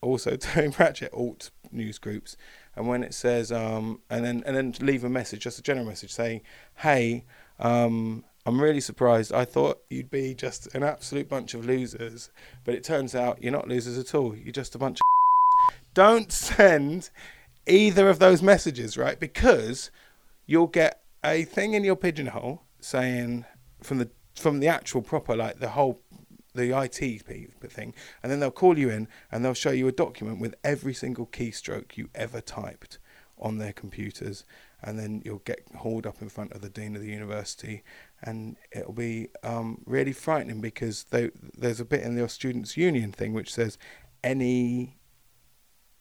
Also, 0.00 0.36
Terry 0.36 0.70
Pratchett 0.70 1.12
alt 1.12 1.50
news 1.72 1.98
groups, 1.98 2.36
and 2.76 2.86
when 2.86 3.02
it 3.02 3.14
says 3.14 3.50
um, 3.50 4.00
and 4.10 4.24
then 4.24 4.42
and 4.46 4.56
then 4.56 4.74
leave 4.80 5.02
a 5.02 5.08
message, 5.08 5.40
just 5.40 5.58
a 5.58 5.62
general 5.62 5.86
message 5.86 6.12
saying, 6.12 6.42
"Hey, 6.76 7.24
um, 7.58 8.24
I'm 8.50 8.60
really 8.60 8.80
surprised. 8.80 9.32
I 9.32 9.44
thought 9.44 9.80
you'd 9.90 10.10
be 10.10 10.34
just 10.34 10.74
an 10.74 10.82
absolute 10.82 11.28
bunch 11.28 11.54
of 11.54 11.64
losers, 11.64 12.30
but 12.64 12.74
it 12.74 12.82
turns 12.82 13.14
out 13.14 13.40
you're 13.40 13.52
not 13.52 13.68
losers 13.68 13.96
at 13.96 14.12
all. 14.12 14.34
You're 14.34 14.50
just 14.50 14.74
a 14.74 14.78
bunch 14.78 14.98
of 14.98 15.76
don't 15.94 16.32
send 16.32 17.10
either 17.68 18.08
of 18.08 18.18
those 18.18 18.42
messages, 18.42 18.98
right? 18.98 19.20
Because 19.20 19.92
you'll 20.46 20.66
get 20.66 21.00
a 21.24 21.44
thing 21.44 21.74
in 21.74 21.84
your 21.84 21.94
pigeonhole 21.94 22.64
saying 22.80 23.44
from 23.84 23.98
the 23.98 24.10
from 24.34 24.58
the 24.58 24.66
actual 24.66 25.00
proper 25.00 25.36
like 25.36 25.60
the 25.60 25.68
whole 25.68 26.00
the 26.52 26.76
IT 26.76 27.22
thing, 27.22 27.94
and 28.20 28.32
then 28.32 28.40
they'll 28.40 28.50
call 28.50 28.76
you 28.76 28.90
in 28.90 29.06
and 29.30 29.44
they'll 29.44 29.54
show 29.54 29.70
you 29.70 29.86
a 29.86 29.92
document 29.92 30.40
with 30.40 30.56
every 30.64 30.92
single 30.92 31.26
keystroke 31.26 31.96
you 31.96 32.10
ever 32.16 32.40
typed 32.40 32.98
on 33.38 33.58
their 33.58 33.72
computers, 33.72 34.44
and 34.82 34.98
then 34.98 35.22
you'll 35.24 35.42
get 35.44 35.66
hauled 35.76 36.06
up 36.06 36.20
in 36.20 36.28
front 36.28 36.52
of 36.52 36.60
the 36.60 36.68
dean 36.68 36.96
of 36.96 37.02
the 37.02 37.10
university, 37.10 37.82
and 38.22 38.56
it'll 38.72 38.92
be 38.92 39.28
um, 39.42 39.82
really 39.86 40.12
frightening 40.12 40.60
because 40.60 41.04
they, 41.04 41.30
there's 41.56 41.80
a 41.80 41.84
bit 41.84 42.02
in 42.02 42.16
your 42.16 42.28
students' 42.28 42.76
union 42.76 43.12
thing 43.12 43.32
which 43.32 43.52
says 43.52 43.78
any 44.22 44.96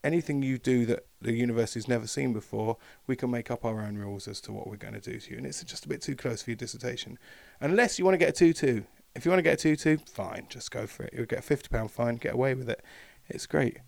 anything 0.04 0.42
you 0.42 0.58
do 0.58 0.86
that 0.86 1.06
the 1.22 1.34
university's 1.34 1.88
never 1.88 2.08
seen 2.08 2.32
before, 2.32 2.78
we 3.06 3.18
can 3.18 3.30
make 3.30 3.52
up 3.52 3.66
our 3.66 3.82
own 3.82 3.98
rules 3.98 4.30
as 4.30 4.40
to 4.40 4.54
what 4.54 4.66
we're 4.66 4.78
going 4.78 4.94
to 4.94 5.02
do 5.02 5.20
to 5.20 5.32
you. 5.32 5.38
And 5.38 5.46
it's 5.46 5.62
just 5.64 5.86
a 5.86 5.90
bit 5.90 6.02
too 6.02 6.16
close 6.16 6.42
for 6.42 6.52
your 6.52 6.58
dissertation. 6.58 7.20
Unless 7.60 8.00
you 8.00 8.06
want 8.06 8.14
to 8.14 8.18
get 8.18 8.30
a 8.30 8.32
2 8.32 8.54
2. 8.54 8.86
If 9.16 9.26
you 9.26 9.32
want 9.32 9.40
to 9.40 9.44
get 9.44 9.60
a 9.60 9.76
2 9.76 9.76
2, 9.76 9.98
fine, 10.06 10.46
just 10.50 10.72
go 10.72 10.88
for 10.88 11.04
it. 11.04 11.14
You'll 11.14 11.26
get 11.26 11.40
a 11.40 11.56
£50 11.56 11.90
fine, 11.90 12.16
get 12.16 12.34
away 12.34 12.54
with 12.54 12.70
it. 12.70 12.82
It's 13.28 13.46
great. 13.46 13.80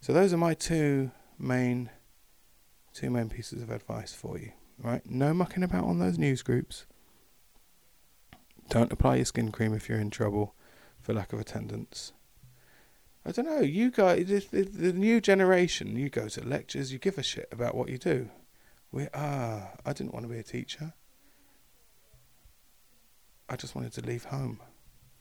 So 0.00 0.12
those 0.12 0.32
are 0.32 0.38
my 0.38 0.54
two 0.54 1.12
main 1.38 1.90
two 2.92 3.10
main 3.10 3.28
pieces 3.28 3.62
of 3.62 3.70
advice 3.70 4.12
for 4.12 4.38
you. 4.38 4.52
Right? 4.78 5.02
No 5.08 5.32
mucking 5.32 5.62
about 5.62 5.84
on 5.84 5.98
those 5.98 6.18
news 6.18 6.42
groups. 6.42 6.86
Don't 8.68 8.92
apply 8.92 9.16
your 9.16 9.24
skin 9.24 9.52
cream 9.52 9.74
if 9.74 9.88
you're 9.88 9.98
in 9.98 10.10
trouble 10.10 10.54
for 11.00 11.12
lack 11.12 11.32
of 11.32 11.40
attendance. 11.40 12.12
I 13.24 13.30
don't 13.30 13.46
know. 13.46 13.60
You 13.60 13.90
guys, 13.90 14.26
the, 14.50 14.62
the, 14.62 14.92
new 14.92 15.20
generation, 15.20 15.96
you 15.96 16.08
go 16.08 16.28
to 16.28 16.44
lectures, 16.44 16.92
you 16.92 16.98
give 16.98 17.18
a 17.18 17.22
shit 17.22 17.48
about 17.52 17.74
what 17.74 17.88
you 17.88 17.98
do. 17.98 18.30
We 18.90 19.06
ah, 19.14 19.70
I 19.86 19.92
didn't 19.92 20.12
want 20.12 20.24
to 20.26 20.32
be 20.32 20.38
a 20.38 20.42
teacher. 20.42 20.94
I 23.48 23.56
just 23.56 23.74
wanted 23.74 23.92
to 23.92 24.00
leave 24.00 24.24
home. 24.24 24.60